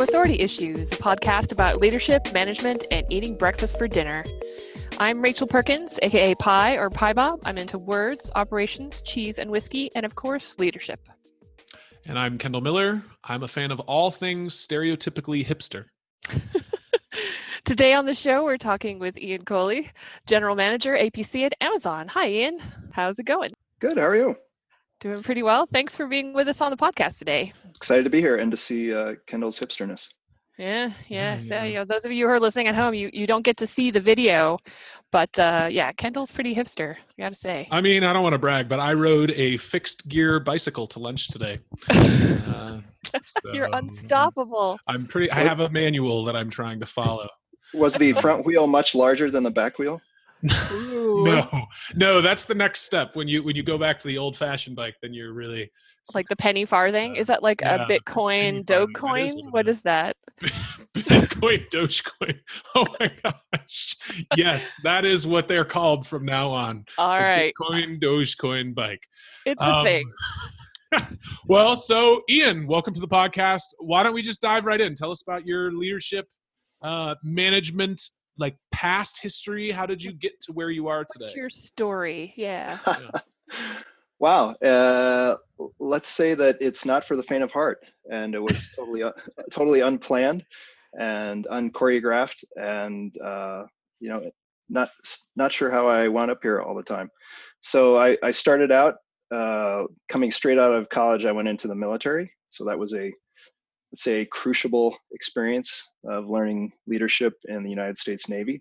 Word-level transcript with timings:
to 0.00 0.04
Authority 0.04 0.40
Issues, 0.40 0.90
a 0.92 0.96
podcast 0.96 1.52
about 1.52 1.78
leadership, 1.78 2.32
management, 2.32 2.86
and 2.90 3.04
eating 3.10 3.36
breakfast 3.36 3.76
for 3.76 3.86
dinner. 3.86 4.24
I'm 4.98 5.20
Rachel 5.20 5.46
Perkins, 5.46 5.98
aka 6.02 6.34
Pie 6.36 6.76
or 6.78 6.88
Pie 6.88 7.12
Bob. 7.12 7.40
I'm 7.44 7.58
into 7.58 7.76
words, 7.76 8.30
operations, 8.34 9.02
cheese, 9.02 9.38
and 9.38 9.50
whiskey, 9.50 9.90
and 9.94 10.06
of 10.06 10.14
course, 10.14 10.58
leadership. 10.58 11.06
And 12.06 12.18
I'm 12.18 12.38
Kendall 12.38 12.62
Miller. 12.62 13.02
I'm 13.24 13.42
a 13.42 13.48
fan 13.48 13.70
of 13.70 13.80
all 13.80 14.10
things 14.10 14.54
stereotypically 14.54 15.44
hipster. 15.44 15.84
Today 17.66 17.92
on 17.92 18.06
the 18.06 18.14
show, 18.14 18.44
we're 18.44 18.56
talking 18.56 18.98
with 18.98 19.18
Ian 19.18 19.44
Colle, 19.44 19.82
General 20.26 20.56
Manager, 20.56 20.96
HPC 20.96 21.44
at 21.44 21.54
Amazon. 21.60 22.08
Hi, 22.08 22.28
Ian. 22.28 22.58
How's 22.92 23.18
it 23.18 23.26
going? 23.26 23.52
Good. 23.80 23.98
How 23.98 24.06
are 24.06 24.16
you? 24.16 24.36
Doing 25.00 25.22
pretty 25.22 25.42
well. 25.42 25.64
Thanks 25.64 25.96
for 25.96 26.06
being 26.06 26.34
with 26.34 26.46
us 26.46 26.60
on 26.60 26.70
the 26.70 26.76
podcast 26.76 27.18
today. 27.18 27.54
Excited 27.74 28.04
to 28.04 28.10
be 28.10 28.20
here 28.20 28.36
and 28.36 28.50
to 28.50 28.56
see 28.56 28.94
uh, 28.94 29.14
Kendall's 29.26 29.58
hipsterness. 29.58 30.08
Yeah, 30.58 30.90
yeah. 31.08 31.38
So, 31.38 31.62
you 31.62 31.78
know, 31.78 31.86
those 31.86 32.04
of 32.04 32.12
you 32.12 32.26
who 32.26 32.32
are 32.32 32.38
listening 32.38 32.68
at 32.68 32.74
home, 32.74 32.92
you, 32.92 33.08
you 33.14 33.26
don't 33.26 33.40
get 33.40 33.56
to 33.56 33.66
see 33.66 33.90
the 33.90 34.00
video, 34.00 34.58
but 35.10 35.38
uh, 35.38 35.68
yeah, 35.70 35.90
Kendall's 35.92 36.30
pretty 36.30 36.54
hipster, 36.54 36.96
I 36.96 37.22
gotta 37.22 37.34
say. 37.34 37.66
I 37.70 37.80
mean, 37.80 38.04
I 38.04 38.12
don't 38.12 38.22
want 38.22 38.34
to 38.34 38.38
brag, 38.38 38.68
but 38.68 38.78
I 38.78 38.92
rode 38.92 39.30
a 39.30 39.56
fixed 39.56 40.06
gear 40.06 40.38
bicycle 40.38 40.86
to 40.88 40.98
lunch 40.98 41.28
today. 41.28 41.60
Uh, 42.50 42.80
You're 43.54 43.68
unstoppable. 43.72 44.78
I'm 44.86 45.06
pretty. 45.06 45.30
I 45.30 45.40
have 45.40 45.60
a 45.60 45.70
manual 45.70 46.24
that 46.24 46.36
I'm 46.36 46.50
trying 46.50 46.78
to 46.80 46.86
follow. 46.86 47.28
Was 47.72 47.94
the 47.94 48.12
front 48.12 48.44
wheel 48.44 48.66
much 48.66 48.94
larger 48.94 49.30
than 49.30 49.42
the 49.42 49.50
back 49.50 49.78
wheel? 49.78 50.02
No, 50.42 51.66
no, 51.94 52.20
that's 52.20 52.46
the 52.46 52.54
next 52.54 52.82
step. 52.82 53.14
When 53.14 53.28
you 53.28 53.42
when 53.42 53.56
you 53.56 53.62
go 53.62 53.76
back 53.78 54.00
to 54.00 54.08
the 54.08 54.18
old 54.18 54.36
fashioned 54.36 54.76
bike, 54.76 54.96
then 55.02 55.12
you're 55.12 55.32
really 55.32 55.70
like 56.14 56.28
the 56.28 56.36
penny 56.36 56.64
farthing. 56.64 57.12
Uh, 57.12 57.20
is 57.20 57.26
that 57.26 57.42
like 57.42 57.60
yeah, 57.60 57.84
a 57.84 57.86
Bitcoin 57.88 58.64
Dogecoin? 58.64 59.34
What, 59.44 59.52
what 59.52 59.68
is 59.68 59.82
that? 59.82 60.16
Bitcoin 60.94 61.68
Dogecoin. 61.70 62.38
Oh 62.74 62.86
my 62.98 63.10
gosh! 63.22 63.96
Yes, 64.36 64.76
that 64.82 65.04
is 65.04 65.26
what 65.26 65.48
they're 65.48 65.64
called 65.64 66.06
from 66.06 66.24
now 66.24 66.50
on. 66.50 66.84
All 66.98 67.18
right, 67.18 67.52
Bitcoin 67.60 68.00
Dogecoin 68.00 68.74
bike. 68.74 69.02
It's 69.46 69.62
um, 69.62 69.84
a 69.86 69.88
thing. 69.88 70.10
well, 71.46 71.76
so 71.76 72.22
Ian, 72.30 72.66
welcome 72.66 72.94
to 72.94 73.00
the 73.00 73.08
podcast. 73.08 73.74
Why 73.78 74.02
don't 74.02 74.14
we 74.14 74.22
just 74.22 74.40
dive 74.40 74.66
right 74.66 74.80
in? 74.80 74.94
Tell 74.94 75.10
us 75.10 75.22
about 75.22 75.46
your 75.46 75.72
leadership, 75.72 76.26
uh, 76.82 77.14
management, 77.22 78.00
like 78.40 78.56
past 78.72 79.20
history. 79.22 79.70
How 79.70 79.86
did 79.86 80.02
you 80.02 80.12
get 80.12 80.40
to 80.42 80.52
where 80.52 80.70
you 80.70 80.88
are 80.88 81.04
today? 81.04 81.26
What's 81.26 81.36
your 81.36 81.50
story? 81.50 82.32
Yeah. 82.36 82.78
yeah. 82.86 83.20
wow. 84.18 84.50
Uh, 84.54 85.36
let's 85.78 86.08
say 86.08 86.34
that 86.34 86.58
it's 86.60 86.84
not 86.84 87.04
for 87.04 87.16
the 87.16 87.22
faint 87.22 87.44
of 87.44 87.52
heart, 87.52 87.84
and 88.10 88.34
it 88.34 88.42
was 88.42 88.70
totally, 88.74 89.02
uh, 89.02 89.12
totally 89.52 89.80
unplanned 89.80 90.44
and 90.98 91.46
unchoreographed, 91.52 92.42
and 92.56 93.16
uh, 93.20 93.64
you 94.00 94.08
know, 94.08 94.30
not 94.68 94.88
not 95.36 95.52
sure 95.52 95.70
how 95.70 95.86
I 95.86 96.08
wound 96.08 96.30
up 96.30 96.40
here 96.42 96.60
all 96.60 96.74
the 96.74 96.82
time. 96.82 97.10
So 97.60 97.98
I, 97.98 98.16
I 98.22 98.30
started 98.30 98.72
out 98.72 98.96
uh, 99.30 99.84
coming 100.08 100.30
straight 100.30 100.58
out 100.58 100.72
of 100.72 100.88
college, 100.88 101.24
I 101.24 101.32
went 101.32 101.48
into 101.48 101.68
the 101.68 101.74
military. 101.74 102.32
So 102.48 102.64
that 102.64 102.78
was 102.78 102.94
a, 102.94 103.12
let's 103.90 104.02
say, 104.02 104.20
a 104.20 104.26
crucible 104.26 104.96
experience 105.12 105.90
of 106.04 106.28
learning 106.28 106.72
leadership 106.86 107.34
in 107.48 107.62
the 107.62 107.70
United 107.70 107.98
States 107.98 108.28
Navy. 108.28 108.60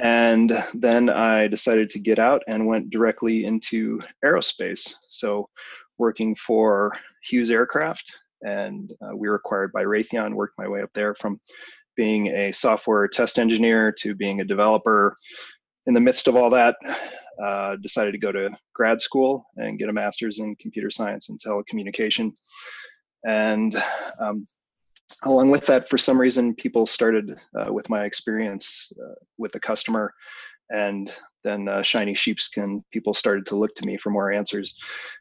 And 0.00 0.62
then 0.74 1.10
I 1.10 1.48
decided 1.48 1.90
to 1.90 1.98
get 1.98 2.18
out 2.20 2.42
and 2.46 2.66
went 2.66 2.90
directly 2.90 3.44
into 3.44 4.00
aerospace. 4.24 4.94
So 5.08 5.48
working 5.98 6.36
for 6.36 6.92
Hughes 7.24 7.50
Aircraft, 7.50 8.12
and 8.42 8.92
uh, 9.02 9.16
we 9.16 9.28
were 9.28 9.34
acquired 9.34 9.72
by 9.72 9.82
Raytheon, 9.82 10.34
worked 10.34 10.56
my 10.56 10.68
way 10.68 10.82
up 10.82 10.90
there 10.94 11.14
from 11.16 11.40
being 11.96 12.28
a 12.28 12.52
software 12.52 13.08
test 13.08 13.40
engineer 13.40 13.90
to 13.98 14.14
being 14.14 14.40
a 14.40 14.44
developer. 14.44 15.16
In 15.86 15.94
the 15.94 16.00
midst 16.00 16.28
of 16.28 16.36
all 16.36 16.50
that, 16.50 16.76
uh, 17.42 17.76
decided 17.76 18.12
to 18.12 18.18
go 18.18 18.30
to 18.30 18.50
grad 18.74 19.00
school 19.00 19.44
and 19.56 19.78
get 19.78 19.88
a 19.88 19.92
master's 19.92 20.38
in 20.38 20.54
computer 20.56 20.90
science 20.90 21.28
and 21.28 21.40
telecommunication. 21.40 22.32
And 23.26 23.80
um, 24.20 24.44
along 25.24 25.50
with 25.50 25.66
that, 25.66 25.88
for 25.88 25.98
some 25.98 26.20
reason, 26.20 26.54
people 26.54 26.86
started 26.86 27.38
uh, 27.58 27.72
with 27.72 27.88
my 27.90 28.04
experience 28.04 28.92
uh, 29.02 29.14
with 29.38 29.52
the 29.52 29.60
customer, 29.60 30.14
and 30.70 31.12
then 31.44 31.68
uh, 31.68 31.82
shiny 31.82 32.14
sheepskin 32.14 32.84
people 32.92 33.14
started 33.14 33.46
to 33.46 33.56
look 33.56 33.74
to 33.76 33.86
me 33.86 33.96
for 33.96 34.10
more 34.10 34.32
answers. 34.32 34.76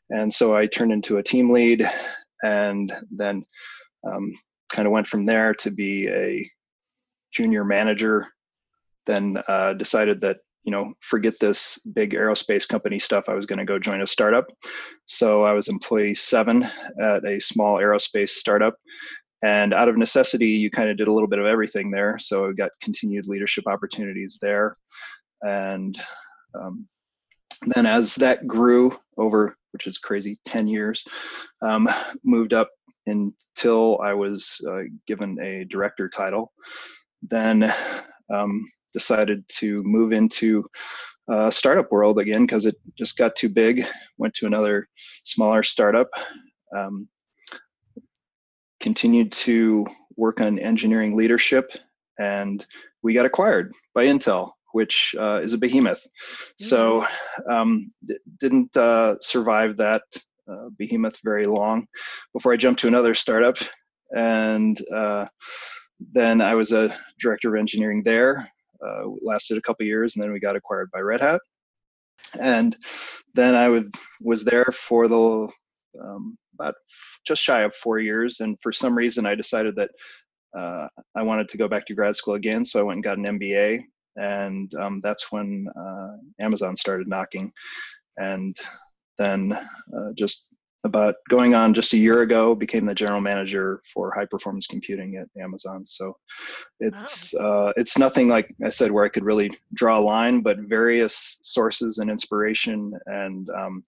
And 0.10 0.32
so 0.32 0.56
I 0.56 0.68
turned 0.68 0.92
into 0.92 1.18
a 1.18 1.24
team 1.24 1.50
lead, 1.50 1.90
and 2.44 2.94
then 3.12 3.44
um, 4.06 4.34
kind 4.70 4.88
of 4.88 4.92
went 4.92 5.08
from 5.08 5.26
there 5.26 5.54
to 5.56 5.72
be 5.72 6.08
a 6.10 6.50
junior 7.32 7.64
manager. 7.64 8.28
Then 9.06 9.42
uh, 9.48 9.74
decided 9.74 10.22
that 10.22 10.40
you 10.68 10.72
know, 10.72 10.94
forget 11.00 11.40
this 11.40 11.80
big 11.94 12.12
aerospace 12.12 12.68
company 12.68 13.00
stuff. 13.00 13.30
I 13.30 13.34
was 13.34 13.46
going 13.46 13.60
to 13.60 13.66
go 13.66 13.80
join 13.80 14.02
a 14.02 14.08
startup. 14.08 14.48
So 15.06 15.46
I 15.46 15.54
was 15.54 15.70
employee 15.70 16.14
seven 16.14 16.70
at 17.02 17.24
a 17.26 17.40
small 17.40 17.78
aerospace 17.78 18.32
startup. 18.32 18.76
And 19.42 19.74
out 19.74 19.88
of 19.88 19.96
necessity, 19.96 20.48
you 20.48 20.70
kind 20.70 20.90
of 20.90 20.98
did 20.98 21.08
a 21.08 21.14
little 21.14 21.30
bit 21.30 21.40
of 21.40 21.46
everything 21.46 21.90
there. 21.90 22.18
So 22.20 22.50
I 22.50 22.52
got 22.52 22.72
continued 22.82 23.30
leadership 23.30 23.64
opportunities 23.66 24.40
there. 24.42 24.76
And 25.42 25.98
um, 26.54 26.86
then 27.68 27.86
as 27.86 28.16
that 28.16 28.46
grew 28.46 28.94
over, 29.18 29.56
which 29.72 29.88
is 29.88 29.98
crazy, 29.98 30.38
10 30.44 30.68
years, 30.68 31.02
um, 31.62 31.88
moved 32.26 32.52
up 32.52 32.70
until 33.06 34.02
I 34.04 34.14
was 34.14 34.60
uh, 34.70 34.82
given 35.08 35.40
a 35.40 35.64
director 35.64 36.10
title. 36.10 36.52
Then 37.22 37.74
um, 38.34 38.66
decided 38.94 39.48
to 39.50 39.84
move 39.84 40.12
into 40.12 40.66
uh, 41.32 41.50
startup 41.50 41.92
world 41.92 42.20
again 42.20 42.46
because 42.46 42.66
it 42.66 42.76
just 42.96 43.18
got 43.18 43.36
too 43.36 43.50
big. 43.50 43.86
Went 44.18 44.34
to 44.36 44.46
another 44.46 44.88
smaller 45.24 45.64
startup. 45.64 46.10
Um, 46.76 47.08
continued 48.80 49.32
to 49.32 49.86
work 50.16 50.40
on 50.42 50.60
engineering 50.60 51.16
leadership, 51.16 51.72
and 52.20 52.66
we 53.02 53.14
got 53.14 53.26
acquired 53.26 53.74
by 53.94 54.06
Intel, 54.06 54.52
which 54.74 55.16
uh, 55.20 55.42
is 55.42 55.54
a 55.54 55.58
behemoth. 55.58 56.02
Mm-hmm. 56.02 56.66
So 56.66 57.06
um, 57.50 57.90
d- 58.06 58.18
didn't 58.40 58.76
uh, 58.78 59.16
survive 59.22 59.78
that 59.78 60.04
uh, 60.50 60.70
behemoth 60.78 61.20
very 61.24 61.46
long 61.46 61.88
before 62.34 62.54
I 62.54 62.58
jumped 62.58 62.82
to 62.82 62.88
another 62.88 63.14
startup, 63.14 63.58
and 64.16 64.80
uh, 64.92 65.26
then 66.00 66.42
I 66.42 66.56
was 66.56 66.72
a 66.72 66.96
director 67.20 67.56
of 67.56 67.60
engineering 67.60 68.04
there. 68.04 68.50
Uh, 68.86 69.10
lasted 69.24 69.58
a 69.58 69.62
couple 69.62 69.86
years, 69.86 70.16
and 70.16 70.24
then 70.24 70.32
we 70.32 70.40
got 70.40 70.56
acquired 70.56 70.90
by 70.92 71.00
Red 71.00 71.22
Hat. 71.22 71.42
And 72.40 72.78
then 73.34 73.56
I 73.56 73.70
would 73.70 73.96
was 74.22 74.44
there 74.44 74.66
for 74.66 75.08
the 75.08 75.50
um, 76.02 76.38
about 76.54 76.76
just 77.26 77.42
shy 77.42 77.62
of 77.62 77.76
four 77.76 78.00
years. 78.00 78.40
And 78.40 78.58
for 78.62 78.72
some 78.72 78.96
reason, 78.96 79.26
I 79.26 79.36
decided 79.36 79.76
that 79.76 79.92
uh, 80.58 80.88
I 81.16 81.24
wanted 81.24 81.50
to 81.50 81.58
go 81.58 81.68
back 81.68 81.86
to 81.88 81.94
grad 81.94 82.16
school 82.16 82.36
again. 82.36 82.66
So 82.66 82.80
I 82.80 82.84
went 82.84 82.98
and 82.98 83.04
got 83.04 83.18
an 83.18 83.40
MBA, 83.40 83.84
and 84.16 84.74
um, 84.76 85.02
that's 85.02 85.32
when 85.32 85.68
uh, 85.80 86.18
Amazon 86.40 86.76
started 86.76 87.08
knocking. 87.08 87.52
And 88.18 88.58
then 89.18 89.54
uh, 89.54 90.12
just 90.16 90.47
about 90.84 91.16
going 91.30 91.56
on 91.56 91.74
just 91.74 91.94
a 91.94 91.98
year 91.98 92.22
ago 92.22 92.54
became 92.54 92.86
the 92.86 92.94
general 92.94 93.22
manager 93.22 93.82
for 93.92 94.12
high 94.12 94.26
performance 94.26 94.68
computing 94.68 95.16
at 95.16 95.28
amazon 95.42 95.86
so 95.86 96.16
it's 96.80 97.34
wow. 97.34 97.68
uh, 97.68 97.74
it's 97.78 97.98
nothing 97.98 98.28
like 98.28 98.54
i 98.64 98.70
said 98.70 98.92
where 98.92 99.06
i 99.06 99.10
could 99.10 99.24
really 99.24 99.52
draw 99.74 99.98
a 99.98 100.02
line 100.02 100.42
but 100.42 100.60
various 100.60 101.40
sources 101.42 101.98
and 101.98 102.10
inspiration 102.10 102.94
and 103.08 103.50
um, 103.52 103.84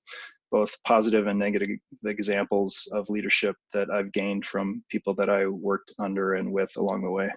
both 0.51 0.75
positive 0.83 1.27
and 1.27 1.37
negative 1.37 1.69
examples 2.05 2.87
of 2.91 3.09
leadership 3.09 3.55
that 3.73 3.89
i've 3.91 4.11
gained 4.11 4.45
from 4.45 4.83
people 4.89 5.13
that 5.13 5.29
i 5.29 5.45
worked 5.45 5.93
under 5.99 6.33
and 6.35 6.51
with 6.51 6.75
along 6.77 7.03
the 7.03 7.11
way 7.11 7.29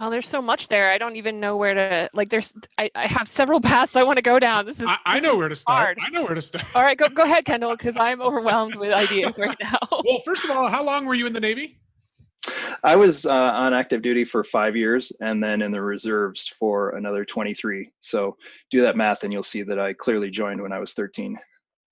well, 0.00 0.10
there's 0.10 0.26
so 0.30 0.40
much 0.40 0.68
there. 0.68 0.90
I 0.90 0.98
don't 0.98 1.16
even 1.16 1.40
know 1.40 1.56
where 1.56 1.74
to 1.74 2.10
like. 2.14 2.30
There's 2.30 2.54
I, 2.76 2.90
I 2.94 3.06
have 3.06 3.28
several 3.28 3.60
paths 3.70 3.96
I 3.96 4.02
want 4.02 4.16
to 4.16 4.22
go 4.22 4.38
down. 4.38 4.66
This 4.66 4.80
is 4.80 4.86
I, 4.86 4.98
I 5.04 5.20
know 5.20 5.36
where 5.36 5.48
to 5.48 5.56
start. 5.56 5.98
Hard. 5.98 5.98
I 6.04 6.10
know 6.10 6.24
where 6.24 6.34
to 6.34 6.42
start. 6.42 6.64
All 6.74 6.82
right, 6.82 6.96
go 6.96 7.08
go 7.08 7.24
ahead, 7.24 7.44
Kendall, 7.44 7.76
because 7.76 7.96
I'm 7.96 8.20
overwhelmed 8.20 8.76
with 8.76 8.92
ideas 8.92 9.32
right 9.36 9.56
now. 9.60 9.78
well, 9.90 10.20
first 10.24 10.44
of 10.44 10.50
all, 10.50 10.68
how 10.68 10.84
long 10.84 11.06
were 11.06 11.14
you 11.14 11.26
in 11.26 11.32
the 11.32 11.40
Navy? 11.40 11.78
I 12.84 12.96
was 12.96 13.26
uh, 13.26 13.32
on 13.34 13.74
active 13.74 14.00
duty 14.00 14.24
for 14.24 14.44
five 14.44 14.76
years, 14.76 15.12
and 15.20 15.42
then 15.42 15.60
in 15.60 15.72
the 15.72 15.82
reserves 15.82 16.46
for 16.46 16.90
another 16.90 17.24
23. 17.24 17.90
So 18.00 18.36
do 18.70 18.80
that 18.80 18.96
math, 18.96 19.24
and 19.24 19.32
you'll 19.32 19.42
see 19.42 19.62
that 19.62 19.78
I 19.78 19.92
clearly 19.92 20.30
joined 20.30 20.62
when 20.62 20.72
I 20.72 20.78
was 20.78 20.94
13 20.94 21.36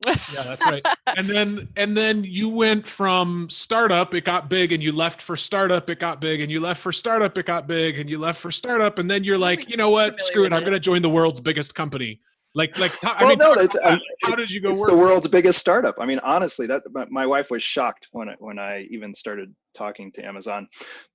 yeah, 0.06 0.42
that's 0.42 0.62
right. 0.62 0.84
and 1.16 1.26
then 1.26 1.68
and 1.76 1.96
then 1.96 2.22
you 2.22 2.48
went 2.48 2.86
from 2.86 3.48
startup, 3.50 4.14
it 4.14 4.24
got 4.24 4.50
big, 4.50 4.72
and 4.72 4.82
you 4.82 4.92
left 4.92 5.22
for 5.22 5.36
startup, 5.36 5.88
it 5.88 5.98
got 5.98 6.20
big, 6.20 6.40
and 6.40 6.50
you 6.50 6.60
left 6.60 6.80
for 6.80 6.92
startup, 6.92 7.36
it 7.38 7.46
got 7.46 7.66
big, 7.66 7.98
and 7.98 8.08
you 8.08 8.18
left 8.18 8.40
for 8.40 8.50
startup, 8.50 8.98
and 8.98 9.10
then 9.10 9.24
you're 9.24 9.38
like, 9.38 9.68
you 9.70 9.76
know 9.76 9.90
what? 9.90 10.20
Screw 10.20 10.44
it, 10.44 10.52
I'm 10.52 10.60
going 10.60 10.72
to 10.72 10.80
join 10.80 11.02
the 11.02 11.10
world's 11.10 11.40
biggest 11.40 11.74
company. 11.74 12.20
Like, 12.56 12.78
like, 12.78 12.92
t- 12.92 13.06
well, 13.06 13.16
I 13.18 13.28
mean, 13.28 13.38
no, 13.38 13.52
it's, 13.52 13.76
about, 13.76 14.00
how 14.22 14.34
did 14.34 14.50
you 14.50 14.62
go? 14.62 14.70
It's 14.70 14.80
work? 14.80 14.88
the 14.88 14.96
world's 14.96 15.28
biggest 15.28 15.58
startup. 15.58 15.96
I 16.00 16.06
mean, 16.06 16.20
honestly, 16.20 16.66
that 16.66 16.84
my, 16.90 17.06
my 17.10 17.26
wife 17.26 17.50
was 17.50 17.62
shocked 17.62 18.08
when 18.12 18.30
I, 18.30 18.34
when 18.38 18.58
I 18.58 18.86
even 18.90 19.14
started 19.14 19.54
talking 19.74 20.10
to 20.12 20.24
Amazon. 20.24 20.66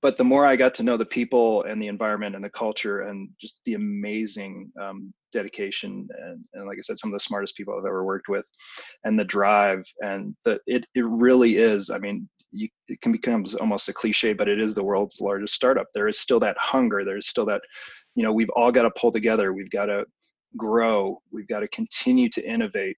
But 0.02 0.16
the 0.16 0.22
more 0.22 0.46
I 0.46 0.54
got 0.54 0.72
to 0.74 0.84
know 0.84 0.96
the 0.96 1.04
people 1.04 1.64
and 1.64 1.82
the 1.82 1.88
environment 1.88 2.36
and 2.36 2.44
the 2.44 2.50
culture 2.50 3.00
and 3.00 3.28
just 3.40 3.58
the 3.64 3.74
amazing 3.74 4.70
um, 4.80 5.12
dedication 5.32 6.08
and, 6.22 6.44
and, 6.54 6.66
like 6.66 6.78
I 6.78 6.82
said, 6.82 6.98
some 6.98 7.10
of 7.10 7.14
the 7.14 7.20
smartest 7.20 7.56
people 7.56 7.74
I've 7.74 7.86
ever 7.86 8.04
worked 8.04 8.28
with, 8.28 8.44
and 9.04 9.18
the 9.18 9.24
drive 9.24 9.84
and 10.04 10.34
the 10.44 10.60
it 10.66 10.86
it 10.94 11.04
really 11.04 11.56
is. 11.56 11.90
I 11.90 11.98
mean, 11.98 12.28
you, 12.52 12.68
it 12.88 13.00
can 13.00 13.12
become 13.12 13.44
almost 13.60 13.88
a 13.88 13.92
cliche, 13.92 14.32
but 14.32 14.48
it 14.48 14.60
is 14.60 14.74
the 14.74 14.84
world's 14.84 15.20
largest 15.20 15.54
startup. 15.54 15.86
There 15.94 16.08
is 16.08 16.18
still 16.18 16.40
that 16.40 16.56
hunger. 16.58 17.04
There's 17.04 17.28
still 17.28 17.46
that, 17.46 17.62
you 18.14 18.22
know, 18.22 18.32
we've 18.32 18.50
all 18.50 18.70
got 18.70 18.82
to 18.82 18.90
pull 18.92 19.10
together. 19.10 19.52
We've 19.52 19.70
got 19.70 19.86
to 19.86 20.04
grow. 20.56 21.18
We've 21.32 21.48
got 21.48 21.60
to 21.60 21.68
continue 21.68 22.28
to 22.28 22.46
innovate. 22.46 22.96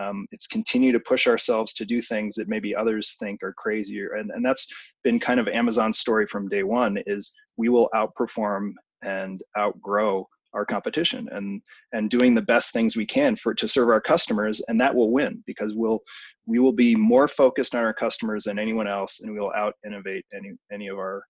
Um, 0.00 0.26
it's 0.32 0.46
continue 0.46 0.90
to 0.90 1.00
push 1.00 1.26
ourselves 1.26 1.72
to 1.74 1.84
do 1.84 2.02
things 2.02 2.34
that 2.34 2.48
maybe 2.48 2.74
others 2.74 3.16
think 3.20 3.42
are 3.42 3.54
crazier. 3.56 4.14
And, 4.14 4.30
and 4.30 4.44
that's 4.44 4.66
been 5.04 5.20
kind 5.20 5.38
of 5.38 5.46
Amazon's 5.48 5.98
story 5.98 6.26
from 6.26 6.48
day 6.48 6.62
one 6.64 6.98
is 7.06 7.32
we 7.56 7.68
will 7.68 7.90
outperform 7.94 8.72
and 9.02 9.42
outgrow 9.56 10.26
our 10.54 10.64
competition 10.64 11.28
and 11.32 11.60
and 11.92 12.10
doing 12.10 12.34
the 12.34 12.42
best 12.42 12.72
things 12.72 12.96
we 12.96 13.06
can 13.06 13.36
for 13.36 13.54
to 13.54 13.68
serve 13.68 13.88
our 13.88 14.00
customers 14.00 14.62
and 14.68 14.80
that 14.80 14.94
will 14.94 15.12
win 15.12 15.42
because 15.46 15.74
we'll 15.74 16.00
we 16.46 16.58
will 16.58 16.72
be 16.72 16.94
more 16.94 17.28
focused 17.28 17.74
on 17.74 17.84
our 17.84 17.94
customers 17.94 18.44
than 18.44 18.58
anyone 18.58 18.86
else 18.86 19.20
and 19.20 19.32
we 19.32 19.40
will 19.40 19.52
out 19.54 19.74
innovate 19.84 20.24
any 20.34 20.52
any 20.72 20.88
of 20.88 20.98
our 20.98 21.22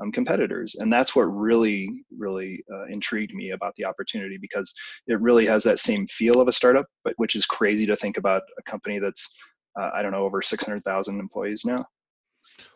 um, 0.00 0.10
competitors. 0.10 0.76
And 0.78 0.92
that's 0.92 1.14
what 1.14 1.24
really, 1.24 2.04
really 2.16 2.62
uh, 2.72 2.86
intrigued 2.86 3.34
me 3.34 3.50
about 3.50 3.74
the 3.76 3.84
opportunity 3.84 4.38
because 4.40 4.72
it 5.06 5.20
really 5.20 5.46
has 5.46 5.62
that 5.64 5.78
same 5.78 6.06
feel 6.06 6.40
of 6.40 6.48
a 6.48 6.52
startup, 6.52 6.86
but 7.04 7.14
which 7.16 7.34
is 7.34 7.46
crazy 7.46 7.86
to 7.86 7.96
think 7.96 8.16
about 8.16 8.42
a 8.58 8.70
company 8.70 8.98
that's, 8.98 9.28
uh, 9.78 9.90
I 9.94 10.02
don't 10.02 10.12
know, 10.12 10.24
over 10.24 10.42
600,000 10.42 11.20
employees 11.20 11.62
now. 11.64 11.84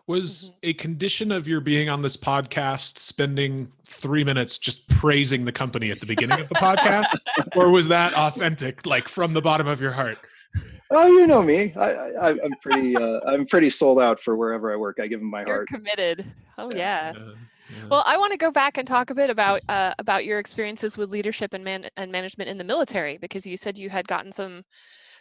Was 0.06 0.50
mm-hmm. 0.50 0.58
a 0.64 0.72
condition 0.75 1.32
of 1.32 1.48
your 1.48 1.60
being 1.60 1.88
on 1.88 2.02
this 2.02 2.16
podcast 2.16 2.98
spending 2.98 3.70
three 3.86 4.25
minutes 4.25 4.58
just 4.58 4.86
praising 4.88 5.44
the 5.44 5.52
company 5.52 5.90
at 5.90 6.00
the 6.00 6.06
beginning 6.06 6.40
of 6.40 6.48
the 6.48 6.56
podcast? 6.56 7.19
or 7.56 7.70
was 7.70 7.88
that 7.88 8.12
authentic, 8.14 8.84
like 8.86 9.08
from 9.08 9.32
the 9.32 9.40
bottom 9.40 9.66
of 9.66 9.81
your 9.81 9.92
heart? 9.92 10.19
Oh, 10.90 11.06
you 11.06 11.26
know 11.26 11.42
me. 11.42 11.72
I, 11.75 11.90
I 11.90 12.31
am 12.31 12.52
pretty 12.62 12.96
uh, 12.96 13.20
I'm 13.26 13.46
pretty 13.46 13.70
sold 13.70 14.00
out 14.00 14.20
for 14.20 14.36
wherever 14.36 14.72
I 14.72 14.76
work. 14.76 14.98
I 15.00 15.06
give 15.06 15.20
them 15.20 15.31
my 15.31 15.40
You're 15.40 15.56
heart. 15.56 15.69
committed. 15.69 16.25
Oh 16.58 16.70
yeah. 16.75 17.12
yeah. 17.14 17.22
yeah. 17.22 17.86
Well, 17.90 18.04
I 18.06 18.16
want 18.16 18.32
to 18.32 18.38
go 18.38 18.50
back 18.50 18.78
and 18.78 18.86
talk 18.86 19.10
a 19.10 19.14
bit 19.14 19.31
about 19.31 19.62
uh, 19.69 19.94
about 19.98 20.25
your 20.25 20.38
experiences 20.38 20.96
with 20.96 21.10
leadership 21.10 21.54
and 21.54 21.64
man 21.64 21.88
and 21.96 22.12
management 22.12 22.50
in 22.50 22.58
the 22.58 22.64
military 22.64 23.16
because 23.16 23.46
you 23.46 23.56
said 23.56 23.78
you 23.78 23.90
had 23.90 24.06
gotten 24.06 24.31
some 24.31 24.62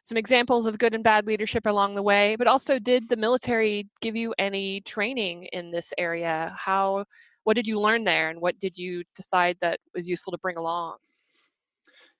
some 0.03 0.17
examples 0.17 0.65
of 0.65 0.77
good 0.77 0.93
and 0.93 1.03
bad 1.03 1.25
leadership 1.25 1.65
along 1.65 1.95
the 1.95 2.03
way, 2.03 2.35
but 2.35 2.45
also 2.45 2.77
did 2.77 3.07
the 3.07 3.15
military 3.15 3.87
give 4.01 4.15
you 4.15 4.35
any 4.37 4.81
training 4.81 5.45
in 5.53 5.71
this 5.71 5.93
area? 5.97 6.53
How 6.57 7.05
what 7.45 7.55
did 7.55 7.67
you 7.67 7.79
learn 7.79 8.03
there 8.03 8.29
and 8.29 8.39
what 8.39 8.59
did 8.59 8.77
you 8.77 9.03
decide 9.15 9.57
that 9.61 9.79
was 9.95 10.07
useful 10.07 10.31
to 10.31 10.37
bring 10.37 10.57
along? 10.57 10.97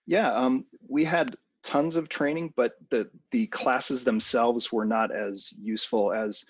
Yeah, 0.05 0.31
um, 0.31 0.65
we 0.87 1.03
had 1.03 1.35
tons 1.63 1.95
of 1.95 2.09
training, 2.09 2.53
but 2.55 2.73
the 2.89 3.09
the 3.31 3.47
classes 3.47 4.03
themselves 4.03 4.71
were 4.71 4.85
not 4.85 5.11
as 5.11 5.53
useful 5.61 6.13
as 6.13 6.45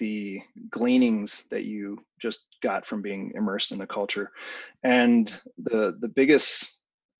the 0.00 0.40
gleanings 0.68 1.44
that 1.50 1.64
you 1.64 1.96
just 2.20 2.46
got 2.60 2.84
from 2.84 3.02
being 3.02 3.32
immersed 3.36 3.70
in 3.70 3.78
the 3.78 3.86
culture. 3.86 4.32
And 4.82 5.32
the 5.58 5.96
the 6.00 6.08
biggest 6.08 6.76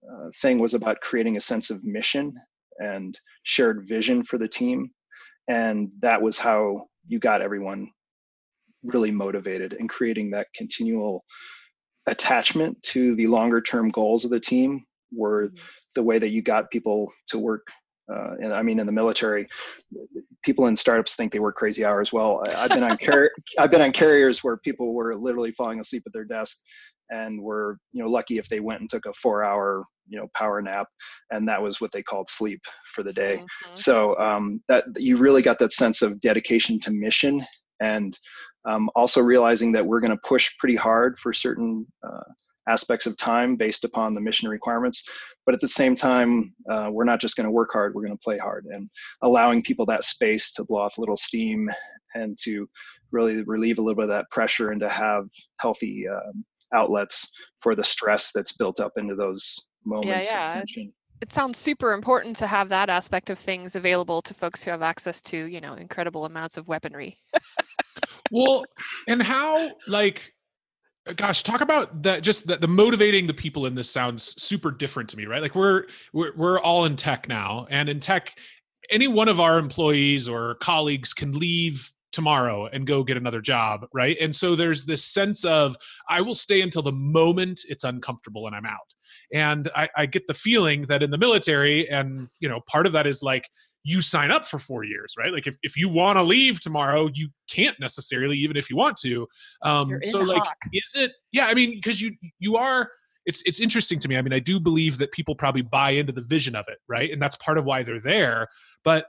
uh, 0.09 0.31
thing 0.41 0.59
was 0.59 0.75
about 0.75 1.01
creating 1.01 1.37
a 1.37 1.41
sense 1.41 1.71
of 1.71 1.85
mission 1.85 2.35
and 2.79 3.19
shared 3.45 3.87
vision 3.87 4.23
for 4.23 4.39
the 4.39 4.49
team, 4.49 4.91
and 5.49 5.91
that 6.01 6.21
was 6.21 6.39
how 6.39 6.87
you 7.07 7.19
got 7.19 7.43
everyone 7.43 7.91
really 8.85 9.11
motivated 9.11 9.77
and 9.79 9.89
creating 9.89 10.31
that 10.31 10.49
continual 10.55 11.25
attachment 12.07 12.81
to 12.83 13.15
the 13.15 13.27
longer 13.27 13.61
term 13.61 13.89
goals 13.91 14.25
of 14.25 14.31
the 14.31 14.41
team 14.41 14.85
were 15.13 15.49
mm-hmm 15.49 15.63
the 15.95 16.03
way 16.03 16.19
that 16.19 16.31
you 16.31 16.43
got 16.43 16.71
people 16.71 17.13
to 17.29 17.39
work 17.39 17.67
uh, 18.13 18.35
and 18.43 18.53
I 18.53 18.63
mean, 18.63 18.81
in 18.81 18.85
the 18.85 18.93
military, 18.93 19.47
people 20.45 20.67
in 20.67 20.77
startups 20.77 21.15
think 21.15 21.33
they 21.33 21.39
work 21.39 21.55
crazy 21.55 21.85
hours. 21.85 22.13
Well, 22.13 22.45
I, 22.45 22.63
have 22.63 22.71
been 22.71 22.83
on 22.83 22.99
car- 23.03 23.31
I've 23.59 23.71
been 23.71 23.81
on 23.81 23.93
carriers 23.93 24.43
where 24.43 24.57
people 24.57 24.93
were 24.93 25.15
literally 25.15 25.53
falling 25.53 25.81
asleep 25.81 26.03
at 26.05 26.13
their 26.13 26.25
desk, 26.25 26.59
and 27.13 27.41
were 27.41 27.79
you 27.93 28.03
know 28.03 28.11
lucky 28.11 28.39
if 28.39 28.49
they 28.49 28.61
went 28.61 28.81
and 28.81 28.91
took 28.91 29.07
a 29.07 29.13
four-hour 29.15 29.85
you 30.09 30.19
know 30.19 30.27
power 30.35 30.61
nap, 30.61 30.89
and 31.31 31.47
that 31.49 31.63
was 31.63 31.81
what 31.81 31.93
they 31.93 32.03
called 32.03 32.29
sleep 32.29 32.61
for 32.95 33.03
the 33.03 33.13
day. 33.13 33.37
Mm-hmm. 33.37 33.75
So 33.75 34.19
um, 34.19 34.63
that 34.69 34.85
you 34.97 35.17
really 35.17 35.43
got 35.43 35.59
that 35.61 35.73
sense 35.73 36.03
of 36.03 36.21
dedication 36.21 36.81
to 36.81 36.91
mission, 36.91 37.45
and 37.81 38.19
um, 38.69 38.91
also 38.95 39.21
realizing 39.21 39.73
that 39.73 39.87
we're 39.87 40.01
going 40.01 40.17
to 40.17 40.21
push 40.25 40.51
pretty 40.59 40.77
hard 40.77 41.19
for 41.19 41.33
certain. 41.33 41.87
Uh, 42.07 42.33
aspects 42.69 43.07
of 43.07 43.17
time 43.17 43.57
based 43.57 43.83
upon 43.83 44.15
the 44.15 44.21
mission 44.21 44.49
requirements. 44.49 45.03
But 45.45 45.55
at 45.57 45.61
the 45.61 45.67
same 45.67 45.97
time, 45.97 46.55
uh, 46.71 46.91
we're 46.93 47.03
not 47.03 47.21
just 47.21 47.35
going 47.35 47.47
to 47.47 47.51
work 47.51 47.71
hard, 47.73 47.93
we're 47.93 48.07
going 48.07 48.17
to 48.17 48.23
play 48.23 48.39
hard 48.39 48.67
and 48.67 48.89
allowing 49.23 49.65
people 49.65 49.85
that 49.87 50.05
space 50.05 50.53
to 50.53 50.65
blow 50.65 50.83
off 50.83 50.97
a 50.97 51.01
little 51.01 51.17
steam 51.17 51.69
and 52.15 52.39
to 52.45 52.69
really 53.11 53.43
relieve 53.45 53.79
a 53.79 53.83
little 53.83 53.97
bit 53.97 54.05
of 54.05 54.11
that 54.11 54.31
pressure 54.31 54.71
and 54.71 54.81
to 54.81 54.89
have 54.89 55.25
healthy 55.59 56.05
um, 56.09 56.45
outlets 56.75 57.29
for 57.61 57.75
the 57.75 57.85
stress 57.85 58.31
that's 58.35 58.53
built 58.53 58.81
up 58.81 58.93
into 58.97 59.15
those 59.15 59.59
moments 59.85 60.27
yeah, 60.31 60.39
yeah. 60.39 60.49
of 60.49 60.55
tension 60.55 60.93
it 61.23 61.33
sounds 61.33 61.57
super 61.57 61.93
important 61.93 62.35
to 62.35 62.49
have 62.49 62.69
that 62.69 62.91
aspect 62.91 63.31
of 63.31 63.39
things 63.39 63.77
available 63.77 64.21
to 64.21 64.35
folks 64.35 64.63
who 64.63 64.71
have 64.71 64.83
access 64.83 65.23
to 65.23 65.47
you 65.47 65.61
know 65.61 65.75
incredible 65.75 66.25
amounts 66.25 66.57
of 66.57 66.67
weaponry 66.69 67.17
well 68.31 68.65
and 69.09 69.23
how 69.23 69.71
like 69.87 70.33
gosh 71.17 71.43
talk 71.43 71.61
about 71.61 72.03
that 72.03 72.23
just 72.23 72.47
the, 72.47 72.57
the, 72.57 72.69
motivating 72.69 73.27
the 73.27 73.35
people 73.35 73.67
in 73.67 73.75
this 73.75 73.91
sounds 73.91 74.41
super 74.41 74.71
different 74.71 75.09
to 75.09 75.17
me 75.17 75.27
right 75.27 75.43
like 75.43 75.55
we're, 75.55 75.85
we're 76.13 76.35
we're 76.37 76.61
all 76.61 76.85
in 76.85 76.97
tech 76.97 77.29
now 77.29 77.67
and 77.71 77.89
in 77.89 77.99
tech 77.99 78.35
any 78.91 79.09
one 79.09 79.29
of 79.29 79.41
our 79.41 79.59
employees 79.59 80.29
or 80.29 80.57
colleagues 80.57 81.15
can 81.15 81.33
leave 81.33 81.91
tomorrow 82.13 82.67
and 82.67 82.87
go 82.87 83.03
get 83.03 83.17
another 83.17 83.41
job 83.41 83.87
right 83.93 84.17
and 84.21 84.35
so 84.35 84.55
there's 84.55 84.85
this 84.85 85.05
sense 85.05 85.45
of 85.45 85.77
i 86.09 86.21
will 86.21 86.35
stay 86.35 86.61
until 86.61 86.83
the 86.83 86.93
moment 86.93 87.61
it's 87.69 87.85
uncomfortable 87.85 88.47
and 88.47 88.55
i'm 88.55 88.67
out 88.67 88.79
and 89.33 89.71
I, 89.75 89.89
I 89.97 90.07
get 90.07 90.27
the 90.27 90.35
feeling 90.35 90.83
that 90.83 91.03
in 91.03 91.11
the 91.11 91.19
military 91.19 91.89
and 91.89 92.29
you 92.41 92.49
know 92.49 92.61
part 92.67 92.87
of 92.87 92.93
that 92.93 93.07
is 93.07 93.23
like 93.23 93.49
you 93.85 94.01
sign 94.01 94.31
up 94.31 94.47
for 94.47 94.59
four 94.59 94.85
years, 94.85 95.15
right? 95.19 95.33
Like 95.33 95.47
if, 95.47 95.57
if 95.63 95.77
you 95.77 95.89
want 95.89 96.17
to 96.17 96.23
leave 96.23 96.61
tomorrow, 96.61 97.09
you 97.13 97.29
can't 97.51 97.79
necessarily, 97.81 98.37
even 98.39 98.57
if 98.57 98.71
you 98.71 98.77
want 98.77 98.97
to. 98.99 99.27
Um, 99.63 99.99
so 100.05 100.21
like, 100.21 100.43
hawk. 100.43 100.57
is 100.73 100.93
it, 100.95 101.13
yeah, 101.33 101.47
I 101.47 101.55
mean, 101.55 101.81
cause 101.83 102.01
you, 102.01 102.13
you 102.39 102.57
are, 102.57 102.91
it's, 103.27 103.43
it's 103.45 103.61
interesting 103.61 103.99
to 104.01 104.09
me. 104.09 104.17
I 104.17 104.23
mean, 104.23 104.33
I 104.33 104.39
do 104.39 104.61
believe 104.61 104.99
that 104.99 105.13
people 105.13 105.35
probably 105.35 105.63
buy 105.63 105.91
into 105.91 106.13
the 106.13 106.23
vision 106.23 106.55
of 106.55 106.67
it. 106.69 106.79
Right. 106.89 107.11
And 107.11 107.21
that's 107.21 107.37
part 107.37 107.59
of 107.59 107.65
why 107.65 107.83
they're 107.83 108.01
there. 108.01 108.49
But 108.85 109.07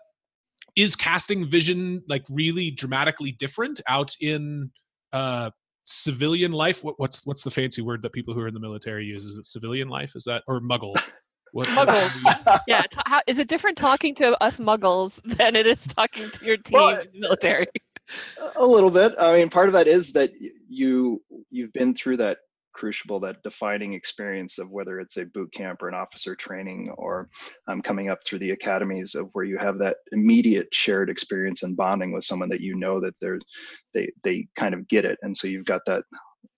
is 0.75 0.95
casting 0.95 1.45
vision 1.45 2.01
like 2.07 2.23
really 2.29 2.71
dramatically 2.71 3.31
different 3.31 3.81
out 3.87 4.15
in, 4.19 4.71
uh, 5.11 5.49
civilian 5.85 6.51
life? 6.51 6.83
What, 6.83 6.95
what's, 6.97 7.25
what's 7.25 7.43
the 7.43 7.51
fancy 7.51 7.81
word 7.81 8.01
that 8.03 8.13
people 8.13 8.33
who 8.33 8.39
are 8.41 8.47
in 8.47 8.53
the 8.53 8.59
military 8.59 9.05
use? 9.05 9.25
Is 9.25 9.37
it 9.37 9.45
civilian 9.45 9.89
life? 9.89 10.13
Is 10.15 10.23
that, 10.23 10.43
or 10.47 10.61
muggle? 10.61 10.95
What? 11.53 11.67
Muggles. 11.67 12.61
yeah. 12.67 12.81
T- 12.81 13.01
how, 13.05 13.21
is 13.27 13.37
it 13.37 13.47
different 13.47 13.77
talking 13.77 14.15
to 14.15 14.41
us 14.43 14.59
muggles 14.59 15.21
than 15.37 15.55
it 15.55 15.67
is 15.67 15.85
talking 15.85 16.29
to 16.29 16.45
your 16.45 16.57
team 16.57 16.73
well, 16.73 16.89
in 16.99 17.07
the 17.13 17.19
military? 17.19 17.67
A 18.55 18.65
little 18.65 18.89
bit. 18.89 19.13
I 19.19 19.37
mean, 19.37 19.49
part 19.49 19.67
of 19.67 19.73
that 19.73 19.87
is 19.87 20.11
that 20.13 20.31
you 20.67 21.21
you've 21.51 21.71
been 21.73 21.93
through 21.93 22.17
that 22.17 22.39
crucible, 22.73 23.19
that 23.21 23.43
defining 23.43 23.93
experience 23.93 24.59
of 24.59 24.71
whether 24.71 24.99
it's 24.99 25.17
a 25.17 25.25
boot 25.25 25.51
camp 25.53 25.81
or 25.81 25.87
an 25.87 25.95
officer 25.95 26.35
training 26.35 26.93
or 26.97 27.29
um, 27.67 27.81
coming 27.81 28.09
up 28.09 28.25
through 28.25 28.39
the 28.39 28.51
academies 28.51 29.15
of 29.15 29.29
where 29.33 29.45
you 29.45 29.57
have 29.57 29.77
that 29.77 29.97
immediate 30.11 30.67
shared 30.73 31.09
experience 31.09 31.63
and 31.63 31.77
bonding 31.77 32.11
with 32.11 32.23
someone 32.23 32.49
that 32.49 32.61
you 32.61 32.75
know 32.75 32.99
that 32.99 33.19
they're 33.19 33.39
they 33.93 34.11
they 34.23 34.47
kind 34.55 34.73
of 34.73 34.87
get 34.87 35.05
it, 35.05 35.17
and 35.21 35.35
so 35.35 35.47
you've 35.47 35.65
got 35.65 35.85
that 35.85 36.03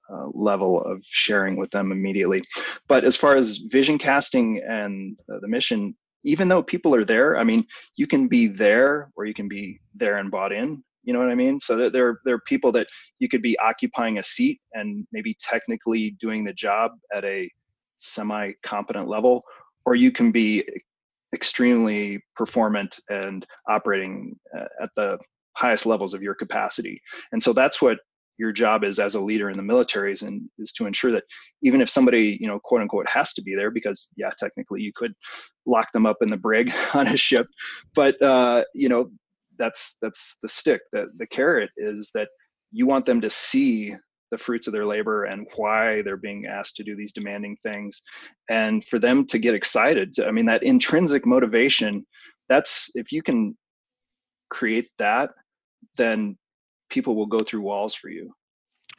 uh, 0.09 0.27
level 0.33 0.81
of 0.81 1.01
sharing 1.03 1.57
with 1.57 1.71
them 1.71 1.91
immediately. 1.91 2.43
But 2.87 3.03
as 3.03 3.15
far 3.15 3.35
as 3.35 3.57
vision 3.57 3.97
casting 3.97 4.61
and 4.67 5.17
uh, 5.31 5.39
the 5.41 5.47
mission, 5.47 5.95
even 6.23 6.47
though 6.47 6.63
people 6.63 6.93
are 6.95 7.05
there, 7.05 7.37
I 7.37 7.43
mean, 7.43 7.65
you 7.95 8.07
can 8.07 8.27
be 8.27 8.47
there 8.47 9.11
or 9.15 9.25
you 9.25 9.33
can 9.33 9.47
be 9.47 9.79
there 9.93 10.17
and 10.17 10.31
bought 10.31 10.51
in. 10.51 10.83
You 11.05 11.13
know 11.13 11.19
what 11.19 11.29
I 11.29 11.35
mean? 11.35 11.59
So 11.59 11.89
there, 11.89 12.19
there 12.25 12.35
are 12.35 12.41
people 12.45 12.71
that 12.73 12.87
you 13.19 13.29
could 13.29 13.41
be 13.41 13.57
occupying 13.59 14.17
a 14.17 14.23
seat 14.23 14.59
and 14.73 15.05
maybe 15.11 15.35
technically 15.39 16.11
doing 16.19 16.43
the 16.43 16.53
job 16.53 16.91
at 17.13 17.23
a 17.23 17.49
semi 17.97 18.51
competent 18.63 19.07
level, 19.07 19.43
or 19.85 19.95
you 19.95 20.11
can 20.11 20.31
be 20.31 20.63
extremely 21.33 22.21
performant 22.35 22.99
and 23.09 23.45
operating 23.69 24.35
uh, 24.57 24.65
at 24.81 24.89
the 24.95 25.17
highest 25.55 25.85
levels 25.85 26.13
of 26.13 26.21
your 26.21 26.35
capacity. 26.35 26.99
And 27.31 27.41
so 27.41 27.53
that's 27.53 27.81
what 27.81 27.99
your 28.37 28.51
job 28.51 28.83
is 28.83 28.99
as 28.99 29.15
a 29.15 29.19
leader 29.19 29.49
in 29.49 29.57
the 29.57 29.63
military 29.63 30.13
is, 30.13 30.21
and 30.21 30.49
is 30.57 30.71
to 30.73 30.85
ensure 30.85 31.11
that 31.11 31.23
even 31.61 31.81
if 31.81 31.89
somebody 31.89 32.37
you 32.41 32.47
know 32.47 32.59
quote 32.59 32.81
unquote 32.81 33.07
has 33.07 33.33
to 33.33 33.41
be 33.41 33.55
there 33.55 33.71
because 33.71 34.09
yeah 34.17 34.31
technically 34.37 34.81
you 34.81 34.91
could 34.95 35.13
lock 35.65 35.91
them 35.93 36.05
up 36.05 36.17
in 36.21 36.29
the 36.29 36.37
brig 36.37 36.73
on 36.93 37.07
a 37.07 37.17
ship 37.17 37.47
but 37.93 38.21
uh, 38.21 38.63
you 38.73 38.89
know 38.89 39.09
that's 39.57 39.97
that's 40.01 40.37
the 40.41 40.49
stick 40.49 40.81
that 40.93 41.07
the 41.17 41.27
carrot 41.27 41.69
is 41.77 42.11
that 42.13 42.29
you 42.71 42.85
want 42.85 43.05
them 43.05 43.21
to 43.21 43.29
see 43.29 43.95
the 44.31 44.37
fruits 44.37 44.67
of 44.67 44.73
their 44.73 44.85
labor 44.85 45.25
and 45.25 45.47
why 45.55 46.01
they're 46.01 46.17
being 46.17 46.45
asked 46.45 46.75
to 46.75 46.83
do 46.83 46.95
these 46.95 47.13
demanding 47.13 47.55
things. 47.63 48.01
And 48.49 48.83
for 48.85 48.99
them 48.99 49.25
to 49.27 49.39
get 49.39 49.55
excited 49.55 50.13
i 50.25 50.31
mean 50.31 50.45
that 50.45 50.63
intrinsic 50.63 51.25
motivation 51.25 52.05
that's 52.49 52.89
if 52.95 53.11
you 53.11 53.21
can 53.21 53.55
create 54.49 54.89
that 54.99 55.31
then 55.97 56.37
people 56.89 57.15
will 57.15 57.25
go 57.25 57.39
through 57.39 57.61
walls 57.61 57.95
for 57.95 58.09
you. 58.09 58.31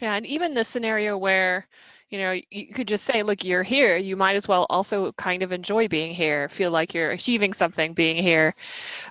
Yeah 0.01 0.15
and 0.15 0.27
even 0.27 0.55
the 0.55 0.65
scenario 0.65 1.17
where 1.17 1.67
you 2.11 2.19
know 2.19 2.39
you 2.51 2.73
could 2.75 2.89
just 2.89 3.05
say 3.05 3.23
look 3.23 3.45
you're 3.45 3.63
here. 3.63 3.97
You 3.97 4.17
might 4.17 4.37
as 4.37 4.49
well 4.49 4.67
also 4.71 5.13
kind 5.13 5.43
of 5.43 5.53
enjoy 5.53 5.89
being 5.89 6.15
here 6.15 6.49
feel 6.49 6.71
like 6.71 6.95
you're 6.95 7.11
achieving 7.11 7.53
something 7.53 7.95
being 7.95 8.23
here. 8.23 8.55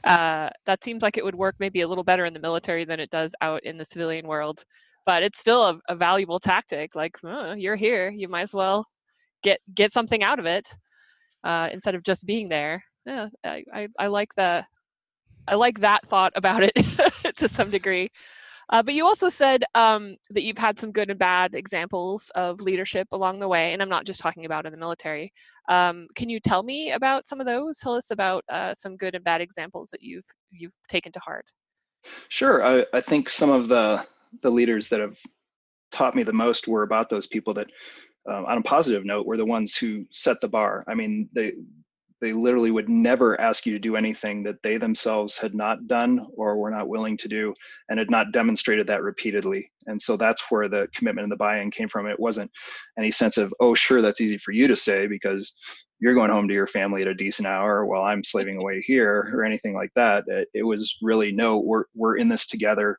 Uh, 0.04 0.50
that 0.66 0.84
seems 0.84 1.04
like 1.04 1.18
it 1.18 1.26
would 1.26 1.36
work 1.36 1.56
maybe 1.60 1.82
a 1.82 1.88
little 1.88 2.04
better 2.04 2.26
in 2.26 2.34
the 2.34 2.40
military 2.40 2.86
than 2.86 3.00
it 3.00 3.10
does 3.10 3.36
out 3.42 3.64
in 3.64 3.78
the 3.78 3.86
civilian 3.86 4.28
world 4.28 4.64
but 5.06 5.24
it's 5.24 5.40
still 5.40 5.64
a, 5.66 5.80
a 5.90 5.96
valuable 5.96 6.40
tactic 6.40 6.96
like 6.96 7.18
oh, 7.24 7.54
you're 7.54 7.76
here. 7.76 8.10
You 8.10 8.28
might 8.28 8.42
as 8.42 8.54
well 8.54 8.86
get 9.44 9.60
get 9.76 9.92
something 9.94 10.24
out 10.24 10.40
of 10.40 10.46
it 10.46 10.68
uh, 11.44 11.70
instead 11.72 11.96
of 11.96 12.04
just 12.04 12.26
being 12.26 12.50
there. 12.50 12.84
Yeah 13.06 13.30
I, 13.44 13.64
I, 13.74 13.88
I 14.00 14.08
like 14.08 14.34
the 14.36 14.66
i 15.48 15.54
like 15.56 15.80
that 15.80 16.08
thought 16.08 16.34
about 16.36 16.64
it 16.64 16.74
to 17.36 17.48
some 17.48 17.70
degree 17.70 18.10
uh, 18.70 18.84
but 18.84 18.94
you 18.94 19.06
also 19.06 19.30
said 19.30 19.64
um, 19.76 20.16
that 20.32 20.44
you've 20.44 20.58
had 20.58 20.80
some 20.80 20.92
good 20.92 21.10
and 21.10 21.20
bad 21.20 21.56
examples 21.56 22.32
of 22.36 22.62
leadership 22.62 23.08
along 23.12 23.40
the 23.40 23.48
way, 23.48 23.74
and 23.74 23.82
I'm 23.82 23.90
not 23.90 24.06
just 24.06 24.20
talking 24.20 24.46
about 24.46 24.66
in 24.66 24.72
the 24.72 24.78
military. 24.78 25.32
Um, 25.70 26.08
can 26.16 26.30
you 26.30 26.40
tell 26.40 26.64
me 26.64 26.92
about 26.92 27.28
some 27.28 27.40
of 27.40 27.46
those? 27.46 27.80
Tell 27.80 27.96
us 27.96 28.12
about 28.12 28.44
uh, 28.50 28.74
some 28.74 28.98
good 28.98 29.16
and 29.16 29.24
bad 29.24 29.42
examples 29.42 29.90
that 29.92 30.02
you've 30.02 30.26
you've 30.52 30.76
taken 30.90 31.12
to 31.12 31.20
heart. 31.20 31.46
Sure. 32.30 32.64
I, 32.64 32.86
I 32.94 33.02
think 33.02 33.30
some 33.30 33.50
of 33.50 33.68
the 33.68 34.06
the 34.42 34.52
leaders 34.52 34.90
that 34.90 35.00
have 35.00 35.18
taught 35.92 36.16
me 36.16 36.24
the 36.24 36.34
most 36.34 36.68
were 36.68 36.84
about 36.84 37.10
those 37.10 37.28
people 37.28 37.54
that, 37.54 37.72
um, 38.30 38.46
on 38.46 38.58
a 38.58 38.62
positive 38.62 39.06
note, 39.06 39.26
were 39.26 39.38
the 39.38 39.46
ones 39.46 39.76
who 39.76 40.06
set 40.12 40.42
the 40.42 40.48
bar. 40.48 40.84
I 40.88 40.94
mean, 40.94 41.30
they 41.34 41.54
they 42.26 42.34
literally 42.34 42.72
would 42.72 42.90
never 42.90 43.40
ask 43.40 43.68
you 43.68 43.74
to 43.74 43.78
do 43.78 43.96
anything 43.96 44.42
that 44.42 44.60
they 44.64 44.78
themselves 44.78 45.38
had 45.38 45.54
not 45.54 45.86
done 45.88 46.26
or 46.36 46.58
were 46.58 46.72
not 46.72 46.88
willing 46.88 47.16
to 47.16 47.28
do 47.28 47.54
and 47.88 48.00
had 48.00 48.10
not 48.10 48.32
demonstrated 48.32 48.88
that 48.88 49.04
repeatedly. 49.04 49.72
And 49.86 50.02
so 50.02 50.18
that's 50.18 50.50
where 50.50 50.68
the 50.68 50.88
commitment 50.96 51.26
and 51.26 51.32
the 51.32 51.36
buy-in 51.36 51.70
came 51.70 51.88
from. 51.88 52.08
It 52.08 52.20
wasn't 52.20 52.50
any 52.98 53.12
sense 53.12 53.38
of 53.38 53.54
oh 53.60 53.76
sure 53.76 54.02
that's 54.02 54.22
easy 54.22 54.40
for 54.40 54.54
you 54.54 54.68
to 54.68 54.76
say 54.76 55.06
because 55.06 55.56
you're 56.00 56.16
going 56.16 56.32
home 56.32 56.48
to 56.48 56.54
your 56.56 56.66
family 56.66 57.04
at 57.04 57.08
a 57.08 57.14
decent 57.14 57.48
hour 57.48 57.86
while 57.86 58.02
i'm 58.02 58.24
slaving 58.24 58.58
away 58.58 58.82
here 58.82 59.32
or 59.32 59.44
anything 59.44 59.76
like 59.76 59.92
that. 59.96 60.24
It, 60.26 60.48
it 60.56 60.64
was 60.64 60.98
really 61.04 61.32
no 61.32 61.60
we're, 61.60 61.86
we're 61.94 62.18
in 62.18 62.28
this 62.28 62.48
together 62.48 62.98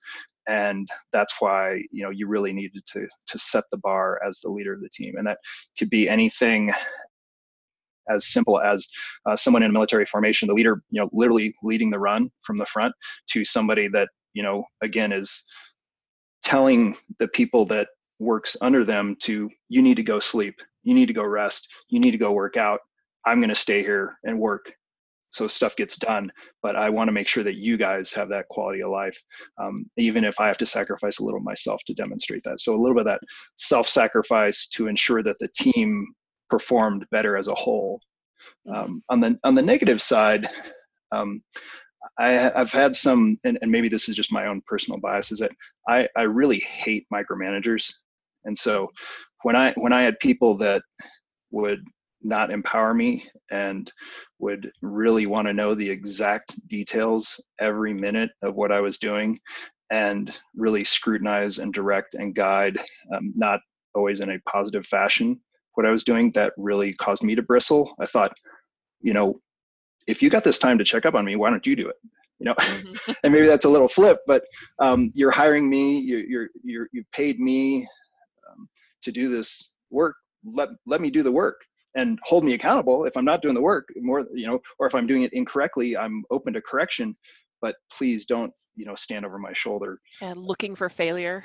and 0.48 0.88
that's 1.12 1.34
why 1.40 1.82
you 1.90 2.04
know 2.04 2.10
you 2.10 2.28
really 2.28 2.52
needed 2.52 2.84
to 2.86 3.08
to 3.26 3.38
set 3.38 3.64
the 3.72 3.78
bar 3.78 4.20
as 4.24 4.38
the 4.38 4.50
leader 4.50 4.72
of 4.72 4.80
the 4.80 4.88
team. 4.88 5.16
And 5.16 5.26
that 5.26 5.38
could 5.76 5.90
be 5.90 6.08
anything 6.08 6.72
as 8.14 8.28
simple 8.28 8.60
as 8.60 8.88
uh, 9.28 9.36
someone 9.36 9.62
in 9.62 9.70
a 9.70 9.72
military 9.72 10.06
formation, 10.06 10.48
the 10.48 10.54
leader, 10.54 10.82
you 10.90 11.00
know, 11.00 11.08
literally 11.12 11.54
leading 11.62 11.90
the 11.90 11.98
run 11.98 12.28
from 12.42 12.58
the 12.58 12.66
front, 12.66 12.94
to 13.30 13.44
somebody 13.44 13.88
that 13.88 14.08
you 14.36 14.42
know, 14.42 14.62
again, 14.82 15.12
is 15.12 15.44
telling 16.44 16.94
the 17.18 17.26
people 17.28 17.64
that 17.64 17.88
works 18.20 18.56
under 18.60 18.84
them 18.84 19.16
to 19.22 19.50
you 19.68 19.82
need 19.82 19.96
to 19.96 20.02
go 20.02 20.20
sleep, 20.20 20.54
you 20.84 20.94
need 20.94 21.06
to 21.06 21.14
go 21.14 21.24
rest, 21.24 21.66
you 21.88 21.98
need 21.98 22.12
to 22.12 22.18
go 22.18 22.32
work 22.32 22.56
out. 22.56 22.80
I'm 23.24 23.40
going 23.40 23.48
to 23.48 23.54
stay 23.54 23.82
here 23.82 24.18
and 24.24 24.38
work. 24.38 24.70
So 25.30 25.46
stuff 25.48 25.76
gets 25.76 25.96
done 25.96 26.30
but 26.62 26.76
i 26.76 26.88
want 26.88 27.08
to 27.08 27.12
make 27.12 27.28
sure 27.28 27.42
that 27.42 27.56
you 27.56 27.76
guys 27.76 28.12
have 28.12 28.30
that 28.30 28.48
quality 28.48 28.80
of 28.82 28.90
life 28.90 29.20
um, 29.60 29.74
even 29.98 30.24
if 30.24 30.40
i 30.40 30.46
have 30.46 30.56
to 30.56 30.64
sacrifice 30.64 31.18
a 31.18 31.24
little 31.24 31.40
myself 31.40 31.82
to 31.88 31.94
demonstrate 31.94 32.42
that. 32.44 32.60
So 32.60 32.74
a 32.74 32.78
little 32.78 32.94
bit 32.94 33.00
of 33.00 33.06
that 33.06 33.20
self-sacrifice 33.56 34.68
to 34.68 34.86
ensure 34.86 35.22
that 35.24 35.38
the 35.40 35.48
team 35.48 36.06
performed 36.50 37.06
better 37.10 37.36
as 37.36 37.48
a 37.48 37.54
whole. 37.54 38.00
Mm-hmm. 38.66 38.78
Um, 38.78 39.02
on 39.08 39.20
the 39.20 39.38
on 39.44 39.54
the 39.54 39.62
negative 39.62 40.02
side, 40.02 40.48
um, 41.12 41.42
I, 42.18 42.30
have 42.30 42.72
had 42.72 42.94
some, 42.94 43.38
and, 43.44 43.58
and, 43.62 43.70
maybe 43.70 43.88
this 43.88 44.08
is 44.08 44.14
just 44.14 44.32
my 44.32 44.46
own 44.46 44.62
personal 44.66 45.00
bias, 45.00 45.32
is 45.32 45.38
that 45.40 45.52
I, 45.88 46.08
I 46.16 46.22
really 46.22 46.58
hate 46.58 47.06
micromanagers, 47.12 47.92
and 48.44 48.56
so 48.56 48.90
when 49.42 49.56
I 49.56 49.72
when 49.76 49.92
I 49.92 50.02
had 50.02 50.18
people 50.20 50.56
that 50.58 50.82
would 51.50 51.82
not 52.22 52.50
empower 52.50 52.92
me 52.92 53.24
and 53.50 53.92
would 54.38 54.70
really 54.82 55.26
want 55.26 55.46
to 55.46 55.54
know 55.54 55.74
the 55.74 55.88
exact 55.88 56.54
details 56.68 57.40
every 57.60 57.94
minute 57.94 58.30
of 58.42 58.54
what 58.54 58.72
I 58.72 58.80
was 58.80 58.98
doing 58.98 59.38
and 59.90 60.36
really 60.56 60.82
scrutinize 60.82 61.58
and 61.58 61.72
direct 61.72 62.14
and 62.14 62.34
guide, 62.34 62.78
um, 63.14 63.32
not 63.36 63.60
always 63.94 64.20
in 64.20 64.30
a 64.30 64.40
positive 64.40 64.86
fashion, 64.86 65.40
what 65.76 65.86
I 65.86 65.90
was 65.90 66.04
doing 66.04 66.30
that 66.32 66.52
really 66.56 66.92
caused 66.94 67.22
me 67.22 67.34
to 67.34 67.42
bristle. 67.42 67.94
I 68.00 68.06
thought, 68.06 68.34
you 69.00 69.12
know, 69.12 69.40
if 70.06 70.22
you 70.22 70.30
got 70.30 70.42
this 70.42 70.58
time 70.58 70.78
to 70.78 70.84
check 70.84 71.04
up 71.06 71.14
on 71.14 71.24
me, 71.24 71.36
why 71.36 71.50
don't 71.50 71.66
you 71.66 71.76
do 71.76 71.88
it? 71.88 71.96
You 72.38 72.46
know, 72.46 72.54
mm-hmm. 72.54 73.12
and 73.24 73.32
maybe 73.32 73.46
that's 73.46 73.66
a 73.66 73.68
little 73.68 73.88
flip, 73.88 74.18
but 74.26 74.44
um, 74.78 75.12
you're 75.14 75.30
hiring 75.30 75.68
me, 75.68 75.98
you, 75.98 76.18
you're 76.18 76.48
you're 76.64 76.88
you 76.92 77.04
paid 77.12 77.40
me 77.40 77.86
um, 78.50 78.68
to 79.02 79.12
do 79.12 79.28
this 79.28 79.72
work. 79.90 80.16
Let 80.44 80.70
let 80.86 81.00
me 81.00 81.10
do 81.10 81.22
the 81.22 81.32
work 81.32 81.60
and 81.94 82.18
hold 82.24 82.44
me 82.44 82.54
accountable 82.54 83.04
if 83.04 83.16
I'm 83.16 83.24
not 83.24 83.42
doing 83.42 83.54
the 83.54 83.62
work 83.62 83.88
more. 83.96 84.26
You 84.32 84.46
know, 84.46 84.60
or 84.78 84.86
if 84.86 84.94
I'm 84.94 85.06
doing 85.06 85.22
it 85.22 85.32
incorrectly, 85.32 85.96
I'm 85.96 86.24
open 86.30 86.52
to 86.54 86.62
correction. 86.62 87.14
But 87.60 87.76
please 87.90 88.26
don't 88.26 88.52
you 88.76 88.86
know 88.86 88.94
stand 88.94 89.24
over 89.26 89.38
my 89.38 89.52
shoulder. 89.52 89.98
And 90.22 90.40
looking 90.40 90.74
for 90.74 90.88
failure. 90.88 91.44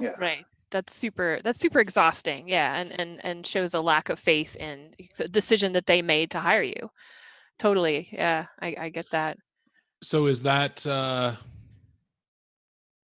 Yeah. 0.00 0.14
Right 0.18 0.44
that's 0.72 0.96
super 0.96 1.38
that's 1.44 1.60
super 1.60 1.78
exhausting 1.78 2.48
yeah 2.48 2.80
and 2.80 2.98
and 2.98 3.24
and 3.24 3.46
shows 3.46 3.74
a 3.74 3.80
lack 3.80 4.08
of 4.08 4.18
faith 4.18 4.56
in 4.56 4.90
the 5.16 5.28
decision 5.28 5.72
that 5.72 5.86
they 5.86 6.02
made 6.02 6.30
to 6.32 6.40
hire 6.40 6.62
you. 6.62 6.90
Totally 7.58 8.08
yeah 8.10 8.46
i, 8.60 8.74
I 8.80 8.88
get 8.88 9.06
that. 9.12 9.36
So 10.02 10.26
is 10.26 10.42
that 10.42 10.84
uh 10.86 11.36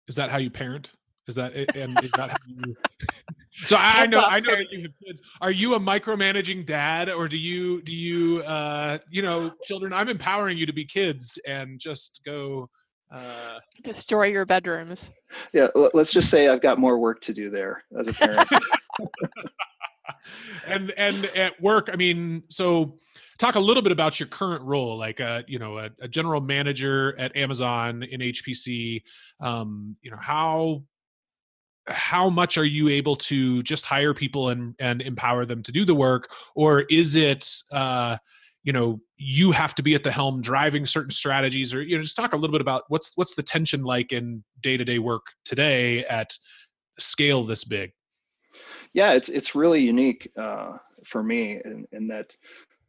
is 0.07 0.15
that 0.15 0.31
how 0.31 0.37
you 0.37 0.49
parent? 0.49 0.91
Is 1.27 1.35
that 1.35 1.55
and 1.75 2.01
is 2.01 2.11
that 2.13 2.29
how 2.29 2.37
you 2.47 2.75
so 3.65 3.75
I, 3.75 4.03
I 4.03 4.05
know 4.05 4.21
i 4.21 4.39
know 4.39 4.55
that 4.55 4.65
you 4.71 4.83
have 4.83 4.91
kids. 5.05 5.21
Are 5.41 5.51
you 5.51 5.75
a 5.75 5.79
micromanaging 5.79 6.65
dad 6.65 7.09
or 7.09 7.27
do 7.27 7.37
you 7.37 7.81
do 7.81 7.93
you 7.93 8.43
uh 8.43 8.99
you 9.09 9.21
know 9.21 9.51
children 9.63 9.93
i'm 9.93 10.09
empowering 10.09 10.57
you 10.57 10.65
to 10.65 10.73
be 10.73 10.85
kids 10.85 11.39
and 11.45 11.79
just 11.79 12.21
go 12.25 12.69
uh, 13.11 13.59
destroy 13.83 14.27
your 14.27 14.45
bedrooms. 14.45 15.11
Yeah, 15.53 15.67
let's 15.93 16.11
just 16.11 16.29
say 16.29 16.47
I've 16.47 16.61
got 16.61 16.79
more 16.79 16.97
work 16.97 17.21
to 17.21 17.33
do 17.33 17.49
there 17.49 17.83
as 17.97 18.07
a 18.07 18.13
parent. 18.13 18.49
and 20.67 20.93
and 20.97 21.25
at 21.27 21.61
work, 21.61 21.89
I 21.91 21.95
mean, 21.95 22.43
so 22.49 22.97
talk 23.37 23.55
a 23.55 23.59
little 23.59 23.83
bit 23.83 23.91
about 23.91 24.19
your 24.19 24.27
current 24.27 24.63
role, 24.63 24.97
like 24.97 25.19
a 25.19 25.25
uh, 25.25 25.41
you 25.47 25.59
know 25.59 25.77
a, 25.77 25.89
a 26.01 26.07
general 26.07 26.41
manager 26.41 27.17
at 27.19 27.35
Amazon 27.35 28.03
in 28.03 28.21
HPC. 28.21 29.03
Um, 29.39 29.95
you 30.01 30.11
know 30.11 30.17
how 30.17 30.83
how 31.87 32.29
much 32.29 32.57
are 32.57 32.65
you 32.65 32.89
able 32.89 33.15
to 33.15 33.63
just 33.63 33.85
hire 33.85 34.13
people 34.13 34.49
and 34.49 34.75
and 34.79 35.01
empower 35.01 35.45
them 35.45 35.63
to 35.63 35.71
do 35.71 35.85
the 35.85 35.95
work, 35.95 36.31
or 36.55 36.81
is 36.89 37.15
it 37.15 37.49
uh, 37.71 38.17
you 38.67 38.73
know 38.73 38.99
you 39.15 39.53
have 39.53 39.73
to 39.73 39.81
be 39.81 39.95
at 39.95 40.03
the 40.03 40.11
helm 40.11 40.41
driving 40.41 40.85
certain 40.85 41.09
strategies 41.09 41.73
or 41.73 41.81
you 41.81 41.95
know 41.95 42.03
just 42.03 42.17
talk 42.17 42.33
a 42.33 42.35
little 42.35 42.51
bit 42.51 42.59
about 42.59 42.83
what's 42.89 43.13
what's 43.15 43.33
the 43.33 43.41
tension 43.41 43.81
like 43.81 44.11
in 44.11 44.43
day-to-day 44.59 44.99
work 44.99 45.27
today 45.45 46.03
at 46.05 46.37
scale 46.99 47.45
this 47.45 47.63
big? 47.63 47.93
Yeah 48.93 49.13
it's 49.13 49.29
it's 49.29 49.55
really 49.55 49.79
unique 49.79 50.29
uh, 50.37 50.73
for 51.05 51.23
me 51.23 51.61
in, 51.63 51.87
in 51.93 52.07
that 52.07 52.35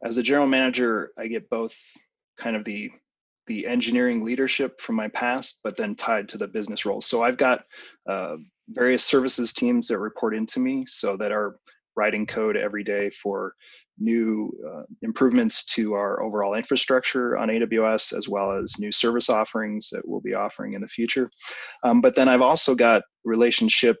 as 0.03 0.17
a 0.17 0.23
general 0.23 0.47
manager 0.47 1.11
i 1.17 1.27
get 1.27 1.49
both 1.49 1.77
kind 2.37 2.57
of 2.57 2.65
the 2.65 2.91
the 3.47 3.65
engineering 3.65 4.23
leadership 4.23 4.81
from 4.81 4.95
my 4.95 5.07
past 5.07 5.61
but 5.63 5.77
then 5.77 5.95
tied 5.95 6.27
to 6.27 6.37
the 6.37 6.47
business 6.47 6.85
roles 6.85 7.05
so 7.05 7.23
i've 7.23 7.37
got 7.37 7.63
uh, 8.09 8.35
various 8.69 9.03
services 9.03 9.53
teams 9.53 9.87
that 9.87 9.99
report 9.99 10.35
into 10.35 10.59
me 10.59 10.85
so 10.87 11.15
that 11.15 11.31
are 11.31 11.57
writing 11.95 12.25
code 12.25 12.55
every 12.55 12.83
day 12.83 13.09
for 13.09 13.53
new 13.99 14.51
uh, 14.67 14.83
improvements 15.01 15.63
to 15.65 15.93
our 15.93 16.21
overall 16.23 16.55
infrastructure 16.55 17.37
on 17.37 17.49
AWS, 17.49 18.17
as 18.17 18.27
well 18.27 18.51
as 18.51 18.79
new 18.79 18.91
service 18.91 19.29
offerings 19.29 19.89
that 19.91 20.07
we'll 20.07 20.21
be 20.21 20.33
offering 20.33 20.73
in 20.73 20.81
the 20.81 20.87
future. 20.87 21.29
Um, 21.83 22.01
but 22.01 22.15
then 22.15 22.27
I've 22.27 22.41
also 22.41 22.75
got 22.75 23.03
relationship 23.23 23.97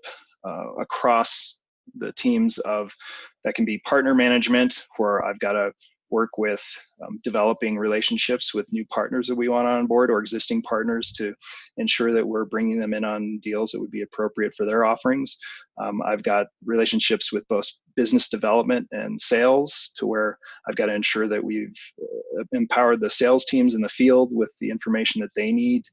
uh, 0.47 0.73
across 0.79 1.57
the 1.97 2.11
teams 2.13 2.57
of 2.59 2.95
that 3.43 3.55
can 3.55 3.65
be 3.65 3.79
partner 3.79 4.13
management, 4.13 4.83
where 4.97 5.23
I've 5.25 5.39
got 5.39 5.55
a 5.55 5.71
work 6.11 6.37
with 6.37 6.63
um, 7.05 7.19
developing 7.23 7.77
relationships 7.77 8.53
with 8.53 8.71
new 8.71 8.85
partners 8.87 9.27
that 9.27 9.35
we 9.35 9.49
want 9.49 9.67
on 9.67 9.85
board 9.85 10.09
or 10.09 10.19
existing 10.19 10.61
partners 10.61 11.11
to 11.13 11.33
ensure 11.77 12.11
that 12.11 12.27
we're 12.27 12.45
bringing 12.45 12.79
them 12.79 12.93
in 12.93 13.03
on 13.03 13.39
deals 13.41 13.71
that 13.71 13.79
would 13.79 13.91
be 13.91 14.01
appropriate 14.01 14.53
for 14.55 14.65
their 14.65 14.85
offerings. 14.85 15.37
Um, 15.81 16.01
I've 16.05 16.23
got 16.23 16.47
relationships 16.65 17.31
with 17.31 17.47
both 17.47 17.69
business 17.95 18.29
development 18.29 18.87
and 18.91 19.19
sales 19.19 19.91
to 19.95 20.05
where 20.05 20.37
I've 20.67 20.75
got 20.75 20.87
to 20.87 20.93
ensure 20.93 21.27
that 21.27 21.43
we've 21.43 21.75
uh, 22.39 22.43
empowered 22.53 23.01
the 23.01 23.09
sales 23.09 23.45
teams 23.45 23.75
in 23.75 23.81
the 23.81 23.89
field 23.89 24.29
with 24.31 24.51
the 24.59 24.69
information 24.69 25.21
that 25.21 25.33
they 25.35 25.51
need 25.51 25.83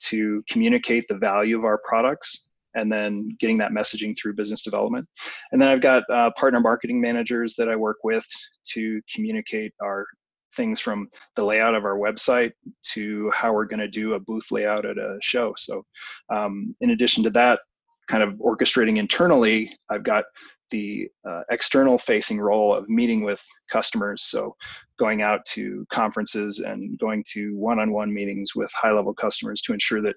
to 0.00 0.42
communicate 0.48 1.06
the 1.08 1.16
value 1.16 1.56
of 1.56 1.64
our 1.64 1.80
products 1.86 2.46
and 2.74 2.90
then 2.90 3.28
getting 3.40 3.58
that 3.58 3.72
messaging 3.72 4.16
through 4.16 4.34
business 4.34 4.62
development. 4.62 5.06
And 5.52 5.60
then 5.60 5.68
I've 5.68 5.80
got 5.80 6.04
uh, 6.10 6.30
partner 6.36 6.60
marketing 6.60 7.00
managers 7.00 7.54
that 7.56 7.68
I 7.68 7.76
work 7.76 7.98
with 8.04 8.26
to 8.72 9.00
communicate 9.14 9.72
our 9.82 10.06
things 10.54 10.80
from 10.80 11.08
the 11.36 11.44
layout 11.44 11.74
of 11.74 11.84
our 11.84 11.96
website 11.96 12.52
to 12.92 13.30
how 13.34 13.52
we're 13.52 13.64
going 13.64 13.80
to 13.80 13.88
do 13.88 14.14
a 14.14 14.20
booth 14.20 14.50
layout 14.50 14.84
at 14.84 14.98
a 14.98 15.18
show. 15.22 15.54
So, 15.56 15.84
um, 16.30 16.74
in 16.80 16.90
addition 16.90 17.22
to 17.24 17.30
that, 17.30 17.60
kind 18.08 18.22
of 18.22 18.34
orchestrating 18.34 18.98
internally, 18.98 19.74
I've 19.88 20.02
got 20.02 20.24
the 20.70 21.08
uh, 21.26 21.42
external 21.50 21.98
facing 21.98 22.40
role 22.40 22.74
of 22.74 22.88
meeting 22.88 23.22
with 23.22 23.42
customers. 23.70 24.24
So, 24.24 24.54
going 24.98 25.22
out 25.22 25.44
to 25.46 25.86
conferences 25.90 26.60
and 26.60 26.98
going 26.98 27.24
to 27.32 27.56
one 27.56 27.78
on 27.78 27.92
one 27.92 28.12
meetings 28.12 28.54
with 28.54 28.70
high 28.74 28.92
level 28.92 29.14
customers 29.14 29.62
to 29.62 29.72
ensure 29.72 30.02
that 30.02 30.16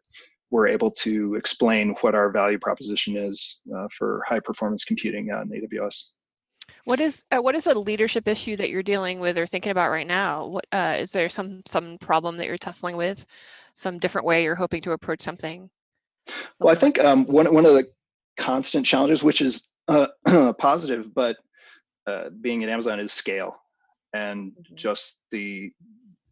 we're 0.56 0.70
able 0.70 0.90
to 0.90 1.36
explain 1.36 1.90
what 2.00 2.16
our 2.16 2.30
value 2.30 2.58
proposition 2.58 3.18
is 3.18 3.60
uh, 3.76 3.90
for 3.92 4.24
high 4.26 4.40
performance 4.40 4.86
computing 4.86 5.30
on 5.34 5.50
AWS. 5.50 6.12
What 6.86 7.02
is 7.02 7.26
uh, 7.30 7.42
what 7.42 7.56
is 7.56 7.68
a 7.68 7.78
leadership 7.78 8.26
issue 8.26 8.56
that 8.56 8.70
you're 8.70 8.82
dealing 8.82 9.20
with 9.20 9.38
or 9.38 9.46
thinking 9.46 9.74
about 9.74 9.92
right 9.92 10.08
now? 10.08 10.48
What 10.48 10.66
uh, 10.72 10.96
is 10.98 11.12
there 11.12 11.28
some 11.28 11.62
some 11.68 11.98
problem 11.98 12.38
that 12.38 12.48
you're 12.48 12.58
tussling 12.58 12.96
with, 12.96 13.26
some 13.74 14.00
different 14.00 14.26
way 14.26 14.44
you're 14.44 14.56
hoping 14.56 14.82
to 14.84 14.94
approach 14.94 15.22
something? 15.22 15.70
Well, 16.60 16.74
I 16.74 16.78
think 16.78 17.00
um, 17.00 17.26
one 17.26 17.54
one 17.54 17.66
of 17.66 17.74
the 17.74 17.88
constant 18.40 18.86
challenges, 18.86 19.24
which 19.24 19.42
is 19.42 19.68
uh, 19.90 20.08
positive, 20.58 21.14
but 21.14 21.36
uh, 22.08 22.30
being 22.40 22.64
at 22.64 22.70
Amazon 22.70 23.02
is 23.02 23.12
scale 23.12 23.58
and 24.14 24.54
mm-hmm. 24.54 24.76
just 24.76 25.20
the 25.32 25.74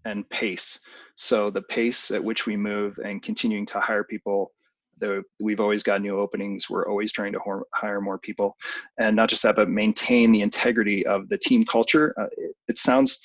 and 0.05 0.29
pace. 0.29 0.79
So 1.15 1.49
the 1.49 1.61
pace 1.63 2.11
at 2.11 2.23
which 2.23 2.45
we 2.45 2.57
move 2.57 2.99
and 3.03 3.21
continuing 3.21 3.65
to 3.67 3.79
hire 3.79 4.03
people 4.03 4.51
the, 4.99 5.23
we've 5.39 5.59
always 5.59 5.83
got 5.83 6.01
new 6.01 6.19
openings. 6.19 6.69
We're 6.69 6.87
always 6.87 7.11
trying 7.11 7.33
to 7.33 7.63
hire 7.73 8.01
more 8.01 8.17
people, 8.17 8.55
and 8.97 9.15
not 9.15 9.29
just 9.29 9.43
that, 9.43 9.55
but 9.55 9.69
maintain 9.69 10.31
the 10.31 10.41
integrity 10.41 11.05
of 11.05 11.29
the 11.29 11.37
team 11.37 11.65
culture. 11.65 12.13
Uh, 12.17 12.27
it, 12.37 12.55
it, 12.69 12.77
sounds 12.77 13.19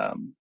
um, 0.00 0.34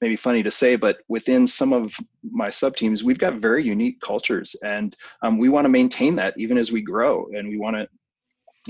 maybe 0.00 0.16
funny 0.16 0.42
to 0.42 0.50
say, 0.50 0.76
but 0.76 0.98
within 1.08 1.46
some 1.46 1.72
of 1.72 1.94
my 2.22 2.50
sub 2.50 2.76
teams, 2.76 3.02
we've 3.02 3.18
got 3.18 3.34
very 3.34 3.64
unique 3.64 4.00
cultures, 4.00 4.54
and 4.62 4.96
um, 5.22 5.38
we 5.38 5.48
want 5.48 5.64
to 5.64 5.70
maintain 5.70 6.14
that 6.16 6.34
even 6.36 6.58
as 6.58 6.72
we 6.72 6.82
grow, 6.82 7.26
and 7.34 7.48
we 7.48 7.56
want 7.56 7.76
to 7.76 7.88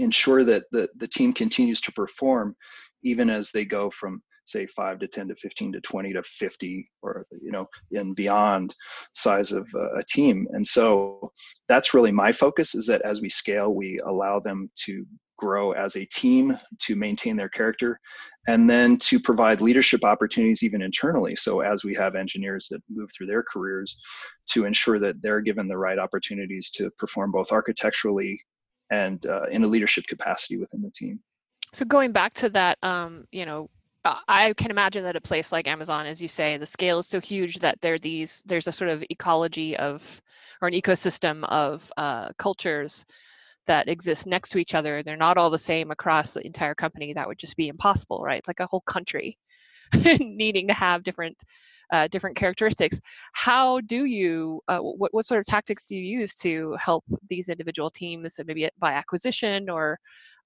ensure 0.02 0.44
that 0.44 0.64
the, 0.70 0.88
the 0.96 1.08
team 1.08 1.32
continues 1.32 1.80
to 1.80 1.92
perform 1.92 2.54
even 3.02 3.30
as 3.30 3.50
they 3.50 3.64
go 3.64 3.90
from 3.90 4.22
say 4.48 4.66
5 4.66 4.98
to 5.00 5.08
10 5.08 5.28
to 5.28 5.34
15 5.34 5.72
to 5.72 5.80
20 5.80 6.12
to 6.14 6.22
50 6.22 6.90
or 7.02 7.26
you 7.42 7.50
know 7.50 7.66
and 7.92 8.16
beyond 8.16 8.74
size 9.14 9.52
of 9.52 9.68
a 9.96 10.02
team. 10.08 10.46
And 10.52 10.66
so 10.66 11.32
that's 11.68 11.94
really 11.94 12.12
my 12.12 12.32
focus 12.32 12.74
is 12.74 12.86
that 12.86 13.02
as 13.02 13.20
we 13.20 13.28
scale 13.28 13.74
we 13.74 14.00
allow 14.06 14.40
them 14.40 14.70
to 14.86 15.04
grow 15.38 15.72
as 15.72 15.96
a 15.96 16.04
team 16.06 16.58
to 16.80 16.96
maintain 16.96 17.36
their 17.36 17.48
character 17.48 17.98
and 18.48 18.68
then 18.68 18.96
to 18.96 19.20
provide 19.20 19.60
leadership 19.60 20.04
opportunities 20.04 20.62
even 20.62 20.82
internally. 20.82 21.36
So 21.36 21.60
as 21.60 21.84
we 21.84 21.94
have 21.94 22.16
engineers 22.16 22.66
that 22.70 22.82
move 22.88 23.10
through 23.16 23.28
their 23.28 23.44
careers 23.44 24.00
to 24.48 24.64
ensure 24.64 24.98
that 24.98 25.22
they're 25.22 25.40
given 25.40 25.68
the 25.68 25.78
right 25.78 25.98
opportunities 25.98 26.70
to 26.70 26.90
perform 26.98 27.30
both 27.30 27.52
architecturally 27.52 28.40
and 28.90 29.24
uh, 29.26 29.44
in 29.50 29.64
a 29.64 29.66
leadership 29.66 30.06
capacity 30.06 30.56
within 30.56 30.82
the 30.82 30.90
team. 30.90 31.20
So 31.72 31.84
going 31.84 32.12
back 32.12 32.34
to 32.34 32.48
that 32.50 32.78
um, 32.82 33.26
you 33.30 33.46
know 33.46 33.64
uh, 33.64 33.77
I 34.04 34.54
can 34.54 34.70
imagine 34.70 35.04
that 35.04 35.16
a 35.16 35.20
place 35.20 35.52
like 35.52 35.66
Amazon, 35.66 36.06
as 36.06 36.22
you 36.22 36.28
say, 36.28 36.56
the 36.56 36.66
scale 36.66 36.98
is 36.98 37.06
so 37.06 37.20
huge 37.20 37.58
that 37.58 37.80
there 37.80 37.98
these 37.98 38.42
there's 38.46 38.66
a 38.66 38.72
sort 38.72 38.90
of 38.90 39.04
ecology 39.10 39.76
of 39.76 40.22
or 40.62 40.68
an 40.68 40.74
ecosystem 40.74 41.44
of 41.44 41.90
uh, 41.96 42.30
cultures 42.38 43.04
that 43.66 43.88
exist 43.88 44.26
next 44.26 44.50
to 44.50 44.58
each 44.58 44.74
other. 44.74 45.02
They're 45.02 45.16
not 45.16 45.36
all 45.36 45.50
the 45.50 45.58
same 45.58 45.90
across 45.90 46.34
the 46.34 46.46
entire 46.46 46.74
company. 46.74 47.12
That 47.12 47.28
would 47.28 47.38
just 47.38 47.56
be 47.56 47.68
impossible, 47.68 48.20
right? 48.22 48.38
It's 48.38 48.48
like 48.48 48.60
a 48.60 48.66
whole 48.66 48.80
country 48.80 49.38
needing 50.20 50.68
to 50.68 50.74
have 50.74 51.02
different 51.02 51.36
uh, 51.92 52.08
different 52.08 52.36
characteristics. 52.36 53.00
How 53.32 53.80
do 53.80 54.04
you, 54.04 54.60
uh, 54.68 54.78
what, 54.78 55.12
what 55.14 55.24
sort 55.24 55.40
of 55.40 55.46
tactics 55.46 55.84
do 55.84 55.94
you 55.94 56.20
use 56.20 56.34
to 56.36 56.76
help 56.80 57.04
these 57.28 57.48
individual 57.48 57.90
teams, 57.90 58.38
maybe 58.46 58.68
by 58.78 58.92
acquisition 58.92 59.68
or, 59.70 59.98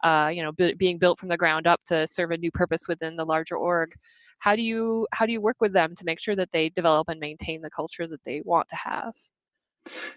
uh, 0.04 0.30
you 0.32 0.42
know, 0.42 0.52
b- 0.52 0.74
being 0.74 0.98
built 0.98 1.18
from 1.18 1.28
the 1.28 1.36
ground 1.36 1.66
up 1.66 1.80
to 1.86 2.06
serve 2.06 2.30
a 2.30 2.38
new 2.38 2.50
purpose 2.50 2.88
within 2.88 3.16
the 3.16 3.24
larger 3.24 3.56
org? 3.56 3.92
How 4.38 4.56
do 4.56 4.62
you 4.62 5.06
how 5.12 5.26
do 5.26 5.32
you 5.32 5.40
work 5.40 5.58
with 5.60 5.72
them 5.72 5.94
to 5.94 6.04
make 6.04 6.20
sure 6.20 6.34
that 6.36 6.50
they 6.50 6.68
develop 6.70 7.08
and 7.08 7.20
maintain 7.20 7.62
the 7.62 7.70
culture 7.70 8.06
that 8.08 8.24
they 8.24 8.42
want 8.44 8.68
to 8.68 8.76
have? 8.76 9.12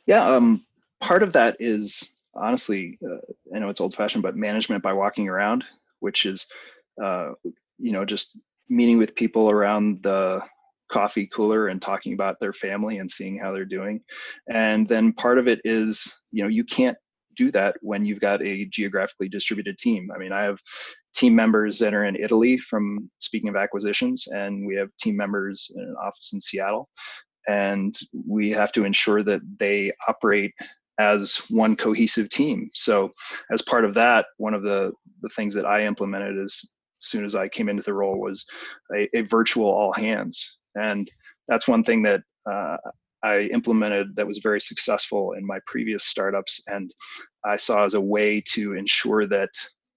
Yeah, 0.05 0.25
um, 0.25 0.65
part 0.99 1.23
of 1.23 1.33
that 1.33 1.57
is 1.59 2.15
honestly, 2.33 2.97
uh, 3.03 3.17
I 3.55 3.59
know 3.59 3.69
it's 3.69 3.81
old 3.81 3.95
fashioned, 3.95 4.23
but 4.23 4.35
management 4.35 4.83
by 4.83 4.93
walking 4.93 5.29
around, 5.29 5.63
which 5.99 6.25
is, 6.25 6.47
uh, 7.01 7.31
you 7.77 7.91
know, 7.91 8.05
just 8.05 8.37
meeting 8.69 8.97
with 8.97 9.15
people 9.15 9.49
around 9.49 10.03
the 10.03 10.41
coffee 10.95 11.27
cooler 11.27 11.67
and 11.67 11.81
talking 11.81 12.13
about 12.13 12.39
their 12.39 12.53
family 12.53 12.99
and 12.99 13.11
seeing 13.11 13.37
how 13.37 13.51
they're 13.51 13.65
doing. 13.65 13.99
And 14.49 14.87
then 14.87 15.11
part 15.11 15.37
of 15.37 15.49
it 15.49 15.59
is, 15.65 16.21
you 16.31 16.41
know, 16.41 16.47
you 16.47 16.63
can't 16.63 16.97
do 17.35 17.51
that 17.51 17.75
when 17.81 18.05
you've 18.05 18.21
got 18.21 18.41
a 18.41 18.65
geographically 18.67 19.27
distributed 19.27 19.77
team. 19.77 20.09
I 20.15 20.17
mean, 20.17 20.31
I 20.31 20.43
have 20.43 20.61
team 21.13 21.35
members 21.35 21.77
that 21.79 21.93
are 21.93 22.05
in 22.05 22.15
Italy 22.15 22.57
from 22.57 23.11
speaking 23.19 23.49
of 23.49 23.57
acquisitions, 23.57 24.27
and 24.27 24.65
we 24.65 24.73
have 24.75 24.87
team 25.01 25.17
members 25.17 25.69
in 25.75 25.81
an 25.81 25.95
office 26.01 26.31
in 26.31 26.39
Seattle. 26.39 26.87
And 27.49 27.93
we 28.25 28.51
have 28.51 28.71
to 28.71 28.85
ensure 28.85 29.21
that 29.23 29.41
they 29.59 29.91
operate 30.07 30.53
as 30.97 31.41
one 31.49 31.75
cohesive 31.75 32.29
team. 32.29 32.69
So, 32.73 33.11
as 33.51 33.61
part 33.61 33.83
of 33.83 33.93
that, 33.95 34.27
one 34.37 34.53
of 34.53 34.63
the, 34.63 34.93
the 35.21 35.29
things 35.29 35.53
that 35.55 35.65
I 35.65 35.85
implemented 35.85 36.39
as 36.39 36.61
soon 36.99 37.25
as 37.25 37.35
I 37.35 37.49
came 37.49 37.67
into 37.67 37.83
the 37.83 37.93
role 37.93 38.17
was 38.17 38.45
a, 38.95 39.09
a 39.13 39.23
virtual 39.23 39.67
all 39.67 39.91
hands. 39.91 40.57
And 40.75 41.09
that's 41.47 41.67
one 41.67 41.83
thing 41.83 42.01
that 42.03 42.21
uh, 42.49 42.77
I 43.23 43.49
implemented 43.53 44.15
that 44.15 44.27
was 44.27 44.37
very 44.37 44.61
successful 44.61 45.33
in 45.33 45.45
my 45.45 45.59
previous 45.65 46.05
startups. 46.05 46.61
And 46.67 46.93
I 47.43 47.55
saw 47.55 47.85
as 47.85 47.93
a 47.93 48.01
way 48.01 48.41
to 48.53 48.73
ensure 48.73 49.27
that 49.27 49.49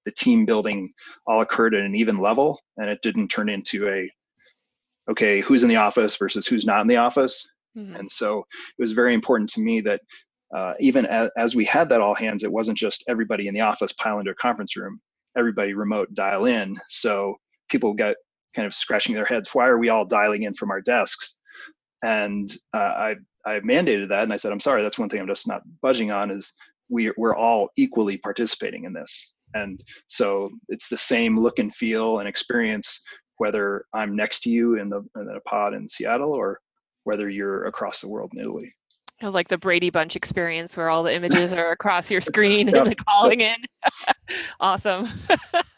the 0.04 0.12
team 0.12 0.46
building 0.46 0.90
all 1.26 1.42
occurred 1.42 1.74
at 1.74 1.82
an 1.82 1.94
even 1.94 2.18
level 2.18 2.58
and 2.78 2.88
it 2.88 3.00
didn't 3.02 3.28
turn 3.28 3.50
into 3.50 3.88
a, 3.88 4.10
okay, 5.10 5.40
who's 5.40 5.62
in 5.62 5.68
the 5.68 5.76
office 5.76 6.16
versus 6.16 6.46
who's 6.46 6.64
not 6.64 6.80
in 6.80 6.86
the 6.86 6.96
office. 6.96 7.46
Mm-hmm. 7.76 7.96
And 7.96 8.10
so 8.10 8.38
it 8.38 8.80
was 8.80 8.92
very 8.92 9.12
important 9.12 9.50
to 9.50 9.60
me 9.60 9.82
that 9.82 10.00
uh, 10.56 10.72
even 10.80 11.04
as, 11.04 11.28
as, 11.36 11.54
we 11.54 11.66
had 11.66 11.90
that 11.90 12.00
all 12.00 12.14
hands, 12.14 12.42
it 12.42 12.50
wasn't 12.50 12.78
just 12.78 13.04
everybody 13.06 13.48
in 13.48 13.54
the 13.54 13.60
office 13.60 13.92
pile 13.92 14.18
into 14.18 14.30
a 14.30 14.34
conference 14.36 14.74
room, 14.76 14.98
everybody 15.36 15.74
remote 15.74 16.14
dial 16.14 16.46
in. 16.46 16.80
So 16.88 17.36
people 17.68 17.92
got 17.92 18.16
kind 18.58 18.66
of 18.66 18.74
scratching 18.74 19.14
their 19.14 19.24
heads. 19.24 19.54
Why 19.54 19.68
are 19.68 19.78
we 19.78 19.88
all 19.88 20.04
dialing 20.04 20.42
in 20.42 20.52
from 20.52 20.72
our 20.72 20.80
desks? 20.80 21.38
And 22.04 22.52
uh, 22.74 22.78
I 22.78 23.14
I 23.46 23.60
mandated 23.60 24.08
that, 24.08 24.24
and 24.24 24.32
I 24.32 24.36
said, 24.36 24.50
I'm 24.50 24.58
sorry, 24.58 24.82
that's 24.82 24.98
one 24.98 25.08
thing 25.08 25.20
I'm 25.20 25.28
just 25.28 25.46
not 25.46 25.62
budging 25.80 26.10
on. 26.10 26.32
Is 26.32 26.54
we 26.88 27.12
we're 27.16 27.36
all 27.36 27.68
equally 27.76 28.18
participating 28.18 28.82
in 28.82 28.92
this, 28.92 29.34
and 29.54 29.80
so 30.08 30.50
it's 30.68 30.88
the 30.88 30.96
same 30.96 31.38
look 31.38 31.60
and 31.60 31.72
feel 31.72 32.18
and 32.18 32.28
experience 32.28 33.00
whether 33.36 33.84
I'm 33.94 34.16
next 34.16 34.40
to 34.40 34.50
you 34.50 34.74
in 34.74 34.88
the 34.88 35.02
in 35.14 35.28
a 35.28 35.40
pod 35.48 35.72
in 35.74 35.88
Seattle 35.88 36.32
or 36.32 36.58
whether 37.04 37.28
you're 37.28 37.66
across 37.66 38.00
the 38.00 38.08
world 38.08 38.32
in 38.34 38.40
Italy. 38.40 38.74
It 39.20 39.24
was 39.24 39.34
like 39.34 39.48
the 39.48 39.58
Brady 39.58 39.90
Bunch 39.90 40.16
experience 40.16 40.76
where 40.76 40.90
all 40.90 41.04
the 41.04 41.14
images 41.14 41.54
are 41.54 41.70
across 41.70 42.10
your 42.10 42.20
screen 42.32 42.68
yep. 42.68 42.86
and 42.86 43.06
calling 43.06 43.40
in. 43.40 43.56
awesome. 44.60 45.08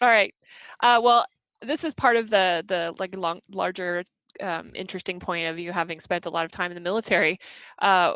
all 0.00 0.08
right. 0.08 0.34
Uh, 0.80 1.00
well, 1.02 1.26
this 1.62 1.84
is 1.84 1.94
part 1.94 2.16
of 2.16 2.30
the 2.30 2.64
the 2.66 2.94
like 2.98 3.16
long 3.16 3.40
larger 3.50 4.04
um, 4.40 4.70
interesting 4.74 5.18
point 5.18 5.48
of 5.48 5.58
you 5.58 5.72
having 5.72 6.00
spent 6.00 6.26
a 6.26 6.30
lot 6.30 6.44
of 6.44 6.50
time 6.50 6.70
in 6.70 6.74
the 6.74 6.80
military 6.80 7.38
uh, 7.80 8.12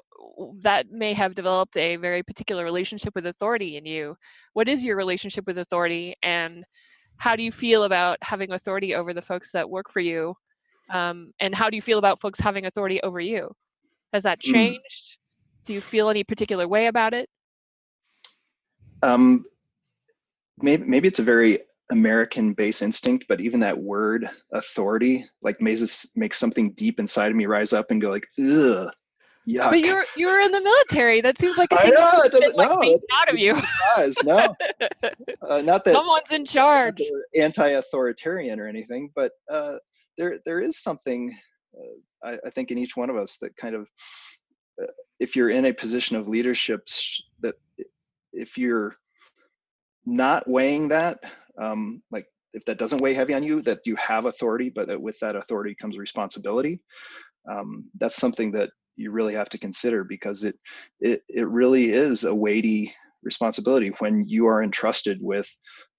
that 0.61 0.91
may 0.91 1.13
have 1.15 1.35
developed 1.35 1.77
a 1.77 1.97
very 1.97 2.23
particular 2.23 2.65
relationship 2.65 3.15
with 3.15 3.27
authority 3.27 3.77
in 3.77 3.87
you 3.87 4.17
what 4.53 4.69
is 4.69 4.85
your 4.85 4.97
relationship 4.97 5.47
with 5.47 5.59
authority 5.59 6.15
and 6.23 6.65
how 7.17 7.35
do 7.35 7.43
you 7.43 7.51
feel 7.51 7.85
about 7.85 8.19
having 8.23 8.53
authority 8.53 8.95
over 8.95 9.13
the 9.13 9.23
folks 9.23 9.53
that 9.53 9.69
work 9.69 9.91
for 9.91 10.01
you 10.01 10.35
um, 10.91 11.33
and 11.41 11.55
how 11.55 11.71
do 11.71 11.77
you 11.77 11.83
feel 11.83 11.99
about 11.99 12.21
folks 12.21 12.39
having 12.39 12.67
authority 12.67 13.01
over 13.03 13.21
you 13.21 13.51
has 14.13 14.23
that 14.23 14.39
hmm. 14.45 14.53
changed 14.53 14.83
mm. 14.85 15.65
do 15.65 15.73
you 15.73 15.81
feel 15.81 16.09
any 16.09 16.23
particular 16.23 16.69
way 16.69 16.87
about 16.87 17.15
it 17.15 17.29
um, 19.03 19.45
maybe 20.61 20.85
maybe 20.85 21.09
it's 21.09 21.19
a 21.19 21.25
very 21.25 21.59
American 21.91 22.55
base 22.55 22.83
instinct, 22.83 23.27
but 23.29 23.41
even 23.41 23.61
that 23.61 23.79
word 23.79 24.29
authority 24.53 25.27
like 25.43 25.61
makes 25.61 26.07
makes 26.17 26.39
something 26.39 26.73
deep 26.73 26.99
inside 27.01 27.31
of 27.31 27.37
me 27.37 27.47
rise 27.47 27.73
up 27.73 27.91
and 27.91 28.01
go 28.01 28.11
like, 28.11 28.27
ugh. 28.39 28.91
Yuck. 29.49 29.71
But 29.71 29.81
you're 29.81 30.05
you're 30.17 30.41
in 30.41 30.53
the 30.53 30.61
military. 30.61 31.21
That 31.21 31.37
seems 31.37 31.59
like 31.59 31.73
a 31.73 31.81
I 31.81 31.87
know 31.87 32.11
it 32.23 32.31
doesn't 32.31 32.55
like, 32.55 32.71
no, 32.71 32.99
out 33.21 33.29
of 33.29 33.39
you. 33.39 33.55
no, 34.23 34.55
uh, 35.49 35.61
not 35.63 35.85
that 35.85 35.95
someone's 35.95 36.23
in 36.31 36.45
charge. 36.45 37.03
Anti-authoritarian 37.37 38.61
or 38.61 38.69
anything, 38.69 39.11
but 39.17 39.33
uh, 39.51 39.79
there 40.17 40.39
there 40.47 40.61
is 40.61 40.79
something 40.81 41.37
uh, 41.77 42.29
I, 42.29 42.39
I, 42.47 42.51
think 42.51 42.71
in 42.71 42.79
each 42.79 42.97
one 42.97 43.11
of 43.11 43.17
us 43.17 43.37
that 43.39 43.57
kind 43.57 43.75
of, 43.75 43.89
uh, 44.81 44.87
if 45.19 45.37
you're 45.37 45.51
in 45.51 45.67
a 45.67 45.73
position 45.73 46.17
of 46.17 46.29
leadership, 46.29 46.89
that 47.41 47.55
if 48.33 48.59
you're 48.59 48.97
not 50.05 50.49
weighing 50.49 50.89
that, 50.89 51.21
um, 51.61 52.03
like 52.11 52.27
if 52.55 52.65
that 52.67 52.79
doesn't 52.79 53.01
weigh 53.01 53.15
heavy 53.15 53.35
on 53.35 53.43
you, 53.43 53.63
that 53.63 53.81
you 53.85 53.97
have 53.97 54.27
authority, 54.27 54.71
but 54.71 54.87
that 54.89 55.01
with 55.01 55.19
that 55.21 55.37
authority 55.37 55.75
comes 55.75 55.97
responsibility. 55.97 56.81
Um, 57.51 57.91
that's 57.99 58.17
something 58.17 58.53
that 58.53 58.71
you 58.97 59.11
really 59.11 59.35
have 59.35 59.49
to 59.51 59.59
consider 59.59 60.05
because 60.05 60.45
it 60.45 60.59
it 61.01 61.23
it 61.29 61.49
really 61.49 61.91
is 61.91 62.25
a 62.25 62.35
weighty 62.35 62.95
responsibility 63.23 63.93
when 63.99 64.27
you 64.29 64.47
are 64.47 64.63
entrusted 64.63 65.19
with. 65.21 65.49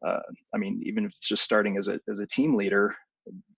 Uh, 0.05 0.19
I 0.53 0.57
mean, 0.57 0.81
even 0.85 1.05
if 1.05 1.09
it's 1.09 1.27
just 1.27 1.43
starting 1.43 1.77
as 1.77 1.87
a 1.87 1.99
as 2.07 2.19
a 2.19 2.27
team 2.27 2.55
leader, 2.55 2.95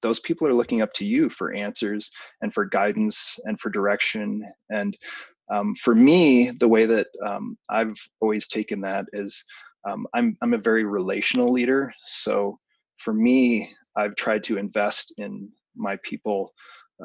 those 0.01 0.19
people 0.19 0.47
are 0.47 0.53
looking 0.53 0.81
up 0.81 0.93
to 0.93 1.05
you 1.05 1.29
for 1.29 1.53
answers 1.53 2.09
and 2.41 2.53
for 2.53 2.65
guidance 2.65 3.39
and 3.45 3.59
for 3.59 3.69
direction 3.69 4.45
and 4.69 4.97
um, 5.53 5.75
for 5.75 5.93
me 5.93 6.49
the 6.51 6.67
way 6.67 6.85
that 6.85 7.07
um, 7.25 7.57
i've 7.69 7.97
always 8.19 8.47
taken 8.47 8.81
that 8.81 9.05
is 9.13 9.43
um, 9.87 10.07
I'm, 10.13 10.37
I'm 10.41 10.53
a 10.53 10.59
very 10.59 10.83
relational 10.83 11.51
leader 11.51 11.93
so 12.05 12.57
for 12.97 13.13
me 13.13 13.71
i've 13.95 14.15
tried 14.15 14.43
to 14.45 14.57
invest 14.57 15.13
in 15.17 15.49
my 15.75 15.97
people 16.03 16.53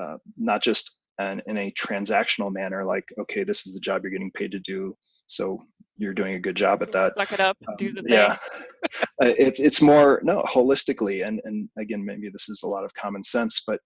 uh, 0.01 0.17
not 0.37 0.63
just 0.63 0.97
an, 1.19 1.43
in 1.47 1.57
a 1.59 1.73
transactional 1.73 2.53
manner 2.53 2.85
like 2.85 3.05
okay 3.21 3.45
this 3.45 3.67
is 3.67 3.75
the 3.75 3.81
job 3.81 4.03
you're 4.03 4.13
getting 4.13 4.33
paid 4.33 4.53
to 4.53 4.61
do 4.61 4.95
so 5.27 5.63
you're 6.01 6.15
doing 6.15 6.35
a 6.35 6.41
good 6.41 6.57
job 6.57 6.83
at 6.83 6.91
that. 6.93 7.15
Suck 7.15 7.33
it 7.33 7.41
up, 7.41 7.57
do 7.77 7.89
um, 7.89 7.95
the 7.95 8.03
thing. 8.03 8.13
Yeah, 8.13 8.37
uh, 9.23 9.33
it's 9.39 9.61
it's 9.61 9.81
more 9.81 10.21
no 10.25 10.43
holistically, 10.43 11.27
and 11.27 11.41
and 11.45 11.69
again, 11.79 12.05
maybe 12.05 12.31
this 12.31 12.49
is 12.49 12.63
a 12.65 12.67
lot 12.67 12.85
of 12.85 12.95
common 12.95 13.23
sense, 13.23 13.63
but 13.67 13.79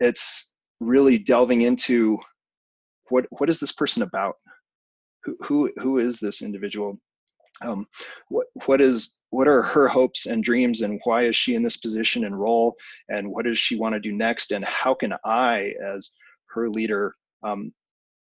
it's 0.00 0.52
really 0.80 1.18
delving 1.18 1.62
into 1.62 2.18
what 3.10 3.26
what 3.30 3.50
is 3.50 3.60
this 3.60 3.72
person 3.72 4.02
about? 4.02 4.34
Who 5.24 5.36
who 5.42 5.72
who 5.76 5.98
is 5.98 6.18
this 6.18 6.42
individual? 6.42 6.98
Um, 7.64 7.86
what 8.28 8.46
what 8.66 8.80
is 8.80 9.18
what 9.30 9.48
are 9.48 9.62
her 9.62 9.88
hopes 9.88 10.26
and 10.26 10.42
dreams, 10.42 10.82
and 10.82 11.00
why 11.04 11.24
is 11.24 11.36
she 11.36 11.54
in 11.54 11.62
this 11.62 11.76
position 11.76 12.24
and 12.24 12.38
role, 12.38 12.74
and 13.08 13.30
what 13.30 13.44
does 13.44 13.58
she 13.58 13.76
want 13.76 13.94
to 13.94 14.00
do 14.00 14.12
next, 14.12 14.52
and 14.52 14.64
how 14.64 14.94
can 14.94 15.14
I, 15.24 15.72
as 15.84 16.14
her 16.46 16.68
leader, 16.68 17.14
um, 17.42 17.72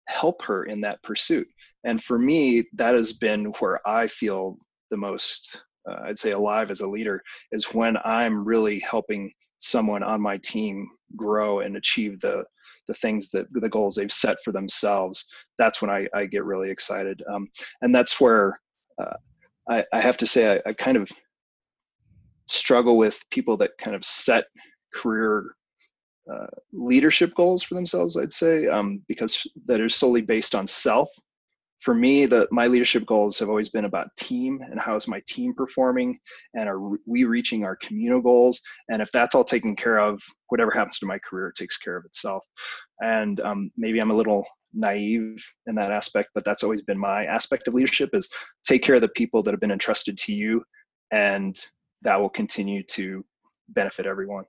help 0.09 0.43
her 0.43 0.65
in 0.65 0.81
that 0.83 1.03
pursuit? 1.03 1.49
and 1.87 2.03
for 2.03 2.19
me 2.19 2.65
that 2.75 2.95
has 2.95 3.15
been 3.15 3.47
where 3.61 3.81
i 3.89 4.07
feel 4.07 4.59
the 4.91 4.97
most 4.97 5.63
uh, 5.89 6.03
i'd 6.05 6.19
say 6.19 6.33
alive 6.33 6.71
as 6.71 6.81
a 6.81 6.87
leader 6.87 7.23
is 7.53 7.73
when 7.73 7.97
i'm 8.05 8.45
really 8.45 8.79
helping 8.81 9.33
someone 9.59 10.03
on 10.03 10.21
my 10.21 10.37
team 10.39 10.87
grow 11.15 11.61
and 11.61 11.77
achieve 11.77 12.21
the 12.21 12.45
the 12.89 12.95
things 12.95 13.31
that 13.31 13.47
the 13.53 13.69
goals 13.69 13.97
they've 13.97 14.13
set 14.13 14.37
for 14.45 14.53
themselves. 14.53 15.27
That's 15.59 15.83
when 15.83 15.91
i, 15.91 16.07
I 16.15 16.27
get 16.27 16.45
really 16.45 16.71
excited. 16.71 17.21
Um, 17.29 17.49
and 17.83 17.93
that's 17.93 18.21
where 18.21 18.61
uh, 18.99 19.17
I, 19.69 19.85
I 19.93 20.01
have 20.01 20.17
to 20.19 20.27
say 20.27 20.55
I, 20.55 20.71
I 20.71 20.73
kind 20.73 20.97
of 20.97 21.11
struggle 22.49 22.97
with 22.97 23.23
people 23.31 23.57
that 23.57 23.77
kind 23.79 23.97
of 23.97 24.05
set 24.05 24.45
career 24.95 25.55
uh, 26.33 26.47
leadership 26.73 27.33
goals 27.37 27.63
for 27.63 27.75
themselves 27.75 28.17
i'd 28.17 28.33
say 28.33 28.67
um, 28.67 29.03
because 29.07 29.47
that 29.67 29.81
are 29.81 29.89
solely 29.89 30.23
based 30.23 30.55
on 30.55 30.67
self. 30.67 31.09
For 31.81 31.95
me 31.95 32.27
the 32.27 32.49
my 32.51 32.67
leadership 32.67 33.07
goals 33.07 33.39
have 33.39 33.49
always 33.49 33.69
been 33.69 33.85
about 33.85 34.09
team 34.17 34.61
and 34.71 34.81
how 34.81 34.97
is 34.97 35.07
my 35.07 35.23
team 35.29 35.55
performing 35.55 36.19
and 36.55 36.69
are 36.69 36.81
we 37.07 37.25
reaching 37.25 37.65
our 37.65 37.77
communal 37.77 38.21
goals. 38.21 38.61
And 38.89 39.01
if 39.01 39.11
that's 39.13 39.35
all 39.37 39.45
taken 39.45 39.77
care 39.77 40.01
of 40.01 40.21
whatever 40.49 40.73
happens 40.73 40.99
to 41.01 41.07
my 41.07 41.19
career 41.19 41.53
takes 41.57 41.77
care 41.77 41.97
of 41.97 42.05
itself. 42.05 42.43
And 43.01 43.41
um, 43.41 43.71
maybe 43.77 44.01
i'm 44.01 44.11
a 44.11 44.15
little 44.15 44.45
naive 44.77 45.45
in 45.67 45.75
that 45.75 45.91
aspect 45.91 46.29
but 46.35 46.45
that's 46.45 46.63
always 46.63 46.83
been 46.83 46.99
my 46.99 47.25
aspect 47.25 47.67
of 47.67 47.75
leadership 47.75 48.11
is 48.13 48.29
take 48.65 48.83
care 48.83 48.95
of 48.95 49.01
the 49.01 49.09
people 49.09 49.43
that 49.43 49.53
have 49.53 49.61
been 49.61 49.73
entrusted 49.73 50.17
to 50.17 50.33
you 50.33 50.63
and 51.11 51.61
that 52.03 52.21
will 52.21 52.31
continue 52.31 52.83
to 52.85 53.25
benefit 53.71 54.07
everyone 54.07 54.45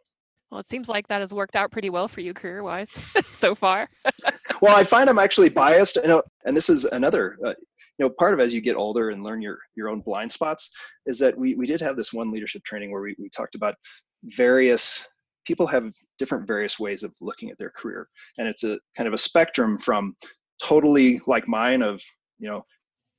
well, 0.50 0.60
it 0.60 0.66
seems 0.66 0.88
like 0.88 1.08
that 1.08 1.22
has 1.22 1.34
worked 1.34 1.56
out 1.56 1.72
pretty 1.72 1.90
well 1.90 2.08
for 2.08 2.22
you 2.22 2.34
career 2.34 2.64
wise 2.64 2.92
so 3.40 3.54
far. 3.54 3.90
well, 4.62 4.76
I 4.76 4.84
find 4.84 5.10
I'm 5.10 5.20
actually 5.20 5.50
biased. 5.50 5.98
You 5.98 6.08
know, 6.08 6.24
and 6.46 6.56
this 6.56 6.70
is 6.70 6.86
another, 6.86 7.38
uh, 7.46 7.54
you 7.98 8.06
know, 8.06 8.10
part 8.10 8.34
of 8.34 8.40
as 8.40 8.54
you 8.54 8.62
get 8.62 8.78
older 8.78 9.10
and 9.10 9.24
learn 9.24 9.42
your 9.42 9.60
your 9.76 9.90
own 9.90 10.00
blind 10.00 10.32
spots 10.32 10.70
is 11.06 11.20
that 11.20 11.38
we 11.38 11.56
we 11.56 11.66
did 11.66 11.82
have 11.82 11.98
this 11.98 12.14
one 12.14 12.32
leadership 12.32 12.64
training 12.64 12.92
where 12.92 13.02
we 13.02 13.16
we 13.20 13.30
talked 13.30 13.56
about 13.56 13.76
various 14.24 15.08
people 15.48 15.66
have 15.66 15.94
different 16.20 16.46
various 16.46 16.78
ways 16.78 17.02
of 17.02 17.14
looking 17.22 17.50
at 17.50 17.58
their 17.58 17.72
career, 17.72 18.08
and 18.38 18.48
it's 18.48 18.64
a 18.64 18.78
kind 18.96 19.08
of 19.08 19.14
a 19.14 19.18
spectrum 19.18 19.78
from 19.78 20.16
totally 20.62 21.22
like 21.26 21.48
mine 21.48 21.82
of 21.82 22.02
you 22.38 22.50
know 22.50 22.64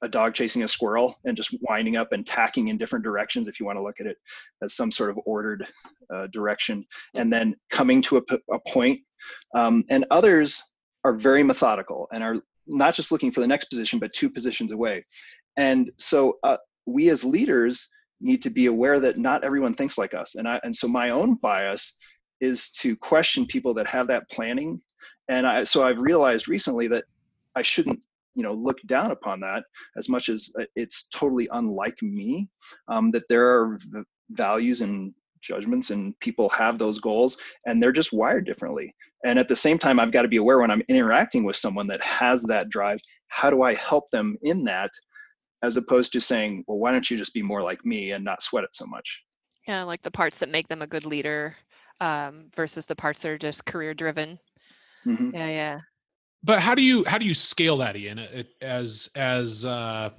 a 0.03 0.09
dog 0.09 0.35
chasing 0.35 0.62
a 0.62 0.69
squirrel 0.69 1.17
and 1.25 1.37
just 1.37 1.57
winding 1.62 1.97
up 1.97 2.12
and 2.12 2.27
tacking 2.27 2.69
in 2.69 2.79
different 2.79 3.05
directions 3.05 3.49
if 3.49 3.59
you 3.59 3.67
want 3.67 3.77
to 3.77 3.83
look 3.83 3.99
at 4.01 4.07
it 4.07 4.17
as 4.62 4.75
some 4.75 4.93
sort 4.93 5.11
of 5.11 5.19
ordered 5.27 5.67
uh, 6.14 6.27
direction 6.29 6.85
and 7.14 7.33
then 7.33 7.55
coming 7.71 8.01
to 8.01 8.19
a, 8.19 8.23
a 8.53 8.61
point. 8.69 9.01
Um, 9.55 9.83
and 9.91 10.05
others 10.11 10.62
are 11.05 11.14
very 11.14 11.43
methodical 11.43 12.07
and 12.12 12.23
are 12.23 12.37
not 12.67 12.95
just 12.95 13.11
looking 13.11 13.33
for 13.33 13.41
the 13.41 13.47
next 13.47 13.67
position 13.67 13.99
but 13.99 14.12
two 14.12 14.31
positions 14.31 14.71
away. 14.71 15.05
And 15.57 15.91
so 15.97 16.38
uh, 16.45 16.59
we 16.87 17.11
as 17.11 17.25
leaders 17.25 17.88
need 18.21 18.43
to 18.43 18.51
be 18.51 18.67
aware 18.67 19.01
that 19.01 19.17
not 19.17 19.45
everyone 19.45 19.75
thinks 19.75 19.99
like 19.99 20.14
us. 20.14 20.35
And 20.37 20.49
i 20.49 20.61
and 20.64 20.75
so 20.75 20.88
my 20.88 21.11
own 21.11 21.35
bias 21.37 21.97
is 22.40 22.70
to 22.70 22.96
question 22.96 23.46
people 23.46 23.74
that 23.74 23.87
have 23.87 24.07
that 24.09 24.29
planning. 24.31 24.81
And 25.29 25.46
i 25.46 25.64
so 25.64 25.85
i've 25.85 25.98
realized 25.98 26.48
recently 26.48 26.88
that 26.88 27.05
i 27.55 27.62
shouldn't 27.62 28.01
you 28.35 28.42
know 28.44 28.53
look 28.53 28.81
down 28.87 29.11
upon 29.11 29.40
that 29.40 29.64
as 29.96 30.09
much 30.09 30.29
as 30.29 30.51
uh, 30.61 30.64
it's 30.77 31.09
totally 31.09 31.48
unlike 31.53 32.01
me 32.03 32.48
um, 32.87 33.11
that 33.11 33.27
there 33.29 33.46
are 33.46 33.79
v- 33.81 34.03
values 34.31 34.81
and 34.81 35.12
judgments 35.40 35.90
and 35.90 36.18
people 36.20 36.48
have 36.48 36.79
those 36.79 36.98
goals 36.98 37.37
and 37.66 37.83
they're 37.83 37.92
just 37.92 38.12
wired 38.12 38.44
differently. 38.46 38.94
And 39.24 39.38
at 39.38 39.48
the 39.48 39.57
same 39.57 39.79
time 39.79 39.98
i've 39.98 40.12
got 40.12 40.22
to 40.22 40.29
be 40.29 40.37
aware 40.37 40.61
when 40.61 40.70
i'm 40.70 40.83
interacting 40.88 41.44
with 41.44 41.57
someone 41.57 41.88
that 41.88 42.03
has 42.05 42.42
that 42.44 42.68
drive 42.68 43.01
how 43.29 43.51
do 43.51 43.62
i 43.62 43.74
help 43.74 44.09
them 44.11 44.37
in 44.42 44.64
that 44.64 44.90
as 45.64 45.77
opposed 45.77 46.12
to 46.12 46.20
saying 46.20 46.64
well 46.68 46.79
why 46.79 46.92
don't 46.92 47.11
you 47.11 47.16
just 47.16 47.35
be 47.35 47.42
more 47.42 47.62
like 47.62 47.85
me 47.85 48.12
and 48.12 48.24
not 48.24 48.42
sweat 48.42 48.64
it 48.64 48.74
so 48.74 48.87
much? 48.87 49.22
Yeah 49.66 49.83
like 49.83 50.03
the 50.03 50.11
parts 50.12 50.38
that 50.40 50.48
make 50.48 50.68
them 50.68 50.83
a 50.83 50.87
good 50.87 51.05
leader 51.05 51.57
um, 52.01 52.51
versus 52.55 52.87
the 52.87 52.97
parts 52.97 53.23
that 53.23 53.31
are 53.31 53.39
just 53.39 53.65
career 53.65 53.95
driven. 53.95 54.39
Mm-hmm. 55.07 55.31
yeah 55.35 55.49
yeah. 55.49 55.79
But 56.43 56.61
how 56.61 56.75
do 56.75 56.83
you 56.83 57.05
how 57.07 57.19
do 57.19 57.27
you 57.27 57.35
scale 57.35 57.79
that 57.79 57.97
in 57.97 58.45
as 58.63 59.09
as 59.17 59.65
uh 59.65 60.11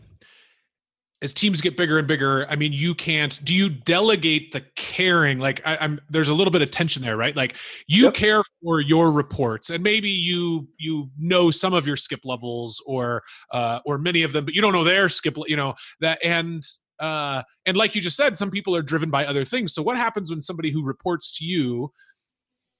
as 1.22 1.34
teams 1.34 1.62
get 1.62 1.78
bigger 1.78 1.98
and 1.98 2.08
bigger? 2.08 2.46
I 2.50 2.56
mean 2.56 2.74
you 2.74 2.94
can't 2.94 3.44
do 3.46 3.56
you 3.56 3.70
delegate 3.70 4.52
the 4.52 4.62
caring? 4.76 5.39
Like 5.39 5.62
I, 5.65 5.76
am 5.76 6.00
there's 6.10 6.28
a 6.28 6.34
little 6.34 6.52
bit 6.52 6.62
of 6.62 6.72
tension 6.72 7.02
there 7.02 7.15
right? 7.15 7.36
Like 7.36 7.56
you 7.88 8.06
yep. 8.06 8.15
care 8.15 8.44
for 8.63 8.82
your 8.82 9.12
reports 9.12 9.70
and 9.70 9.82
maybe 9.82 10.10
you 10.10 10.68
you 10.78 11.10
know 11.18 11.52
some 11.52 11.74
of 11.74 11.88
your 11.88 11.96
skip 11.96 12.22
levels 12.26 12.82
or 12.86 13.24
uh 13.52 13.80
or 13.86 13.98
many 13.98 14.24
of 14.24 14.34
them 14.34 14.44
but 14.44 14.54
you 14.54 14.62
don't 14.62 14.74
know 14.74 14.84
their 14.84 15.08
skip 15.08 15.38
you 15.48 15.56
know 15.56 15.74
that 16.02 16.20
and 16.24 16.63
uh 16.99 17.41
and 17.65 17.77
like 17.77 17.95
you 17.95 18.01
just 18.01 18.17
said 18.17 18.38
some 18.38 18.51
people 18.51 18.75
are 18.75 18.81
driven 18.81 19.09
by 19.09 19.25
other 19.25 19.45
things 19.45 19.73
so 19.73 19.81
what 19.81 19.97
happens 19.97 20.29
when 20.29 20.41
somebody 20.41 20.71
who 20.71 20.83
reports 20.83 21.38
to 21.38 21.45
you 21.45 21.91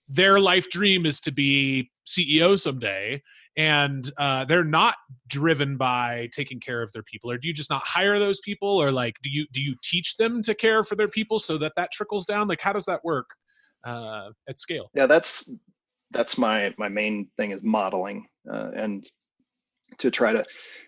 their 0.10 0.39
life 0.39 0.69
dream 0.69 1.05
is 1.05 1.19
to 1.21 1.32
be 1.32 1.91
CEO 2.08 2.60
someday, 2.60 3.21
and 3.55 4.10
uh, 4.17 4.45
they're 4.45 4.63
not 4.63 4.95
driven 5.27 5.77
by 5.77 6.29
taking 6.34 6.60
care 6.60 6.82
of 6.82 6.91
their 6.91 7.03
people. 7.03 7.32
Or 7.32 7.38
do 7.38 7.47
you 7.47 7.53
just 7.53 7.69
not 7.69 7.84
hire 7.86 8.17
those 8.17 8.39
people, 8.39 8.69
or 8.69 8.91
like 8.91 9.15
do 9.21 9.29
you 9.29 9.45
do 9.53 9.62
you 9.62 9.75
teach 9.84 10.17
them 10.17 10.41
to 10.43 10.55
care 10.55 10.84
for 10.84 10.95
their 10.95 11.08
people 11.08 11.39
so 11.39 11.58
that 11.60 11.73
that 11.77 11.91
trickles 11.91 12.25
down? 12.25 12.47
Like 12.47 12.62
how 12.62 12.73
does 12.73 12.86
that 12.86 13.03
work 13.03 13.29
uh, 13.86 14.32
at 14.49 14.58
scale? 14.58 14.89
Yeah, 14.95 15.05
that's 15.05 15.51
that's 16.12 16.38
my 16.38 16.73
my 16.77 16.89
main 16.89 17.29
thing 17.38 17.51
is 17.51 17.62
modeling 17.63 18.27
uh, 18.51 18.71
and 18.75 19.08
to 19.99 20.10
try 20.10 20.34
to 20.34 20.43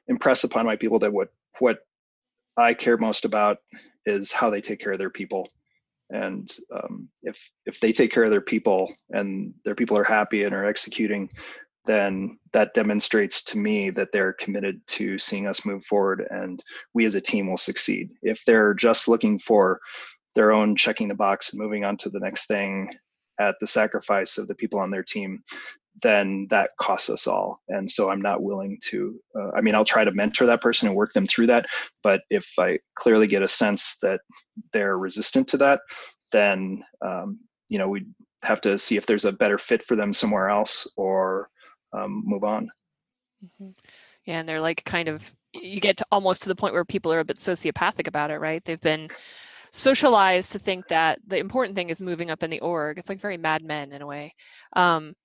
impress 0.07 0.43
upon 0.43 0.65
my 0.65 0.75
people 0.75 0.97
that 0.99 1.13
what 1.13 1.29
what 1.59 1.79
I 2.57 2.73
care 2.73 2.97
most 2.97 3.25
about 3.25 3.57
is 4.05 4.31
how 4.31 4.49
they 4.49 4.61
take 4.61 4.79
care 4.79 4.93
of 4.93 4.99
their 4.99 5.09
people. 5.09 5.47
And 6.09 6.53
um, 6.73 7.09
if 7.23 7.49
if 7.65 7.79
they 7.79 7.91
take 7.93 8.11
care 8.11 8.23
of 8.23 8.31
their 8.31 8.41
people 8.41 8.93
and 9.11 9.53
their 9.63 9.75
people 9.75 9.97
are 9.97 10.03
happy 10.03 10.43
and 10.43 10.53
are 10.53 10.65
executing 10.65 11.29
then 11.85 12.37
that 12.53 12.73
demonstrates 12.73 13.43
to 13.43 13.57
me 13.57 13.89
that 13.89 14.11
they're 14.11 14.33
committed 14.33 14.81
to 14.87 15.17
seeing 15.17 15.47
us 15.47 15.65
move 15.65 15.83
forward 15.85 16.27
and 16.29 16.63
we 16.93 17.05
as 17.05 17.15
a 17.15 17.21
team 17.21 17.49
will 17.49 17.57
succeed. 17.57 18.09
If 18.21 18.43
they're 18.45 18.73
just 18.73 19.07
looking 19.07 19.39
for 19.39 19.79
their 20.35 20.51
own 20.51 20.75
checking 20.75 21.07
the 21.07 21.15
box 21.15 21.51
and 21.51 21.61
moving 21.61 21.83
on 21.83 21.97
to 21.97 22.09
the 22.09 22.19
next 22.19 22.47
thing 22.47 22.93
at 23.39 23.55
the 23.59 23.67
sacrifice 23.67 24.37
of 24.37 24.47
the 24.47 24.55
people 24.55 24.79
on 24.79 24.91
their 24.91 25.03
team 25.03 25.43
then 26.01 26.47
that 26.49 26.71
costs 26.79 27.09
us 27.09 27.27
all. 27.27 27.61
And 27.67 27.89
so 27.89 28.09
I'm 28.09 28.21
not 28.21 28.43
willing 28.43 28.79
to, 28.89 29.19
uh, 29.35 29.51
I 29.55 29.61
mean, 29.61 29.75
I'll 29.75 29.85
try 29.85 30.03
to 30.03 30.11
mentor 30.11 30.45
that 30.45 30.61
person 30.61 30.87
and 30.87 30.95
work 30.95 31.13
them 31.13 31.27
through 31.27 31.47
that. 31.47 31.65
But 32.03 32.21
if 32.29 32.53
I 32.57 32.79
clearly 32.95 33.27
get 33.27 33.43
a 33.43 33.47
sense 33.47 33.97
that 34.01 34.21
they're 34.73 34.97
resistant 34.97 35.47
to 35.49 35.57
that, 35.57 35.81
then, 36.31 36.83
um, 37.01 37.39
you 37.69 37.77
know, 37.77 37.89
we 37.89 38.05
have 38.43 38.61
to 38.61 38.77
see 38.77 38.97
if 38.97 39.05
there's 39.05 39.25
a 39.25 39.31
better 39.31 39.57
fit 39.57 39.83
for 39.83 39.95
them 39.95 40.13
somewhere 40.13 40.49
else 40.49 40.87
or 40.95 41.49
um, 41.93 42.23
move 42.25 42.43
on. 42.43 42.71
Mm-hmm. 43.43 43.71
and 44.27 44.47
they're 44.47 44.61
like 44.61 44.83
kind 44.85 45.09
of 45.09 45.33
you 45.53 45.81
get 45.81 45.97
to 45.97 46.05
almost 46.11 46.43
to 46.43 46.47
the 46.47 46.55
point 46.55 46.75
where 46.75 46.85
people 46.85 47.11
are 47.11 47.21
a 47.21 47.25
bit 47.25 47.37
sociopathic 47.37 48.07
about 48.07 48.29
it 48.29 48.37
right 48.37 48.63
they've 48.63 48.81
been 48.81 49.09
socialized 49.71 50.51
to 50.51 50.59
think 50.59 50.87
that 50.89 51.17
the 51.25 51.39
important 51.39 51.75
thing 51.75 51.89
is 51.89 51.99
moving 51.99 52.29
up 52.29 52.43
in 52.43 52.51
the 52.51 52.59
org 52.59 52.99
it's 52.99 53.09
like 53.09 53.19
very 53.19 53.37
mad 53.37 53.63
men 53.63 53.91
in 53.93 54.03
a 54.03 54.05
way 54.05 54.31
um, 54.73 55.15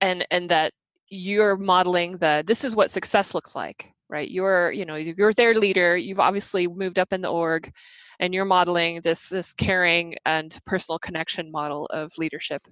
and 0.00 0.26
and 0.30 0.48
that 0.50 0.72
you're 1.08 1.56
modeling 1.56 2.12
the 2.12 2.44
this 2.46 2.64
is 2.64 2.76
what 2.76 2.90
success 2.90 3.34
looks 3.34 3.54
like 3.54 3.92
right? 4.10 4.30
You're 4.30 4.72
you 4.72 4.84
know 4.84 4.96
you're 4.96 5.32
their 5.32 5.54
leader 5.54 5.96
you've 5.96 6.20
obviously 6.20 6.66
moved 6.66 6.98
up 6.98 7.12
in 7.12 7.22
the 7.22 7.30
org 7.30 7.72
and 8.18 8.34
you're 8.34 8.44
modeling 8.44 9.00
this 9.02 9.28
this 9.28 9.54
caring 9.54 10.16
and 10.26 10.58
personal 10.66 10.98
connection 10.98 11.50
model 11.50 11.86
of 11.86 12.10
leadership. 12.18 12.62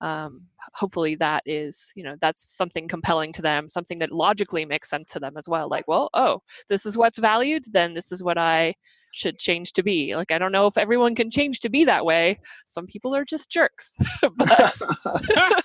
Um, 0.00 0.40
hopefully 0.74 1.14
that 1.16 1.42
is 1.46 1.92
you 1.94 2.02
know 2.02 2.16
that's 2.20 2.56
something 2.56 2.88
compelling 2.88 3.32
to 3.34 3.42
them 3.42 3.68
something 3.68 3.98
that 3.98 4.10
logically 4.10 4.64
makes 4.64 4.90
sense 4.90 5.12
to 5.12 5.20
them 5.20 5.36
as 5.36 5.48
well 5.48 5.68
like 5.68 5.86
well 5.86 6.10
oh 6.14 6.40
this 6.68 6.86
is 6.86 6.96
what's 6.96 7.20
valued 7.20 7.62
then 7.72 7.94
this 7.94 8.10
is 8.10 8.22
what 8.22 8.36
i 8.36 8.74
should 9.12 9.38
change 9.38 9.72
to 9.74 9.82
be. 9.82 10.16
Like 10.16 10.32
i 10.32 10.38
don't 10.38 10.52
know 10.52 10.66
if 10.66 10.76
everyone 10.76 11.14
can 11.14 11.30
change 11.30 11.60
to 11.60 11.70
be 11.70 11.84
that 11.84 12.04
way. 12.04 12.38
Some 12.66 12.86
people 12.86 13.14
are 13.14 13.24
just 13.24 13.50
jerks 13.50 13.94
but, 14.36 14.74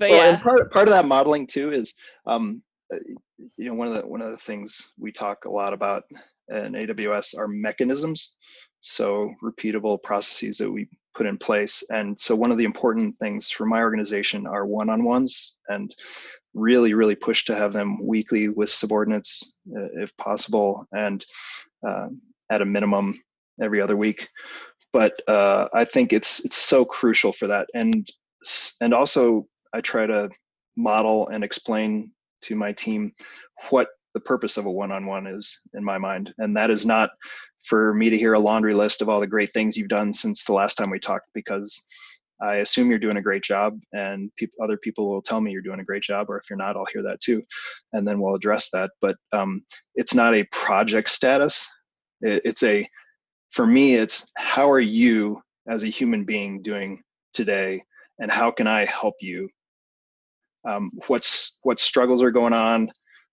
but 0.00 0.10
well, 0.10 0.18
yeah 0.18 0.32
and 0.32 0.42
part, 0.42 0.72
part 0.72 0.88
of 0.88 0.92
that 0.92 1.06
modeling 1.06 1.46
too 1.46 1.70
is 1.70 1.94
um, 2.26 2.62
uh, 2.92 2.98
you 3.56 3.66
know 3.66 3.74
one 3.74 3.86
of 3.86 3.94
the 3.94 4.06
one 4.06 4.20
of 4.20 4.32
the 4.32 4.36
things 4.38 4.90
we 4.98 5.12
talk 5.12 5.44
a 5.44 5.50
lot 5.50 5.72
about 5.72 6.02
in 6.48 6.72
aws 6.72 7.38
are 7.38 7.46
mechanisms 7.46 8.34
so 8.80 9.32
repeatable 9.42 10.02
processes 10.02 10.58
that 10.58 10.70
we 10.70 10.88
put 11.14 11.26
in 11.26 11.36
place. 11.36 11.82
And 11.90 12.20
so 12.20 12.34
one 12.34 12.50
of 12.50 12.58
the 12.58 12.64
important 12.64 13.18
things 13.18 13.50
for 13.50 13.66
my 13.66 13.80
organization 13.80 14.46
are 14.46 14.66
one-on-ones 14.66 15.58
and 15.68 15.94
really, 16.54 16.94
really 16.94 17.14
push 17.14 17.44
to 17.46 17.54
have 17.54 17.72
them 17.72 18.04
weekly 18.06 18.48
with 18.48 18.70
subordinates 18.70 19.54
uh, 19.76 19.88
if 20.02 20.16
possible, 20.16 20.86
and 20.92 21.24
uh, 21.86 22.08
at 22.50 22.62
a 22.62 22.66
minimum 22.66 23.20
every 23.62 23.80
other 23.80 23.96
week. 23.96 24.28
But 24.92 25.20
uh, 25.28 25.68
I 25.72 25.84
think 25.84 26.12
it's 26.12 26.44
it's 26.44 26.56
so 26.56 26.84
crucial 26.84 27.32
for 27.32 27.46
that, 27.46 27.68
and 27.74 28.08
and 28.80 28.92
also 28.92 29.46
I 29.72 29.80
try 29.80 30.06
to 30.06 30.30
model 30.76 31.28
and 31.28 31.44
explain 31.44 32.12
to 32.42 32.56
my 32.56 32.72
team 32.72 33.12
what 33.70 33.88
the 34.14 34.20
purpose 34.20 34.56
of 34.56 34.66
a 34.66 34.70
one-on-one 34.70 35.26
is 35.26 35.60
in 35.74 35.84
my 35.84 35.98
mind. 35.98 36.34
And 36.38 36.56
that 36.56 36.70
is 36.70 36.84
not 36.84 37.10
for 37.62 37.94
me 37.94 38.10
to 38.10 38.18
hear 38.18 38.34
a 38.34 38.38
laundry 38.38 38.74
list 38.74 39.02
of 39.02 39.08
all 39.08 39.20
the 39.20 39.26
great 39.26 39.52
things 39.52 39.76
you've 39.76 39.88
done 39.88 40.12
since 40.12 40.44
the 40.44 40.52
last 40.52 40.76
time 40.76 40.90
we 40.90 40.98
talked 40.98 41.26
because 41.34 41.80
I 42.42 42.56
assume 42.56 42.88
you're 42.88 42.98
doing 42.98 43.18
a 43.18 43.22
great 43.22 43.42
job 43.42 43.78
and 43.92 44.30
pe- 44.38 44.46
other 44.62 44.78
people 44.78 45.10
will 45.10 45.20
tell 45.20 45.40
me 45.40 45.52
you're 45.52 45.60
doing 45.60 45.80
a 45.80 45.84
great 45.84 46.02
job 46.02 46.30
or 46.30 46.38
if 46.38 46.48
you're 46.48 46.56
not 46.56 46.74
I'll 46.74 46.86
hear 46.92 47.02
that 47.02 47.20
too 47.20 47.42
and 47.92 48.08
then 48.08 48.20
we'll 48.20 48.34
address 48.34 48.70
that. 48.70 48.90
But 49.00 49.16
um, 49.32 49.62
it's 49.94 50.14
not 50.14 50.34
a 50.34 50.44
project 50.50 51.10
status. 51.10 51.68
It, 52.22 52.42
it's 52.44 52.62
a 52.62 52.88
for 53.50 53.66
me 53.66 53.94
it's 53.96 54.30
how 54.36 54.70
are 54.70 54.80
you 54.80 55.42
as 55.68 55.84
a 55.84 55.88
human 55.88 56.24
being 56.24 56.62
doing 56.62 57.02
today 57.34 57.82
and 58.20 58.30
how 58.30 58.50
can 58.50 58.66
I 58.66 58.86
help 58.86 59.16
you 59.20 59.48
um, 60.68 60.90
what's 61.06 61.58
what 61.62 61.80
struggles 61.80 62.22
are 62.22 62.30
going 62.30 62.52
on 62.52 62.90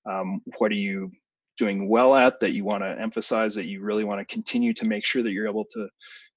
um, 0.10 0.42
what 0.58 0.72
are 0.72 0.76
you 0.76 1.12
doing 1.58 1.90
well 1.90 2.16
at 2.16 2.40
that 2.40 2.54
you 2.54 2.64
want 2.64 2.84
to 2.84 3.02
emphasize 3.02 3.56
that 3.56 3.66
you 3.66 3.82
really 3.82 4.04
want 4.04 4.20
to 4.20 4.34
continue 4.34 4.74
to 4.74 4.86
make 4.86 5.04
sure 5.04 5.24
that 5.24 5.32
you're 5.32 5.48
able 5.48 5.66
to 5.66 5.90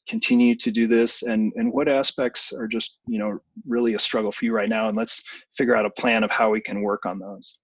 continue 0.08 0.56
to 0.56 0.70
do 0.70 0.86
this? 0.86 1.22
And 1.22 1.52
and 1.56 1.72
what 1.72 1.88
aspects 1.88 2.52
are 2.52 2.66
just 2.66 2.98
you 3.06 3.18
know 3.18 3.38
really 3.66 3.94
a 3.94 3.98
struggle 3.98 4.32
for 4.32 4.44
you 4.44 4.52
right 4.52 4.68
now? 4.68 4.88
And 4.88 4.96
let's 4.96 5.22
figure 5.56 5.76
out 5.76 5.86
a 5.86 5.90
plan 5.90 6.24
of 6.24 6.30
how 6.30 6.50
we 6.50 6.60
can 6.60 6.82
work 6.82 7.06
on 7.06 7.18
those. 7.18 7.58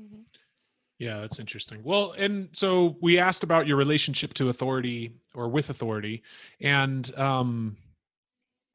Mm-hmm. 0.00 0.22
yeah 0.98 1.20
that's 1.20 1.38
interesting. 1.38 1.82
Well 1.82 2.14
and 2.16 2.48
so 2.52 2.96
we 3.02 3.18
asked 3.18 3.44
about 3.44 3.66
your 3.66 3.76
relationship 3.76 4.32
to 4.34 4.48
authority 4.48 5.12
or 5.34 5.48
with 5.48 5.68
authority 5.68 6.22
and 6.60 7.14
um 7.18 7.76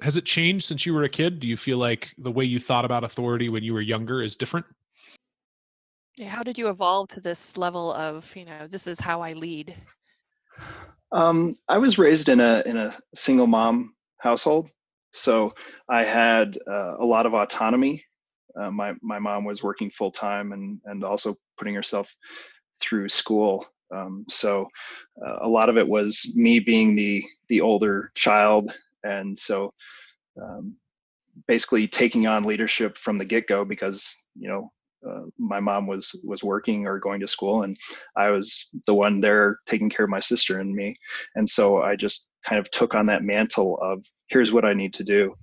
has 0.02 0.18
it 0.18 0.26
changed 0.26 0.66
since 0.66 0.86
you 0.86 0.94
were 0.94 1.04
a 1.04 1.10
kid 1.10 1.40
do 1.40 1.48
you 1.48 1.58
feel 1.58 1.78
like 1.78 2.14
the 2.18 2.32
way 2.32 2.46
you 2.46 2.60
thought 2.60 2.86
about 2.86 3.04
authority 3.04 3.50
when 3.50 3.64
you 3.64 3.74
were 3.74 3.82
younger 3.82 4.22
is 4.22 4.36
different 4.36 4.66
how 6.26 6.42
did 6.42 6.58
you 6.58 6.70
evolve 6.70 7.10
to 7.10 7.20
this 7.20 7.58
level 7.58 7.94
of, 7.94 8.34
you 8.36 8.46
know, 8.46 8.68
this 8.68 8.88
is 8.88 9.00
how 9.00 9.22
I 9.22 9.34
lead? 9.34 9.76
Um, 11.12 11.56
I 11.68 11.78
was 11.78 11.98
raised 11.98 12.30
in 12.30 12.40
a 12.40 12.64
in 12.66 12.78
a 12.78 12.94
single 13.14 13.48
mom 13.48 13.94
household, 14.20 14.70
so 15.14 15.54
I 15.88 16.04
had 16.04 16.58
uh, 16.68 16.96
a 16.98 17.06
lot 17.06 17.26
of 17.26 17.34
autonomy. 17.34 18.04
Uh, 18.60 18.72
my 18.72 18.94
my 19.02 19.20
mom 19.20 19.46
was 19.46 19.64
working 19.64 19.92
full 19.92 20.12
time 20.12 20.52
and 20.52 20.82
and 20.86 21.04
also 21.04 21.36
putting 21.58 21.76
herself 21.76 22.14
through 22.82 23.10
school. 23.10 23.66
Um, 23.94 24.26
so 24.28 24.68
uh, 25.26 25.38
a 25.42 25.48
lot 25.48 25.70
of 25.70 25.78
it 25.78 25.88
was 25.88 26.34
me 26.36 26.60
being 26.60 26.96
the 26.96 27.24
the 27.48 27.62
older 27.62 28.12
child, 28.16 28.74
and 29.08 29.38
so 29.38 29.72
um, 30.42 30.76
basically 31.48 31.88
taking 31.88 32.28
on 32.28 32.44
leadership 32.44 32.98
from 32.98 33.18
the 33.18 33.26
get 33.26 33.48
go 33.48 33.64
because 33.64 34.16
you 34.36 34.48
know 34.48 34.72
uh, 35.08 35.22
my 35.38 35.60
mom 35.60 35.86
was 35.86 36.20
was 36.24 36.44
working 36.44 36.88
or 36.88 37.00
going 37.00 37.20
to 37.20 37.28
school 37.28 37.64
and 37.64 37.78
i 38.16 38.30
was 38.30 38.70
the 38.88 38.94
one 38.94 39.20
there 39.22 39.60
taking 39.66 39.90
care 39.90 40.06
of 40.06 40.10
my 40.10 40.20
sister 40.20 40.60
and 40.60 40.74
me. 40.74 40.96
And 41.36 41.48
so 41.48 41.82
i 41.82 41.96
just 41.96 42.28
kind 42.44 42.60
of 42.60 42.70
took 42.72 42.96
on 42.96 43.06
that 43.08 43.24
mantle 43.24 43.78
of 43.82 44.04
here's 44.30 44.52
what 44.52 44.66
i 44.66 44.74
need 44.74 44.94
to 44.96 45.04
do. 45.04 45.34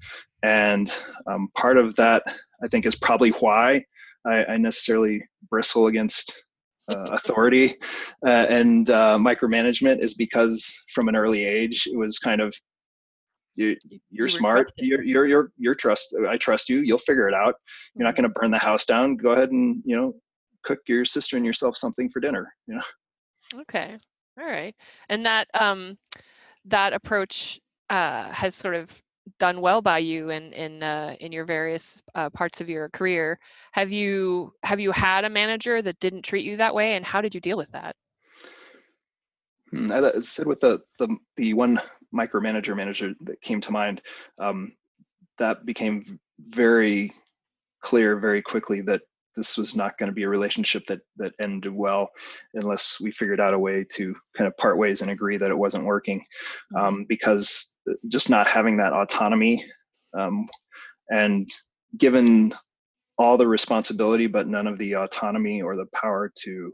And 0.43 0.93
um, 1.27 1.49
part 1.57 1.79
of 1.79 1.95
that 1.97 2.23
i 2.63 2.69
think 2.69 2.87
is 2.87 2.97
probably 2.97 3.31
why 3.31 3.85
i, 4.27 4.45
I 4.45 4.57
necessarily 4.57 5.23
bristle 5.49 5.87
against 5.87 6.33
uh, 6.89 7.11
authority 7.13 7.77
uh, 8.27 8.47
and 8.51 8.91
uh, 8.91 9.17
micromanagement 9.19 10.01
is 10.01 10.15
because 10.15 10.77
from 10.93 11.09
an 11.09 11.17
early 11.17 11.43
age 11.43 11.89
it 11.91 11.97
was 11.97 12.19
kind 12.19 12.43
of 12.43 12.55
you, 13.55 13.77
you're 14.11 14.27
you 14.27 14.29
smart. 14.29 14.73
you're, 14.77 15.03
you're 15.03 15.27
you're 15.27 15.53
you're 15.57 15.75
trust 15.75 16.15
i 16.29 16.37
trust 16.37 16.69
you. 16.69 16.81
You'll 16.81 16.99
figure 16.99 17.29
it 17.29 17.35
out. 17.35 17.55
You're 17.95 18.05
not 18.05 18.15
mm-hmm. 18.15 18.23
going 18.23 18.33
to 18.33 18.41
burn 18.41 18.51
the 18.51 18.59
house 18.59 18.85
down. 18.85 19.17
Go 19.17 19.33
ahead 19.33 19.51
and 19.51 19.83
you 19.85 19.97
know 19.97 20.15
cook 20.65 20.81
your 20.87 21.05
sister 21.05 21.37
and 21.37 21.45
yourself 21.45 21.77
something 21.77 22.09
for 22.09 22.21
dinner 22.21 22.55
you 22.67 22.77
know? 22.77 22.83
Okay. 23.61 23.97
All 24.41 24.47
right. 24.47 24.75
And 25.09 25.25
that 25.27 25.49
um 25.55 25.99
that 26.67 26.93
approach 26.93 27.61
uh 27.91 28.31
has 28.31 28.55
sort 28.55 28.75
of 28.75 29.01
done 29.39 29.61
well 29.61 29.81
by 29.81 29.99
you 29.99 30.31
in 30.31 30.53
in 30.53 30.83
uh, 30.83 31.17
in 31.21 31.33
your 31.33 31.45
various 31.45 32.03
uh, 32.15 32.31
parts 32.31 32.61
of 32.61 32.69
your 32.69 32.89
career. 32.91 33.39
Have 33.73 33.91
you 33.91 34.53
have 34.63 34.81
you 34.81 34.93
had 34.93 35.25
a 35.25 35.31
manager 35.31 35.83
that 35.83 35.99
didn't 36.01 36.23
treat 36.23 36.45
you 36.45 36.57
that 36.57 36.75
way? 36.75 36.95
And 36.95 37.05
how 37.05 37.21
did 37.21 37.35
you 37.35 37.41
deal 37.41 37.57
with 37.57 37.71
that? 37.73 37.97
Hmm, 39.71 39.91
I 39.91 40.11
said 40.21 40.47
with 40.47 40.61
the 40.61 40.81
the 40.99 41.09
the 41.37 41.55
one 41.55 41.81
micromanager 42.15 42.77
manager 42.77 43.13
that 43.23 43.41
came 43.43 43.61
to 43.61 43.73
mind, 43.73 44.01
um, 44.39 44.73
that 45.39 45.67
became 45.67 46.19
very 46.39 47.13
clear 47.83 48.17
very 48.17 48.41
quickly 48.41 48.81
that 48.81 49.03
this 49.37 49.59
was 49.59 49.75
not 49.75 49.99
going 49.99 50.09
to 50.09 50.15
be 50.15 50.23
a 50.23 50.29
relationship 50.29 50.87
that 50.87 51.01
that 51.17 51.33
ended 51.41 51.73
well 51.73 52.09
unless 52.55 52.99
we 53.01 53.11
figured 53.11 53.41
out 53.41 53.55
a 53.55 53.59
way 53.59 53.85
to 53.93 54.15
kind 54.37 54.49
of 54.49 54.57
part 54.57 54.79
ways 54.79 55.03
and 55.03 55.11
agree 55.11 55.37
that 55.37 55.51
it 55.51 55.59
wasn't 55.59 55.85
working 55.85 56.21
mm-hmm. 56.75 56.77
um, 56.77 57.07
because 57.09 57.75
just 58.09 58.31
not 58.31 58.47
having 58.47 58.77
that 58.77 58.93
autonomy 58.93 59.65
um, 60.19 60.49
and 61.11 61.51
given 61.99 62.55
all 63.19 63.37
the 63.37 63.47
responsibility 63.47 64.27
but 64.27 64.49
none 64.49 64.67
of 64.67 64.79
the 64.79 64.97
autonomy 64.97 65.63
or 65.63 65.77
the 65.77 65.87
power 65.95 66.33
to 66.35 66.73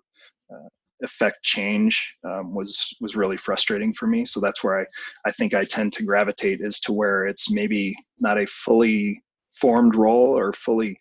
uh, 0.53 0.69
affect 1.03 1.43
change 1.43 2.17
um, 2.25 2.55
was 2.55 2.95
was 3.01 3.17
really 3.17 3.37
frustrating 3.37 3.93
for 3.93 4.07
me. 4.07 4.25
So 4.25 4.41
that's 4.41 4.63
where 4.63 4.81
I 4.81 4.85
I 5.27 5.33
think 5.33 5.55
I 5.55 5.65
tend 5.65 5.93
to 5.95 6.05
gravitate 6.05 6.61
is 6.61 6.81
to 6.81 6.93
where 6.93 7.27
it's 7.27 7.51
maybe 7.51 7.97
not 8.19 8.39
a 8.39 8.47
fully 8.47 9.23
formed 9.53 9.97
role 9.97 10.39
or 10.39 10.53
fully 10.53 10.99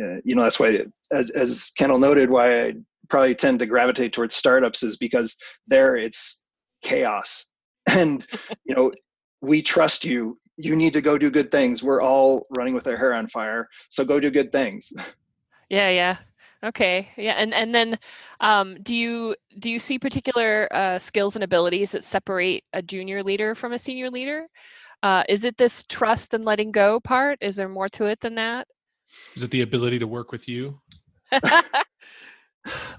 uh, 0.00 0.16
you 0.24 0.34
know 0.34 0.42
that's 0.42 0.58
why 0.58 0.80
as 1.12 1.30
as 1.30 1.70
Kendall 1.76 1.98
noted 1.98 2.30
why 2.30 2.66
I 2.66 2.74
probably 3.08 3.34
tend 3.34 3.58
to 3.60 3.66
gravitate 3.66 4.12
towards 4.12 4.34
startups 4.34 4.82
is 4.82 4.96
because 4.96 5.36
there 5.66 5.96
it's 5.96 6.44
chaos. 6.82 7.46
And 7.86 8.26
you 8.64 8.74
know 8.74 8.92
we 9.42 9.60
trust 9.60 10.04
you. 10.04 10.38
You 10.56 10.74
need 10.74 10.94
to 10.94 11.02
go 11.02 11.18
do 11.18 11.30
good 11.30 11.50
things. 11.50 11.82
We're 11.82 12.00
all 12.00 12.46
running 12.56 12.74
with 12.74 12.86
our 12.86 12.96
hair 12.96 13.12
on 13.12 13.28
fire. 13.28 13.68
So 13.90 14.04
go 14.04 14.18
do 14.18 14.30
good 14.30 14.52
things. 14.52 14.92
Yeah 15.70 15.88
yeah 15.88 16.18
Okay, 16.64 17.08
yeah, 17.18 17.32
and 17.32 17.52
and 17.52 17.74
then 17.74 17.98
um, 18.40 18.76
do 18.82 18.94
you 18.94 19.36
do 19.58 19.68
you 19.68 19.78
see 19.78 19.98
particular 19.98 20.66
uh, 20.72 20.98
skills 20.98 21.36
and 21.36 21.44
abilities 21.44 21.92
that 21.92 22.04
separate 22.04 22.64
a 22.72 22.80
junior 22.80 23.22
leader 23.22 23.54
from 23.54 23.74
a 23.74 23.78
senior 23.78 24.08
leader? 24.08 24.46
Uh, 25.02 25.22
is 25.28 25.44
it 25.44 25.58
this 25.58 25.84
trust 25.90 26.32
and 26.32 26.46
letting 26.46 26.72
go 26.72 26.98
part? 27.00 27.36
Is 27.42 27.56
there 27.56 27.68
more 27.68 27.88
to 27.90 28.06
it 28.06 28.20
than 28.20 28.34
that? 28.36 28.66
Is 29.36 29.42
it 29.42 29.50
the 29.50 29.60
ability 29.60 29.98
to 29.98 30.06
work 30.06 30.32
with 30.32 30.48
you? 30.48 30.80
I, 31.32 31.74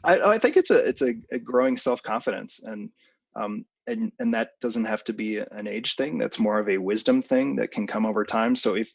I, 0.03 0.37
think 0.37 0.57
it's 0.57 0.69
a 0.69 0.87
it's 0.87 1.01
a, 1.01 1.15
a 1.31 1.39
growing 1.39 1.75
self 1.75 2.03
confidence, 2.03 2.59
and 2.63 2.91
um, 3.35 3.65
and 3.87 4.11
and 4.19 4.33
that 4.33 4.51
doesn't 4.61 4.85
have 4.85 5.03
to 5.05 5.13
be 5.13 5.37
an 5.37 5.67
age 5.67 5.95
thing. 5.95 6.17
That's 6.17 6.39
more 6.39 6.59
of 6.59 6.69
a 6.69 6.77
wisdom 6.77 7.21
thing 7.21 7.55
that 7.57 7.71
can 7.71 7.85
come 7.87 8.05
over 8.05 8.23
time. 8.23 8.55
So 8.55 8.75
if 8.75 8.93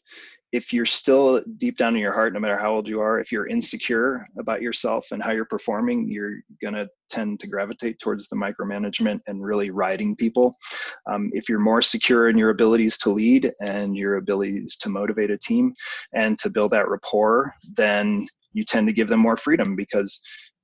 if 0.51 0.73
you're 0.73 0.85
still 0.85 1.41
deep 1.57 1.77
down 1.77 1.95
in 1.95 2.01
your 2.01 2.11
heart 2.11 2.33
no 2.33 2.39
matter 2.39 2.57
how 2.57 2.73
old 2.73 2.87
you 2.87 2.99
are 2.99 3.21
if 3.21 3.31
you're 3.31 3.47
insecure 3.47 4.27
about 4.37 4.61
yourself 4.61 5.07
and 5.11 5.23
how 5.23 5.31
you're 5.31 5.45
performing 5.45 6.09
you're 6.09 6.39
going 6.61 6.73
to 6.73 6.89
tend 7.09 7.39
to 7.39 7.47
gravitate 7.47 7.99
towards 7.99 8.27
the 8.27 8.35
micromanagement 8.35 9.21
and 9.27 9.41
really 9.43 9.69
riding 9.69 10.13
people. 10.15 10.57
Um, 11.09 11.29
if 11.33 11.47
you're 11.47 11.59
more 11.59 11.81
secure 11.81 12.29
in 12.29 12.37
your 12.37 12.49
abilities 12.49 12.97
to 12.99 13.11
lead 13.11 13.53
and 13.61 13.95
your 13.95 14.17
abilities 14.17 14.75
to 14.77 14.89
motivate 14.89 15.31
a 15.31 15.37
team 15.37 15.73
and 16.13 16.37
to 16.39 16.49
build 16.49 16.71
that 16.71 16.89
rapport 16.89 17.53
then 17.75 18.27
you 18.53 18.65
tend 18.65 18.87
to 18.87 18.93
give 18.93 19.07
them 19.07 19.19
more 19.19 19.37
freedom 19.37 19.75
because 19.75 20.21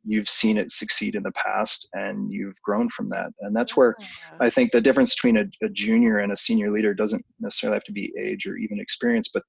you've 0.07 0.29
seen 0.29 0.57
it 0.57 0.71
succeed 0.71 1.15
in 1.15 1.23
the 1.23 1.31
past 1.31 1.87
and 1.93 2.31
you've 2.31 2.59
grown 2.63 2.89
from 2.89 3.09
that. 3.09 3.31
And 3.41 3.55
that's 3.55 3.75
where 3.75 3.95
oh, 3.99 4.05
i 4.39 4.49
think 4.49 4.71
the 4.71 4.81
difference 4.81 5.15
between 5.15 5.37
a, 5.37 5.45
a, 5.65 5.69
junior 5.69 6.19
and 6.19 6.31
a 6.31 6.37
senior 6.37 6.71
leader 6.71 6.93
doesn't 6.93 7.25
necessarily 7.39 7.75
have 7.75 7.83
to 7.83 7.91
be 7.91 8.13
age 8.19 8.47
or 8.47 8.57
even 8.57 8.79
experience 8.79 9.27
but 9.27 9.43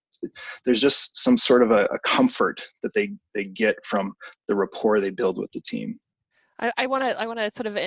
there's 0.65 0.81
just 0.81 1.17
some 1.17 1.39
sort 1.39 1.63
of 1.63 1.71
a, 1.71 1.85
a 1.87 1.99
comfort 2.05 2.63
that 2.83 2.93
they 2.95 3.13
they 3.35 3.45
get 3.45 3.77
from 3.85 4.13
the 4.49 4.55
rapport 4.55 5.01
they 5.01 5.11
build 5.11 5.39
with 5.39 5.51
the 5.53 5.61
team. 5.61 5.99
I 6.77 6.87
want 6.87 7.05
to 7.05 7.21
i 7.21 7.25
want 7.25 7.39
to 7.39 7.51
sort 7.55 7.67
of 7.67 7.79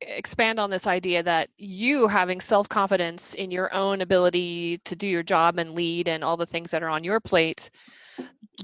expand 0.00 0.58
on 0.58 0.70
this 0.70 0.86
idea 0.86 1.22
that 1.22 1.50
you 1.58 2.08
having 2.08 2.40
self-confidence 2.40 3.34
in 3.34 3.50
your 3.50 3.72
own 3.74 4.00
ability 4.00 4.78
to 4.84 4.96
do 4.96 5.06
your 5.06 5.22
job 5.22 5.58
and 5.58 5.74
lead 5.74 6.08
and 6.08 6.24
all 6.24 6.36
the 6.36 6.46
things 6.46 6.70
that 6.70 6.82
are 6.82 6.88
on 6.88 7.04
your 7.04 7.20
plate 7.20 7.70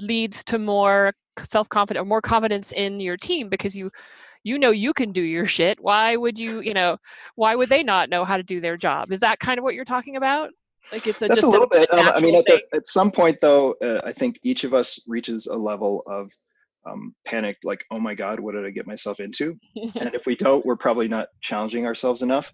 leads 0.00 0.44
to 0.44 0.58
more 0.58 1.12
self-confidence 1.38 2.02
or 2.02 2.06
more 2.06 2.22
confidence 2.22 2.72
in 2.72 3.00
your 3.00 3.16
team 3.16 3.48
because 3.48 3.76
you 3.76 3.90
you 4.42 4.58
know 4.58 4.70
you 4.70 4.92
can 4.92 5.12
do 5.12 5.22
your 5.22 5.44
shit. 5.44 5.78
Why 5.80 6.16
would 6.16 6.38
you 6.38 6.60
you 6.60 6.74
know 6.74 6.96
why 7.34 7.54
would 7.54 7.68
they 7.68 7.82
not 7.82 8.08
know 8.08 8.24
how 8.24 8.36
to 8.36 8.42
do 8.42 8.60
their 8.60 8.76
job? 8.76 9.12
Is 9.12 9.20
that 9.20 9.40
kind 9.40 9.58
of 9.58 9.64
what 9.64 9.74
you're 9.74 9.84
talking 9.84 10.16
about? 10.16 10.50
Like 10.92 11.06
it's 11.06 11.20
a, 11.20 11.26
that's 11.26 11.42
a 11.42 11.48
little 11.48 11.66
a, 11.66 11.78
bit. 11.78 11.92
Um, 11.92 12.08
i 12.14 12.20
mean 12.20 12.36
at, 12.36 12.46
the, 12.46 12.62
at 12.74 12.86
some 12.86 13.10
point 13.10 13.38
though 13.40 13.74
uh, 13.82 14.00
i 14.04 14.12
think 14.12 14.38
each 14.44 14.62
of 14.64 14.72
us 14.72 15.00
reaches 15.06 15.46
a 15.46 15.56
level 15.56 16.02
of 16.06 16.30
um, 16.88 17.12
panicked 17.26 17.64
like 17.64 17.84
oh 17.90 17.98
my 17.98 18.14
god 18.14 18.38
what 18.38 18.54
did 18.54 18.64
i 18.64 18.70
get 18.70 18.86
myself 18.86 19.18
into? 19.18 19.58
And 20.00 20.14
if 20.14 20.26
we 20.26 20.36
don't 20.44 20.64
we're 20.64 20.76
probably 20.76 21.08
not 21.08 21.28
challenging 21.40 21.86
ourselves 21.86 22.22
enough. 22.22 22.52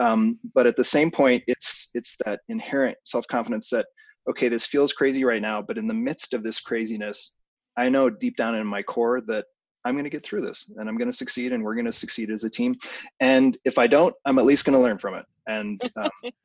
Um, 0.00 0.38
but 0.54 0.66
at 0.66 0.76
the 0.76 0.84
same 0.84 1.10
point 1.10 1.44
it's 1.46 1.90
it's 1.94 2.16
that 2.24 2.40
inherent 2.48 2.96
self-confidence 3.04 3.68
that 3.70 3.86
okay 4.28 4.48
this 4.48 4.66
feels 4.66 4.92
crazy 4.92 5.24
right 5.24 5.42
now 5.42 5.60
but 5.62 5.78
in 5.78 5.86
the 5.86 5.94
midst 5.94 6.34
of 6.34 6.42
this 6.42 6.60
craziness 6.60 7.36
I 7.76 7.88
know 7.88 8.08
deep 8.08 8.36
down 8.36 8.54
in 8.54 8.66
my 8.66 8.82
core 8.82 9.20
that 9.22 9.46
I'm 9.84 9.94
going 9.94 10.04
to 10.04 10.10
get 10.10 10.24
through 10.24 10.40
this 10.40 10.68
and 10.76 10.88
I'm 10.88 10.96
going 10.96 11.10
to 11.10 11.16
succeed 11.16 11.52
and 11.52 11.62
we're 11.62 11.74
going 11.74 11.86
to 11.86 11.92
succeed 11.92 12.30
as 12.30 12.42
a 12.42 12.50
team. 12.50 12.74
And 13.20 13.56
if 13.64 13.78
I 13.78 13.86
don't, 13.86 14.14
I'm 14.24 14.38
at 14.38 14.44
least 14.44 14.64
going 14.64 14.76
to 14.76 14.82
learn 14.82 14.98
from 14.98 15.14
it. 15.14 15.24
And 15.46 15.80
um, 15.96 16.10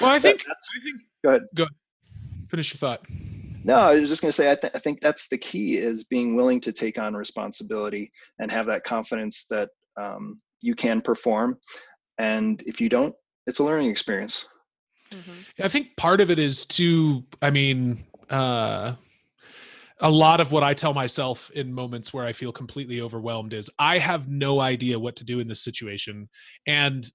well, 0.00 0.10
I 0.10 0.18
think, 0.18 0.44
that, 0.44 0.56
I 0.56 0.82
think, 0.82 1.00
go 1.24 1.30
ahead. 1.30 1.42
Go 1.54 1.62
ahead. 1.62 2.48
Finish 2.50 2.74
your 2.74 2.78
thought. 2.78 3.06
No, 3.64 3.76
I 3.76 3.94
was 3.94 4.08
just 4.10 4.22
going 4.22 4.28
to 4.28 4.36
say, 4.36 4.50
I, 4.50 4.54
th- 4.54 4.72
I 4.76 4.78
think 4.78 5.00
that's 5.00 5.28
the 5.28 5.38
key 5.38 5.78
is 5.78 6.04
being 6.04 6.36
willing 6.36 6.60
to 6.60 6.72
take 6.72 6.98
on 6.98 7.14
responsibility 7.14 8.12
and 8.38 8.50
have 8.50 8.66
that 8.66 8.84
confidence 8.84 9.46
that 9.50 9.70
um, 10.00 10.40
you 10.60 10.74
can 10.74 11.00
perform. 11.00 11.58
And 12.18 12.62
if 12.66 12.80
you 12.80 12.88
don't, 12.88 13.14
it's 13.46 13.58
a 13.58 13.64
learning 13.64 13.90
experience. 13.90 14.44
Mm-hmm. 15.12 15.62
I 15.62 15.68
think 15.68 15.96
part 15.96 16.20
of 16.20 16.30
it 16.30 16.38
is 16.38 16.66
to, 16.66 17.24
I 17.40 17.50
mean, 17.50 18.04
uh, 18.30 18.94
a 20.00 20.10
lot 20.10 20.40
of 20.40 20.52
what 20.52 20.62
I 20.62 20.74
tell 20.74 20.92
myself 20.92 21.50
in 21.52 21.72
moments 21.72 22.12
where 22.12 22.26
I 22.26 22.32
feel 22.32 22.52
completely 22.52 23.00
overwhelmed 23.00 23.52
is 23.52 23.70
I 23.78 23.98
have 23.98 24.28
no 24.28 24.60
idea 24.60 24.98
what 24.98 25.16
to 25.16 25.24
do 25.24 25.40
in 25.40 25.48
this 25.48 25.62
situation. 25.62 26.28
And 26.66 27.06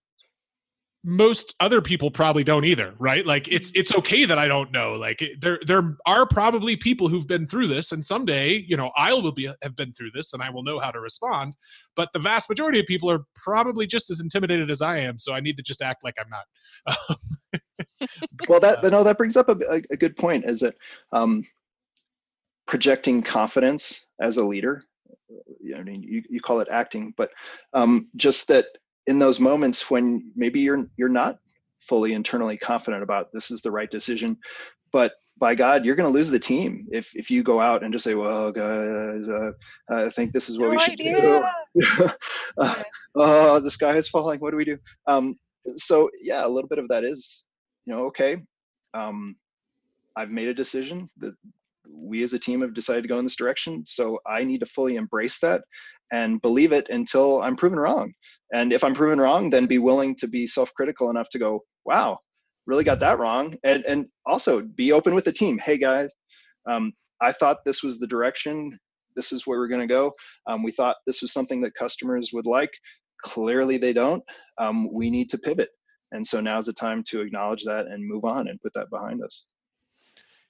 most 1.04 1.56
other 1.60 1.82
people 1.82 2.12
probably 2.12 2.44
don't 2.44 2.64
either 2.64 2.94
right 3.00 3.26
like 3.26 3.48
it's 3.48 3.72
mm-hmm. 3.72 3.80
it's 3.80 3.94
okay 3.94 4.24
that 4.24 4.38
i 4.38 4.48
don't 4.48 4.72
know 4.72 4.94
like 4.94 5.24
there 5.40 5.60
there 5.66 5.98
are 6.06 6.28
probably 6.28 6.76
people 6.76 7.08
who've 7.08 7.28
been 7.28 7.48
through 7.48 7.66
this 7.66 7.92
and 7.92 8.06
someday 8.06 8.64
you 8.68 8.78
know 8.78 8.92
i 8.96 9.12
will 9.12 9.32
be 9.32 9.52
have 9.64 9.76
been 9.76 9.92
through 9.94 10.12
this 10.14 10.32
and 10.34 10.44
i 10.44 10.50
will 10.50 10.64
know 10.64 10.80
how 10.80 10.92
to 10.92 11.00
respond 11.00 11.56
but 11.96 12.10
the 12.14 12.20
vast 12.20 12.48
majority 12.50 12.80
of 12.80 12.86
people 12.86 13.10
are 13.10 13.22
probably 13.36 13.88
just 13.88 14.12
as 14.12 14.22
intimidated 14.22 14.70
as 14.70 14.82
i 14.82 14.98
am 14.98 15.18
so 15.18 15.34
i 15.34 15.40
need 15.40 15.58
to 15.58 15.64
just 15.64 15.82
act 15.82 16.04
like 16.04 16.16
i'm 16.20 16.30
not 16.30 17.18
well 18.48 18.60
that 18.60 18.84
no 18.92 19.04
that 19.04 19.18
brings 19.18 19.36
up 19.36 19.50
a, 19.50 19.58
a 19.90 19.98
good 19.98 20.16
point 20.16 20.46
is 20.46 20.60
that 20.60 20.76
um 21.14 21.44
projecting 22.72 23.22
confidence 23.22 24.06
as 24.22 24.38
a 24.38 24.46
leader. 24.46 24.86
You 25.62 25.74
know, 25.74 25.80
I 25.80 25.84
mean, 25.84 26.02
you, 26.04 26.24
you 26.30 26.40
call 26.40 26.62
it 26.62 26.70
acting, 26.72 27.14
but 27.18 27.30
um, 27.74 28.08
just 28.16 28.48
that 28.48 28.68
in 29.12 29.20
those 29.20 29.42
moments 29.42 29.92
when 29.92 30.32
maybe 30.38 30.62
you're 30.62 30.86
you're 30.96 31.10
not 31.10 31.38
fully 31.82 32.14
internally 32.14 32.58
confident 32.58 33.04
about 33.04 33.28
this 33.34 33.52
is 33.52 33.60
the 33.60 33.70
right 33.70 33.92
decision, 33.92 34.38
but 34.94 35.12
by 35.38 35.54
God, 35.54 35.84
you're 35.84 35.96
going 35.96 36.10
to 36.10 36.18
lose 36.18 36.30
the 36.30 36.40
team 36.40 36.88
if 36.92 37.12
if 37.14 37.30
you 37.30 37.44
go 37.44 37.60
out 37.60 37.84
and 37.84 37.92
just 37.92 38.06
say, 38.06 38.16
"Well, 38.16 38.54
guys, 38.54 39.28
uh, 39.28 39.52
I 39.90 40.10
think 40.10 40.32
this 40.32 40.48
is 40.50 40.58
what 40.58 40.68
no 40.68 40.72
we 40.72 40.80
should 40.80 41.02
idea. 41.02 41.16
do." 41.76 42.10
uh, 42.64 42.84
oh, 43.16 43.60
the 43.60 43.70
sky 43.70 43.96
is 43.96 44.08
falling. 44.08 44.40
What 44.40 44.52
do 44.52 44.58
we 44.58 44.66
do? 44.66 44.78
Um, 45.08 45.36
so 45.76 46.10
yeah, 46.22 46.46
a 46.46 46.52
little 46.56 46.70
bit 46.70 46.80
of 46.80 46.88
that 46.88 47.04
is, 47.04 47.48
you 47.86 47.94
know, 47.94 48.06
okay. 48.06 48.38
Um, 48.94 49.36
I've 50.16 50.32
made 50.32 50.48
a 50.48 50.54
decision. 50.54 51.10
The 51.18 51.36
we 51.90 52.24
as 52.24 52.34
a 52.34 52.40
team 52.40 52.62
have 52.62 52.74
decided 52.74 53.02
to 53.04 53.08
go 53.08 53.18
in 53.18 53.24
this 53.24 53.36
direction. 53.36 53.84
So 53.88 54.20
I 54.28 54.44
need 54.44 54.60
to 54.60 54.66
fully 54.66 54.96
embrace 54.96 55.40
that 55.40 55.62
and 56.12 56.42
believe 56.42 56.72
it 56.74 56.90
until 56.90 57.42
I'm 57.42 57.56
proven 57.56 57.80
wrong. 57.80 58.14
And 58.54 58.74
if 58.74 58.84
I'm 58.84 58.94
proven 58.94 59.20
wrong, 59.20 59.50
then 59.50 59.66
be 59.66 59.78
willing 59.78 60.16
to 60.18 60.28
be 60.28 60.46
self-critical 60.46 61.10
enough 61.10 61.30
to 61.30 61.40
go, 61.40 61.62
wow, 61.86 62.20
really 62.68 62.84
got 62.84 63.00
that 63.00 63.20
wrong. 63.20 63.56
And 63.64 63.84
and 63.86 64.06
also 64.26 64.62
be 64.62 64.92
open 64.92 65.16
with 65.16 65.26
the 65.26 65.32
team. 65.32 65.58
Hey 65.58 65.78
guys, 65.78 66.10
um, 66.70 66.94
I 67.22 67.32
thought 67.32 67.58
this 67.66 67.82
was 67.82 67.98
the 67.98 68.08
direction. 68.08 68.78
This 69.16 69.32
is 69.32 69.46
where 69.46 69.60
we're 69.60 69.68
going 69.68 69.82
to 69.82 69.88
go. 69.88 70.12
Um, 70.48 70.64
we 70.64 70.72
thought 70.72 70.98
this 71.06 71.22
was 71.22 71.34
something 71.34 71.62
that 71.62 71.74
customers 71.76 72.32
would 72.34 72.46
like. 72.46 72.72
Clearly, 73.24 73.78
they 73.78 73.94
don't. 73.94 74.24
Um, 74.58 74.92
we 74.92 75.10
need 75.10 75.30
to 75.30 75.38
pivot. 75.38 75.70
And 76.12 76.26
so 76.26 76.42
now's 76.42 76.66
the 76.66 76.74
time 76.74 77.04
to 77.10 77.22
acknowledge 77.22 77.64
that 77.64 77.88
and 77.88 78.06
move 78.06 78.26
on 78.26 78.48
and 78.48 78.60
put 78.62 78.74
that 78.74 78.90
behind 78.90 79.24
us. 79.24 79.46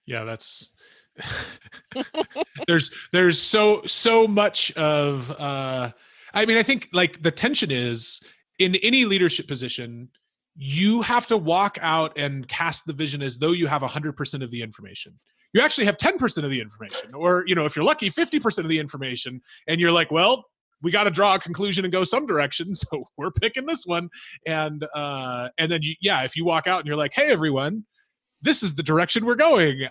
Yeah, 0.06 0.24
that's 0.24 0.72
there's 2.68 2.90
there's 3.12 3.40
so 3.40 3.82
so 3.86 4.28
much 4.28 4.72
of 4.74 5.30
uh 5.40 5.92
i 6.34 6.46
mean 6.46 6.58
i 6.58 6.64
think 6.64 6.88
like 6.94 7.22
the 7.22 7.32
tension 7.32 7.70
is 7.70 8.22
in 8.60 8.76
any 8.76 9.06
leadership 9.06 9.48
position 9.48 10.10
you 10.56 11.02
have 11.02 11.28
to 11.28 11.38
walk 11.38 11.78
out 11.82 12.18
and 12.18 12.48
cast 12.48 12.86
the 12.86 12.94
vision 12.94 13.22
as 13.22 13.38
though 13.38 13.52
you 13.52 13.68
have 13.68 13.82
100% 13.82 14.44
of 14.44 14.52
the 14.52 14.62
information. 14.62 15.18
You 15.54 15.62
actually 15.62 15.86
have 15.86 15.98
10% 15.98 16.44
of 16.44 16.50
the 16.50 16.62
information 16.62 17.14
or 17.14 17.44
you 17.46 17.56
know 17.56 17.66
if 17.66 17.76
you're 17.76 17.84
lucky 17.84 18.10
50% 18.10 18.60
of 18.60 18.70
the 18.70 18.80
information 18.80 19.42
and 19.68 19.82
you're 19.82 19.92
like 19.92 20.10
well 20.10 20.46
we 20.82 20.90
got 20.92 21.04
to 21.04 21.12
draw 21.12 21.36
a 21.36 21.40
conclusion 21.40 21.86
and 21.86 21.92
go 21.92 22.04
some 22.04 22.26
direction 22.26 22.74
so 22.76 23.04
we're 23.18 23.32
picking 23.32 23.66
this 23.66 23.86
one. 23.86 24.10
And 24.46 24.86
uh 24.94 25.50
and 25.58 25.72
then 25.72 25.82
you, 25.84 25.96
yeah 26.02 26.24
if 26.24 26.36
you 26.36 26.46
walk 26.46 26.68
out 26.68 26.80
and 26.80 26.88
you're 26.88 26.96
like 26.96 27.12
hey 27.14 27.32
everyone 27.32 27.86
this 28.42 28.64
is 28.64 28.76
the 28.76 28.84
direction 28.84 29.26
we're 29.26 29.36
going 29.36 29.88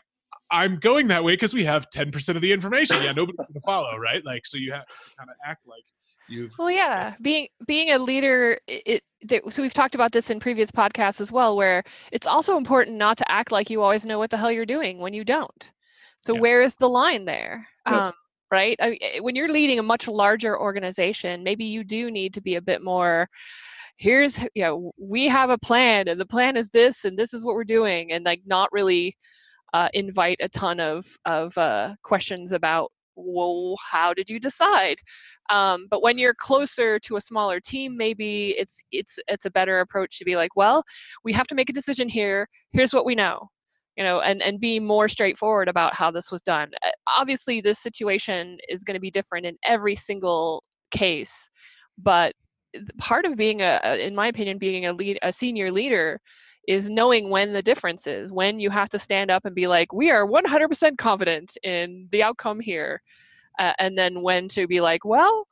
I'm 0.51 0.77
going 0.77 1.09
that 1.09 1.23
way 1.23 1.33
because 1.35 1.55
we 1.55 1.65
have 1.65 1.89
10% 1.91 2.37
of 2.37 2.43
the 2.43 2.53
information. 2.53 2.97
Yeah, 3.03 3.13
nobody's 3.13 3.37
going 3.37 3.53
to 3.55 3.61
follow, 3.61 3.97
right? 3.97 4.25
Like, 4.25 4.47
so 4.47 4.57
you 4.57 4.73
have 4.73 4.87
to 4.87 4.95
kind 5.19 5.31
of 5.31 5.37
act 5.45 5.67
like 5.67 5.85
you've. 6.29 6.53
Well, 6.59 6.71
yeah, 6.71 7.15
being 7.23 7.49
being 7.67 7.91
a 7.93 7.99
leader, 7.99 8.59
it, 8.67 9.03
it, 9.21 9.53
so 9.53 9.63
we've 9.63 9.75
talked 9.75 9.95
about 9.95 10.13
this 10.13 10.31
in 10.31 10.41
previous 10.41 10.71
podcasts 10.71 11.21
as 11.21 11.31
well, 11.31 11.57
where 11.57 11.83
it's 12.13 12.27
also 12.27 12.57
important 12.57 12.97
not 12.97 13.19
to 13.19 13.31
act 13.31 13.53
like 13.53 13.71
you 13.71 13.83
always 13.83 14.07
know 14.07 14.19
what 14.19 14.31
the 14.31 14.37
hell 14.37 14.53
you're 14.53 14.67
doing 14.67 14.99
when 14.99 15.15
you 15.15 15.25
don't. 15.25 15.73
So 16.19 16.35
yeah. 16.35 16.41
where 16.41 16.63
is 16.63 16.77
the 16.77 16.89
line 16.89 17.25
there? 17.25 17.67
Yep. 17.87 17.97
Um, 17.97 18.13
right? 18.51 18.77
I, 18.81 18.99
eh, 19.01 19.21
when 19.21 19.37
you're 19.37 19.49
leading 19.49 19.79
a 19.79 19.83
much 19.85 20.09
larger 20.09 20.59
organization, 20.59 21.45
maybe 21.45 21.65
you 21.65 21.85
do 21.85 22.11
need 22.11 22.35
to 22.35 22.41
be 22.41 22.57
a 22.57 22.63
bit 22.63 22.83
more 22.83 23.29
here's 23.97 24.43
you 24.55 24.63
know 24.63 24.91
we 24.99 25.29
have 25.29 25.51
a 25.51 25.59
plan 25.59 26.09
and 26.09 26.19
the 26.19 26.25
plan 26.25 26.57
is 26.57 26.71
this 26.71 27.05
and 27.05 27.19
this 27.19 27.35
is 27.35 27.45
what 27.45 27.55
we're 27.55 27.65
doing 27.65 28.13
and 28.13 28.25
like 28.25 28.41
not 28.47 28.73
really 28.73 29.15
uh, 29.73 29.89
invite 29.95 30.39
a 30.41 30.49
ton 30.49 30.81
of 30.81 31.07
of 31.25 31.57
uh, 31.59 31.95
questions 32.03 32.53
about 32.53 32.91
well 33.17 33.77
how 33.91 34.15
did 34.15 34.31
you 34.31 34.41
decide? 34.41 34.97
Um, 35.51 35.87
but 35.91 36.03
when 36.03 36.19
you're 36.19 36.35
closer 36.35 36.99
to 37.01 37.17
a 37.17 37.21
smaller 37.21 37.61
team 37.61 37.97
maybe 37.97 38.51
it's 38.59 38.81
it's 38.93 39.19
it's 39.29 39.47
a 39.47 39.51
better 39.51 39.81
approach 39.81 40.19
to 40.19 40.25
be 40.25 40.37
like 40.37 40.57
well 40.57 40.83
we 41.25 41.33
have 41.33 41.47
to 41.49 41.55
make 41.55 41.71
a 41.71 41.75
decision 41.75 42.09
here. 42.09 42.49
Here's 42.73 42.95
what 42.95 43.05
we 43.05 43.15
know 43.15 43.49
you 43.97 44.05
know 44.05 44.21
and 44.21 44.43
and 44.43 44.61
be 44.61 44.81
more 44.81 45.09
straightforward 45.09 45.69
about 45.69 45.95
how 45.95 46.11
this 46.11 46.31
was 46.31 46.43
done. 46.43 46.71
Uh, 46.87 46.91
obviously 47.19 47.61
this 47.61 47.81
situation 47.81 48.59
is 48.69 48.85
going 48.85 48.95
to 48.95 49.01
be 49.01 49.11
different 49.11 49.47
in 49.47 49.57
every 49.65 49.95
single 49.95 50.63
case 50.91 51.51
but 51.99 52.33
part 52.99 53.25
of 53.25 53.37
being 53.37 53.61
a 53.63 53.99
in 54.01 54.15
my 54.15 54.29
opinion 54.29 54.59
being 54.59 54.87
a 54.87 54.93
lead 54.93 55.19
a 55.23 55.33
senior 55.33 55.71
leader 55.73 56.21
is 56.69 56.91
knowing 56.91 57.31
when 57.31 57.53
the 57.53 57.63
difference 57.63 58.07
is, 58.07 58.33
when 58.33 58.61
you 58.61 58.71
have 58.71 58.89
to 58.91 58.99
stand 58.99 59.31
up 59.31 59.45
and 59.45 59.55
be 59.55 59.67
like, 59.67 59.93
we 59.93 60.11
are 60.11 60.27
100% 60.27 60.99
confident 60.99 61.57
in 61.63 62.09
the 62.13 62.23
outcome 62.23 62.61
here. 62.61 63.03
Uh, 63.59 63.73
and 63.79 63.97
then 63.99 64.23
when 64.23 64.49
to 64.49 64.67
be 64.67 64.81
like, 64.81 65.05
well, 65.05 65.47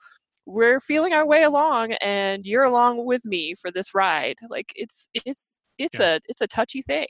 we're 0.47 0.81
feeling 0.81 1.13
our 1.13 1.27
way 1.27 1.43
along 1.43 1.93
and 2.01 2.47
you're 2.47 2.65
along 2.65 3.05
with 3.05 3.25
me 3.27 3.55
for 3.61 3.71
this 3.71 3.95
ride 3.95 4.37
like 4.49 4.73
it's 4.77 5.09
it's 5.15 5.61
it's 5.79 6.01
Yeah. 6.01 6.17
a 6.17 6.21
it's 6.29 6.41
a 6.41 6.47
touchy 6.47 6.81
thing 6.81 7.07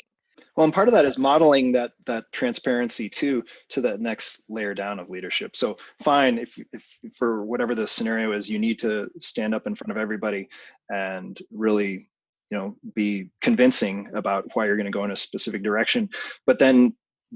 Well, 0.56 0.64
and 0.64 0.74
part 0.74 0.88
of 0.88 0.94
that 0.94 1.04
is 1.04 1.18
modeling 1.18 1.72
that 1.72 1.92
that 2.06 2.24
transparency 2.32 3.08
too 3.08 3.44
to 3.70 3.80
that 3.82 4.00
next 4.00 4.42
layer 4.48 4.74
down 4.74 4.98
of 4.98 5.08
leadership. 5.10 5.56
So 5.56 5.76
fine, 6.02 6.38
if 6.38 6.58
if 6.72 6.98
for 7.14 7.44
whatever 7.44 7.74
the 7.74 7.86
scenario 7.86 8.32
is, 8.32 8.50
you 8.50 8.58
need 8.58 8.78
to 8.80 9.08
stand 9.20 9.54
up 9.54 9.66
in 9.66 9.74
front 9.74 9.90
of 9.92 9.96
everybody 9.96 10.48
and 10.90 11.38
really, 11.52 12.08
you 12.50 12.56
know, 12.58 12.76
be 12.94 13.30
convincing 13.40 14.08
about 14.14 14.46
why 14.54 14.66
you're 14.66 14.76
going 14.76 14.86
to 14.86 14.90
go 14.90 15.04
in 15.04 15.10
a 15.10 15.16
specific 15.16 15.62
direction. 15.62 16.08
But 16.46 16.58
then 16.58 16.94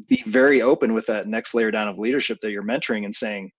be 0.08 0.22
very 0.26 0.62
open 0.62 0.94
with 0.94 1.06
that 1.06 1.26
next 1.26 1.54
layer 1.54 1.70
down 1.70 1.88
of 1.88 1.98
leadership 1.98 2.38
that 2.40 2.50
you're 2.50 2.62
mentoring 2.62 3.04
and 3.04 3.14
saying, 3.14 3.50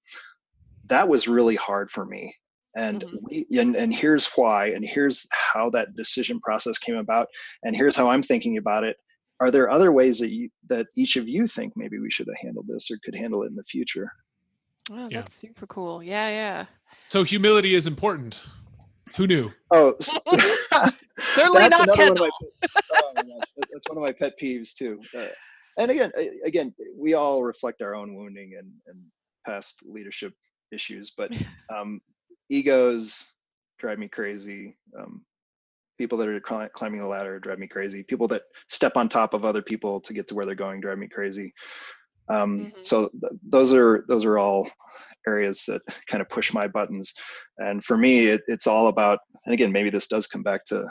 that 0.85 1.07
was 1.07 1.27
really 1.27 1.55
hard 1.55 1.91
for 1.91 2.05
me. 2.05 2.35
And 2.75 3.03
Mhm. 3.03 3.17
we 3.21 3.47
and, 3.59 3.75
and 3.75 3.93
here's 3.93 4.25
why, 4.35 4.69
and 4.69 4.83
here's 4.83 5.27
how 5.31 5.69
that 5.71 5.95
decision 5.95 6.39
process 6.39 6.79
came 6.79 6.95
about, 6.95 7.27
and 7.61 7.75
here's 7.75 7.95
how 7.95 8.09
I'm 8.09 8.23
thinking 8.23 8.57
about 8.57 8.83
it 8.83 8.97
are 9.39 9.51
there 9.51 9.69
other 9.69 9.91
ways 9.91 10.19
that 10.19 10.29
you 10.29 10.49
that 10.69 10.87
each 10.95 11.15
of 11.17 11.27
you 11.27 11.47
think 11.47 11.73
maybe 11.75 11.99
we 11.99 12.09
should 12.09 12.27
have 12.27 12.37
handled 12.41 12.65
this 12.67 12.89
or 12.89 12.97
could 13.03 13.15
handle 13.15 13.43
it 13.43 13.47
in 13.47 13.55
the 13.55 13.63
future 13.63 14.11
oh, 14.91 15.07
Yeah. 15.09 15.17
that's 15.17 15.33
super 15.33 15.67
cool 15.67 16.01
yeah 16.03 16.29
yeah 16.29 16.65
So 17.09 17.23
humility 17.23 17.75
is 17.75 17.85
important. 17.87 18.41
Who 19.17 19.27
knew? 19.27 19.51
oh 19.71 19.95
s- 19.99 20.15
Certainly 21.19 21.59
that's 21.59 21.79
not 21.79 21.89
another 21.89 22.09
one 22.09 22.17
my 22.19 22.29
oh 22.91 23.11
my 23.15 23.21
gosh, 23.21 23.67
that's 23.71 23.87
one 23.87 23.97
of 23.97 24.03
my 24.03 24.11
pet 24.11 24.33
peeves 24.41 24.73
too. 24.73 24.99
Uh, 25.17 25.27
and 25.77 25.91
again 25.91 26.11
again 26.45 26.73
we 26.97 27.13
all 27.13 27.43
reflect 27.43 27.81
our 27.81 27.95
own 27.95 28.15
wounding 28.15 28.55
and, 28.57 28.71
and 28.87 28.99
past 29.45 29.79
leadership 29.83 30.33
issues 30.71 31.11
but 31.15 31.29
um, 31.75 32.01
egos 32.49 33.25
drive 33.79 33.99
me 33.99 34.07
crazy. 34.07 34.75
Um, 34.97 35.23
people 35.97 36.17
that 36.17 36.27
are 36.27 36.69
climbing 36.73 36.99
the 36.99 37.07
ladder 37.07 37.39
drive 37.39 37.59
me 37.59 37.67
crazy. 37.67 38.03
People 38.03 38.27
that 38.29 38.43
step 38.69 38.97
on 38.97 39.07
top 39.07 39.33
of 39.33 39.45
other 39.45 39.61
people 39.61 39.99
to 40.01 40.13
get 40.13 40.27
to 40.27 40.35
where 40.35 40.45
they're 40.45 40.55
going 40.55 40.81
drive 40.81 40.97
me 40.97 41.07
crazy. 41.07 41.53
Um, 42.29 42.71
Mhm. 42.73 42.83
so 42.83 43.09
th- 43.09 43.33
those 43.43 43.73
are 43.73 44.05
those 44.07 44.25
are 44.25 44.37
all 44.37 44.69
areas 45.27 45.65
that 45.67 45.81
kind 46.07 46.21
of 46.21 46.29
push 46.29 46.53
my 46.53 46.67
buttons. 46.67 47.13
And 47.57 47.83
for 47.83 47.97
me 47.97 48.27
it, 48.27 48.41
it's 48.47 48.67
all 48.67 48.87
about 48.87 49.19
and 49.45 49.53
again 49.53 49.71
maybe 49.71 49.89
this 49.89 50.07
does 50.07 50.27
come 50.27 50.43
back 50.43 50.65
to 50.65 50.87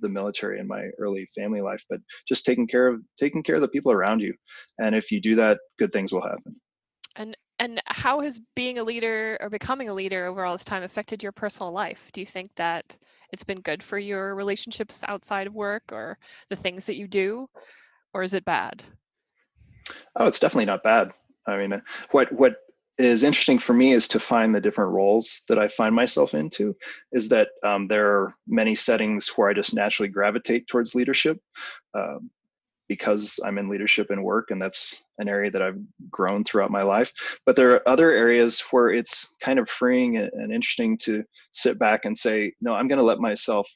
the 0.00 0.08
military 0.08 0.58
and 0.58 0.68
my 0.68 0.88
early 0.98 1.28
family 1.34 1.60
life 1.60 1.84
but 1.88 2.00
just 2.26 2.44
taking 2.44 2.66
care 2.66 2.88
of 2.88 3.00
taking 3.18 3.42
care 3.42 3.54
of 3.54 3.60
the 3.60 3.68
people 3.68 3.92
around 3.92 4.20
you. 4.20 4.34
And 4.78 4.94
if 4.94 5.10
you 5.10 5.20
do 5.20 5.34
that 5.36 5.58
good 5.78 5.92
things 5.92 6.12
will 6.12 6.22
happen. 6.22 6.56
And 7.16 7.34
and 7.58 7.82
how 7.86 8.20
has 8.20 8.40
being 8.54 8.78
a 8.78 8.84
leader 8.84 9.36
or 9.40 9.50
becoming 9.50 9.88
a 9.88 9.94
leader 9.94 10.26
over 10.26 10.44
all 10.44 10.52
this 10.52 10.64
time 10.64 10.84
affected 10.84 11.22
your 11.22 11.32
personal 11.32 11.72
life? 11.72 12.10
Do 12.12 12.20
you 12.20 12.26
think 12.26 12.54
that 12.54 12.96
it's 13.32 13.42
been 13.42 13.60
good 13.60 13.82
for 13.82 13.98
your 13.98 14.36
relationships 14.36 15.04
outside 15.08 15.48
of 15.48 15.54
work 15.54 15.82
or 15.90 16.18
the 16.48 16.56
things 16.56 16.86
that 16.86 16.96
you 16.96 17.08
do 17.08 17.48
or 18.14 18.22
is 18.22 18.34
it 18.34 18.44
bad? 18.44 18.82
Oh, 20.16 20.26
it's 20.26 20.38
definitely 20.38 20.66
not 20.66 20.82
bad. 20.82 21.12
I 21.46 21.56
mean, 21.56 21.82
what 22.10 22.30
what 22.32 22.56
is 22.98 23.22
interesting 23.22 23.58
for 23.58 23.72
me 23.72 23.92
is 23.92 24.08
to 24.08 24.20
find 24.20 24.54
the 24.54 24.60
different 24.60 24.92
roles 24.92 25.42
that 25.48 25.58
I 25.58 25.68
find 25.68 25.94
myself 25.94 26.34
into. 26.34 26.76
Is 27.12 27.28
that 27.28 27.48
um, 27.64 27.86
there 27.86 28.08
are 28.08 28.34
many 28.46 28.74
settings 28.74 29.28
where 29.28 29.48
I 29.48 29.54
just 29.54 29.74
naturally 29.74 30.08
gravitate 30.08 30.66
towards 30.66 30.94
leadership 30.94 31.38
um, 31.94 32.30
because 32.88 33.38
I'm 33.44 33.58
in 33.58 33.68
leadership 33.68 34.10
and 34.10 34.24
work, 34.24 34.50
and 34.50 34.60
that's 34.60 35.04
an 35.18 35.28
area 35.28 35.50
that 35.50 35.62
I've 35.62 35.78
grown 36.10 36.42
throughout 36.42 36.70
my 36.70 36.82
life. 36.82 37.12
But 37.46 37.54
there 37.54 37.72
are 37.72 37.88
other 37.88 38.10
areas 38.10 38.60
where 38.70 38.90
it's 38.90 39.34
kind 39.42 39.58
of 39.58 39.68
freeing 39.68 40.16
and, 40.16 40.52
interesting 40.52 40.98
to 40.98 41.22
sit 41.52 41.78
back 41.78 42.04
and 42.04 42.16
say, 42.16 42.52
no, 42.60 42.74
I'm 42.74 42.88
going 42.88 42.98
to 42.98 43.04
let 43.04 43.20
myself, 43.20 43.68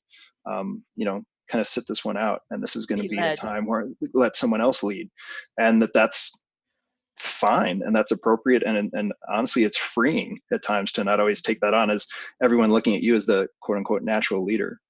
um, 0.51 0.83
you 0.97 1.05
know, 1.05 1.23
kind 1.49 1.61
of 1.61 1.67
sit 1.67 1.85
this 1.87 2.05
one 2.05 2.17
out, 2.17 2.41
and 2.51 2.63
this 2.63 2.75
is 2.75 2.87
going 2.87 3.03
to 3.03 3.09
Be 3.09 3.17
be 3.17 3.23
a 3.23 3.37
time 3.37 3.67
where 3.67 3.87
let 4.15 4.35
someone 4.37 4.63
else 4.63 4.83
lead 4.83 5.11
and 5.59 5.81
that 5.83 5.93
that's 5.93 6.42
fine 7.17 7.83
and 7.85 7.95
that's 7.95 8.13
appropriate 8.13 8.63
and 8.63 8.91
and 8.95 9.13
honestly 9.29 9.65
it's 9.65 9.77
freeing 9.77 10.39
at 10.53 10.63
times 10.63 10.93
to 10.93 11.05
not 11.05 11.21
always 11.21 11.43
take 11.43 11.61
that 11.61 11.75
on 11.75 11.91
as 11.91 12.07
everyone 12.43 12.71
looking 12.71 12.97
at 12.97 13.03
you 13.03 13.15
as 13.15 13.27
the 13.27 13.49
quote 13.61 13.79
unquote 13.79 14.03
natural 14.03 14.43
leader 14.45 14.81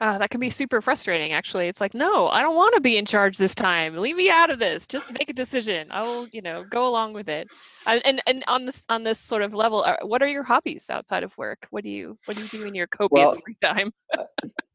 Uh, 0.00 0.16
that 0.16 0.30
can 0.30 0.40
be 0.40 0.48
super 0.48 0.80
frustrating, 0.80 1.32
actually. 1.32 1.68
It's 1.68 1.80
like, 1.80 1.92
no, 1.92 2.28
I 2.28 2.40
don't 2.40 2.56
want 2.56 2.74
to 2.74 2.80
be 2.80 2.96
in 2.96 3.04
charge 3.04 3.36
this 3.36 3.54
time. 3.54 3.94
Leave 3.96 4.16
me 4.16 4.30
out 4.30 4.48
of 4.50 4.58
this. 4.58 4.86
Just 4.86 5.12
make 5.12 5.28
a 5.28 5.34
decision. 5.34 5.88
I 5.90 6.02
will, 6.02 6.26
you 6.28 6.40
know, 6.40 6.64
go 6.64 6.88
along 6.88 7.12
with 7.12 7.28
it. 7.28 7.48
And 7.86 8.00
and, 8.06 8.22
and 8.26 8.42
on 8.48 8.64
this 8.64 8.86
on 8.88 9.02
this 9.02 9.18
sort 9.18 9.42
of 9.42 9.54
level, 9.54 9.84
uh, 9.84 9.96
what 10.02 10.22
are 10.22 10.26
your 10.26 10.42
hobbies 10.42 10.88
outside 10.88 11.22
of 11.22 11.36
work? 11.36 11.66
What 11.70 11.84
do 11.84 11.90
you 11.90 12.16
what 12.24 12.36
do 12.36 12.42
you 12.42 12.48
do 12.48 12.64
in 12.66 12.74
your 12.74 12.86
copious 12.86 13.10
Well, 13.10 13.36
free 13.44 13.56
time? 13.62 13.92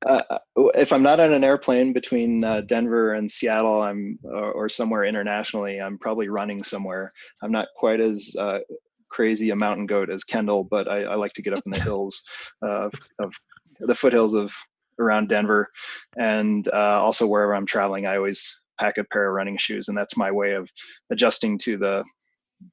uh, 0.05 0.21
uh, 0.29 0.39
if 0.75 0.93
i'm 0.93 1.01
not 1.01 1.19
on 1.19 1.33
an 1.33 1.43
airplane 1.43 1.91
between 1.91 2.43
uh, 2.43 2.61
denver 2.61 3.13
and 3.13 3.29
seattle 3.29 3.81
i'm 3.81 4.17
or, 4.23 4.51
or 4.51 4.69
somewhere 4.69 5.03
internationally 5.03 5.81
i'm 5.81 5.97
probably 5.97 6.29
running 6.29 6.63
somewhere 6.63 7.11
i'm 7.41 7.51
not 7.51 7.67
quite 7.75 7.99
as 7.99 8.35
uh, 8.39 8.59
crazy 9.09 9.49
a 9.49 9.55
mountain 9.55 9.85
goat 9.85 10.09
as 10.09 10.23
kendall 10.23 10.63
but 10.63 10.87
i, 10.87 11.03
I 11.03 11.15
like 11.15 11.33
to 11.33 11.41
get 11.41 11.53
up 11.53 11.63
in 11.65 11.71
the 11.71 11.79
hills 11.89 12.21
uh, 12.63 12.85
of, 12.85 12.93
of 13.19 13.33
the 13.79 13.95
foothills 13.95 14.33
of 14.33 14.53
around 14.99 15.29
denver 15.29 15.69
and 16.17 16.67
uh, 16.69 16.99
also 17.01 17.27
wherever 17.27 17.55
i'm 17.55 17.65
traveling 17.65 18.05
i 18.05 18.15
always 18.15 18.59
pack 18.79 18.97
a 18.97 19.03
pair 19.05 19.29
of 19.29 19.33
running 19.33 19.57
shoes 19.57 19.87
and 19.87 19.97
that's 19.97 20.17
my 20.17 20.31
way 20.31 20.53
of 20.53 20.69
adjusting 21.11 21.57
to 21.57 21.77
the 21.77 22.03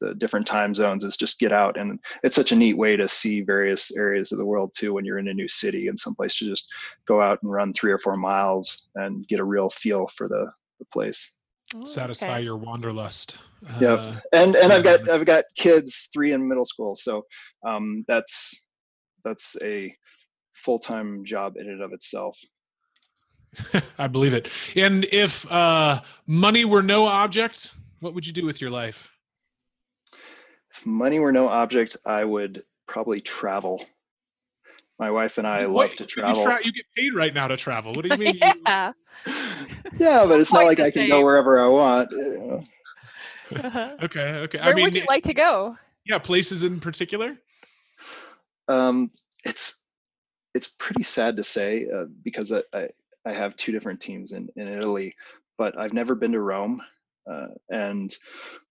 the 0.00 0.14
different 0.14 0.46
time 0.46 0.72
zones 0.72 1.02
is 1.02 1.16
just 1.16 1.40
get 1.40 1.52
out 1.52 1.76
and 1.76 1.98
it's 2.22 2.36
such 2.36 2.52
a 2.52 2.56
neat 2.56 2.76
way 2.76 2.96
to 2.96 3.08
see 3.08 3.40
various 3.40 3.94
areas 3.96 4.30
of 4.30 4.38
the 4.38 4.46
world 4.46 4.72
too 4.76 4.94
when 4.94 5.04
you're 5.04 5.18
in 5.18 5.28
a 5.28 5.34
new 5.34 5.48
city 5.48 5.88
and 5.88 5.98
someplace 5.98 6.38
to 6.38 6.44
just 6.44 6.68
go 7.06 7.20
out 7.20 7.38
and 7.42 7.50
run 7.50 7.72
three 7.72 7.90
or 7.90 7.98
four 7.98 8.16
miles 8.16 8.88
and 8.94 9.26
get 9.26 9.40
a 9.40 9.44
real 9.44 9.68
feel 9.68 10.06
for 10.06 10.28
the 10.28 10.50
the 10.78 10.84
place 10.92 11.34
Oh, 11.74 11.86
Satisfy 11.86 12.34
okay. 12.34 12.42
your 12.42 12.56
wanderlust. 12.56 13.38
Yep. 13.80 13.98
Uh, 13.98 14.14
and 14.32 14.56
and 14.56 14.72
i've 14.72 14.82
got 14.82 15.08
i've 15.08 15.24
got 15.24 15.44
kids 15.56 16.08
three 16.12 16.32
in 16.32 16.48
middle 16.48 16.64
school 16.64 16.96
so 16.96 17.24
um 17.64 18.04
that's 18.08 18.66
that's 19.24 19.56
a 19.62 19.94
full-time 20.52 21.24
job 21.24 21.56
in 21.56 21.68
and 21.68 21.82
of 21.82 21.92
itself 21.92 22.38
I 23.98 24.06
believe 24.08 24.32
it. 24.32 24.48
And 24.76 25.04
if 25.12 25.50
uh, 25.52 26.00
money 26.26 26.64
were 26.64 26.82
no 26.82 27.04
object, 27.04 27.74
what 28.00 28.14
would 28.14 28.26
you 28.26 28.32
do 28.32 28.46
with 28.46 28.60
your 28.62 28.70
life? 28.70 29.10
if 30.74 30.86
money 30.86 31.18
were 31.20 31.32
no 31.32 31.48
object 31.48 31.98
i 32.06 32.24
would 32.24 32.62
probably 32.88 33.20
travel 33.20 33.84
my 34.98 35.10
wife 35.10 35.36
and 35.38 35.46
i 35.46 35.66
What- 35.66 35.90
love 35.90 35.96
to 35.96 36.04
you 36.04 36.08
travel 36.08 36.42
tra- 36.44 36.60
You, 36.64 36.72
get 36.72 36.86
paid 36.96 37.14
right 37.14 37.34
now 37.34 37.46
to 37.48 37.56
travel. 37.58 37.94
What 37.94 38.04
do 38.04 38.08
you 38.10 38.16
mean? 38.16 38.36
yeah. 38.66 38.92
yeah 39.98 40.24
but 40.26 40.40
it's 40.40 40.50
not 40.52 40.60
Quite 40.60 40.78
like 40.78 40.80
i 40.80 40.90
can 40.90 41.08
go 41.08 41.22
wherever 41.22 41.60
i 41.60 41.66
want. 41.68 42.10
Uh-huh. 43.54 43.96
okay, 44.02 44.20
okay. 44.44 44.58
Where 44.58 44.68
I 44.68 44.72
mean, 44.74 44.84
would 44.84 44.96
you 44.96 45.04
like 45.08 45.24
to 45.24 45.34
go? 45.34 45.76
yeah, 46.06 46.18
places 46.18 46.64
in 46.64 46.80
particular. 46.80 47.36
Um, 48.68 49.10
it's 49.44 49.81
it's 50.54 50.68
pretty 50.78 51.02
sad 51.02 51.36
to 51.36 51.44
say 51.44 51.86
uh, 51.94 52.04
because 52.22 52.52
I, 52.52 52.62
I 52.72 52.88
I 53.24 53.32
have 53.32 53.56
two 53.56 53.72
different 53.72 54.00
teams 54.00 54.32
in 54.32 54.48
in 54.56 54.68
Italy, 54.68 55.14
but 55.58 55.78
I've 55.78 55.92
never 55.92 56.14
been 56.14 56.32
to 56.32 56.40
Rome, 56.40 56.82
uh, 57.30 57.48
and 57.70 58.14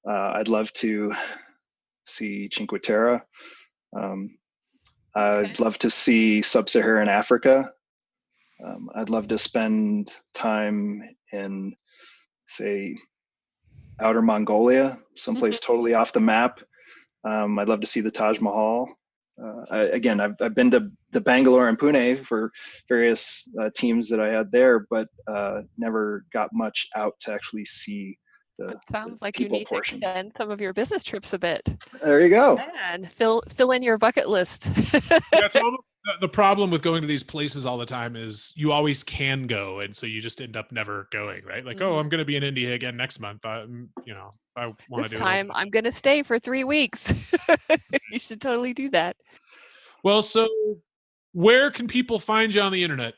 uh, 0.08 0.32
I'd 0.36 0.48
love 0.48 0.72
to 0.74 1.14
see 2.06 2.50
Cinque 2.52 2.82
Terre. 2.84 3.26
Um, 3.96 4.38
I'd 5.16 5.60
love 5.60 5.78
to 5.80 5.90
see 5.90 6.42
Sub-Saharan 6.42 7.10
Africa. 7.10 7.74
Um, 8.66 8.90
I'd 8.96 9.10
love 9.10 9.28
to 9.28 9.38
spend 9.38 10.14
time 10.34 11.04
in, 11.34 11.76
say, 12.48 12.96
outer 14.00 14.22
Mongolia, 14.22 15.00
someplace 15.16 15.60
totally 15.60 15.96
off 15.96 16.14
the 16.14 16.22
map. 16.22 16.60
Um, 17.24 17.60
I'd 17.60 17.68
love 17.68 17.82
to 17.82 17.88
see 17.88 18.02
the 18.02 18.12
Taj 18.12 18.40
Mahal. 18.40 18.88
Uh, 19.44 19.66
I, 19.72 19.80
again, 19.82 20.20
I've, 20.20 20.36
I've 20.40 20.56
been 20.56 20.72
to 20.72 20.92
the 21.12 21.22
Bangalore 21.22 21.68
and 21.68 21.78
Pune 21.78 22.24
for 22.24 22.52
various 22.88 23.48
uh, 23.60 23.70
teams 23.76 24.10
that 24.10 24.20
I 24.20 24.30
had 24.30 24.52
there, 24.52 24.86
but 24.90 25.08
uh, 25.28 25.62
never 25.78 26.26
got 26.34 26.50
much 26.54 26.88
out 26.96 27.16
to 27.22 27.34
actually 27.34 27.66
see 27.66 28.18
the. 28.58 28.68
It 28.68 28.78
sounds 28.90 29.20
the 29.20 29.26
like 29.26 29.40
you 29.40 29.50
need 29.50 29.68
portion. 29.68 30.00
to 30.02 30.08
extend 30.08 30.32
some 30.38 30.52
of 30.52 30.62
your 30.62 30.74
business 30.74 31.04
trips 31.04 31.34
a 31.34 31.40
bit. 31.40 31.76
There 32.04 32.22
you 32.22 32.30
go. 32.30 32.58
And 32.92 33.10
fill 33.10 33.42
fill 33.50 33.72
in 33.72 33.82
your 33.82 33.98
bucket 33.98 34.30
list. 34.30 34.64
That's 35.32 35.56
almost 35.56 35.94
the- 36.06 36.12
the 36.22 36.28
problem 36.28 36.72
with 36.72 36.82
going 36.82 37.02
to 37.02 37.08
these 37.08 37.24
places 37.24 37.66
all 37.66 37.78
the 37.78 37.86
time 37.86 38.16
is 38.16 38.52
you 38.56 38.72
always 38.72 39.04
can 39.04 39.46
go, 39.48 39.80
and 39.82 39.96
so 39.96 40.06
you 40.08 40.20
just 40.22 40.42
end 40.42 40.58
up 40.58 40.72
never 40.72 41.08
going, 41.12 41.44
right? 41.46 41.64
Like, 41.66 41.80
oh, 41.82 41.94
Mhm. 41.94 42.00
I'm 42.00 42.10
going 42.10 42.20
to 42.20 42.26
be 42.26 42.36
in 42.36 42.44
India 42.44 42.74
again 42.74 42.98
next 42.98 43.20
month. 43.20 43.46
I, 43.46 43.62
you 43.64 44.14
know, 44.14 44.30
I 44.56 44.66
want 44.66 44.78
to 44.90 45.02
this 45.04 45.12
do 45.12 45.18
time 45.18 45.48
it. 45.52 45.54
I'm 45.56 45.70
gonna 45.70 45.92
stay 45.92 46.24
for 46.24 46.38
three 46.40 46.64
weeks. 46.64 47.14
you 48.12 48.20
should 48.20 48.42
totally 48.42 48.74
do 48.74 48.90
that. 48.90 49.16
Well, 50.04 50.22
so 50.22 50.48
where 51.34 51.72
can 51.72 51.88
people 51.88 52.20
find 52.20 52.54
you 52.54 52.62
on 52.62 52.72
the 52.72 52.84
internet? 52.84 53.14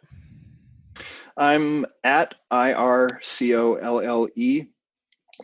I'm 1.38 1.86
at 2.04 2.36
I 2.52 2.74
R 2.74 3.20
C 3.24 3.56
O 3.56 3.76
L 3.76 4.00
L 4.02 4.28
E 4.36 4.66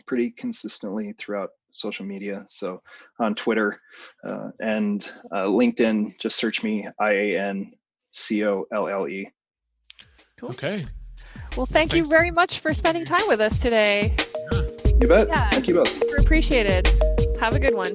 pretty 0.06 0.30
consistently 0.30 1.14
throughout 1.18 1.50
social 1.72 2.04
media. 2.04 2.44
So 2.48 2.82
on 3.18 3.34
Twitter 3.34 3.80
uh, 4.24 4.50
and 4.60 5.10
uh, 5.32 5.44
LinkedIn, 5.44 6.18
just 6.18 6.36
search 6.36 6.62
me 6.62 6.88
I 6.98 7.12
A 7.12 7.38
N 7.38 7.72
C 8.12 8.44
O 8.44 8.66
L 8.72 8.88
L 8.88 9.08
E. 9.08 9.30
Cool. 10.38 10.50
Okay. 10.50 10.86
Well, 11.56 11.66
thank 11.66 11.92
you 11.92 12.06
very 12.06 12.30
much 12.30 12.60
for 12.60 12.74
spending 12.74 13.04
time 13.04 13.26
with 13.28 13.40
us 13.40 13.60
today. 13.60 14.16
You 15.00 15.08
bet. 15.08 15.28
Yeah. 15.28 15.50
Thank 15.50 15.68
you 15.68 15.74
both. 15.74 15.88
Super 15.88 16.16
appreciated. 16.16 16.88
Have 17.40 17.54
a 17.54 17.58
good 17.58 17.74
one. 17.74 17.92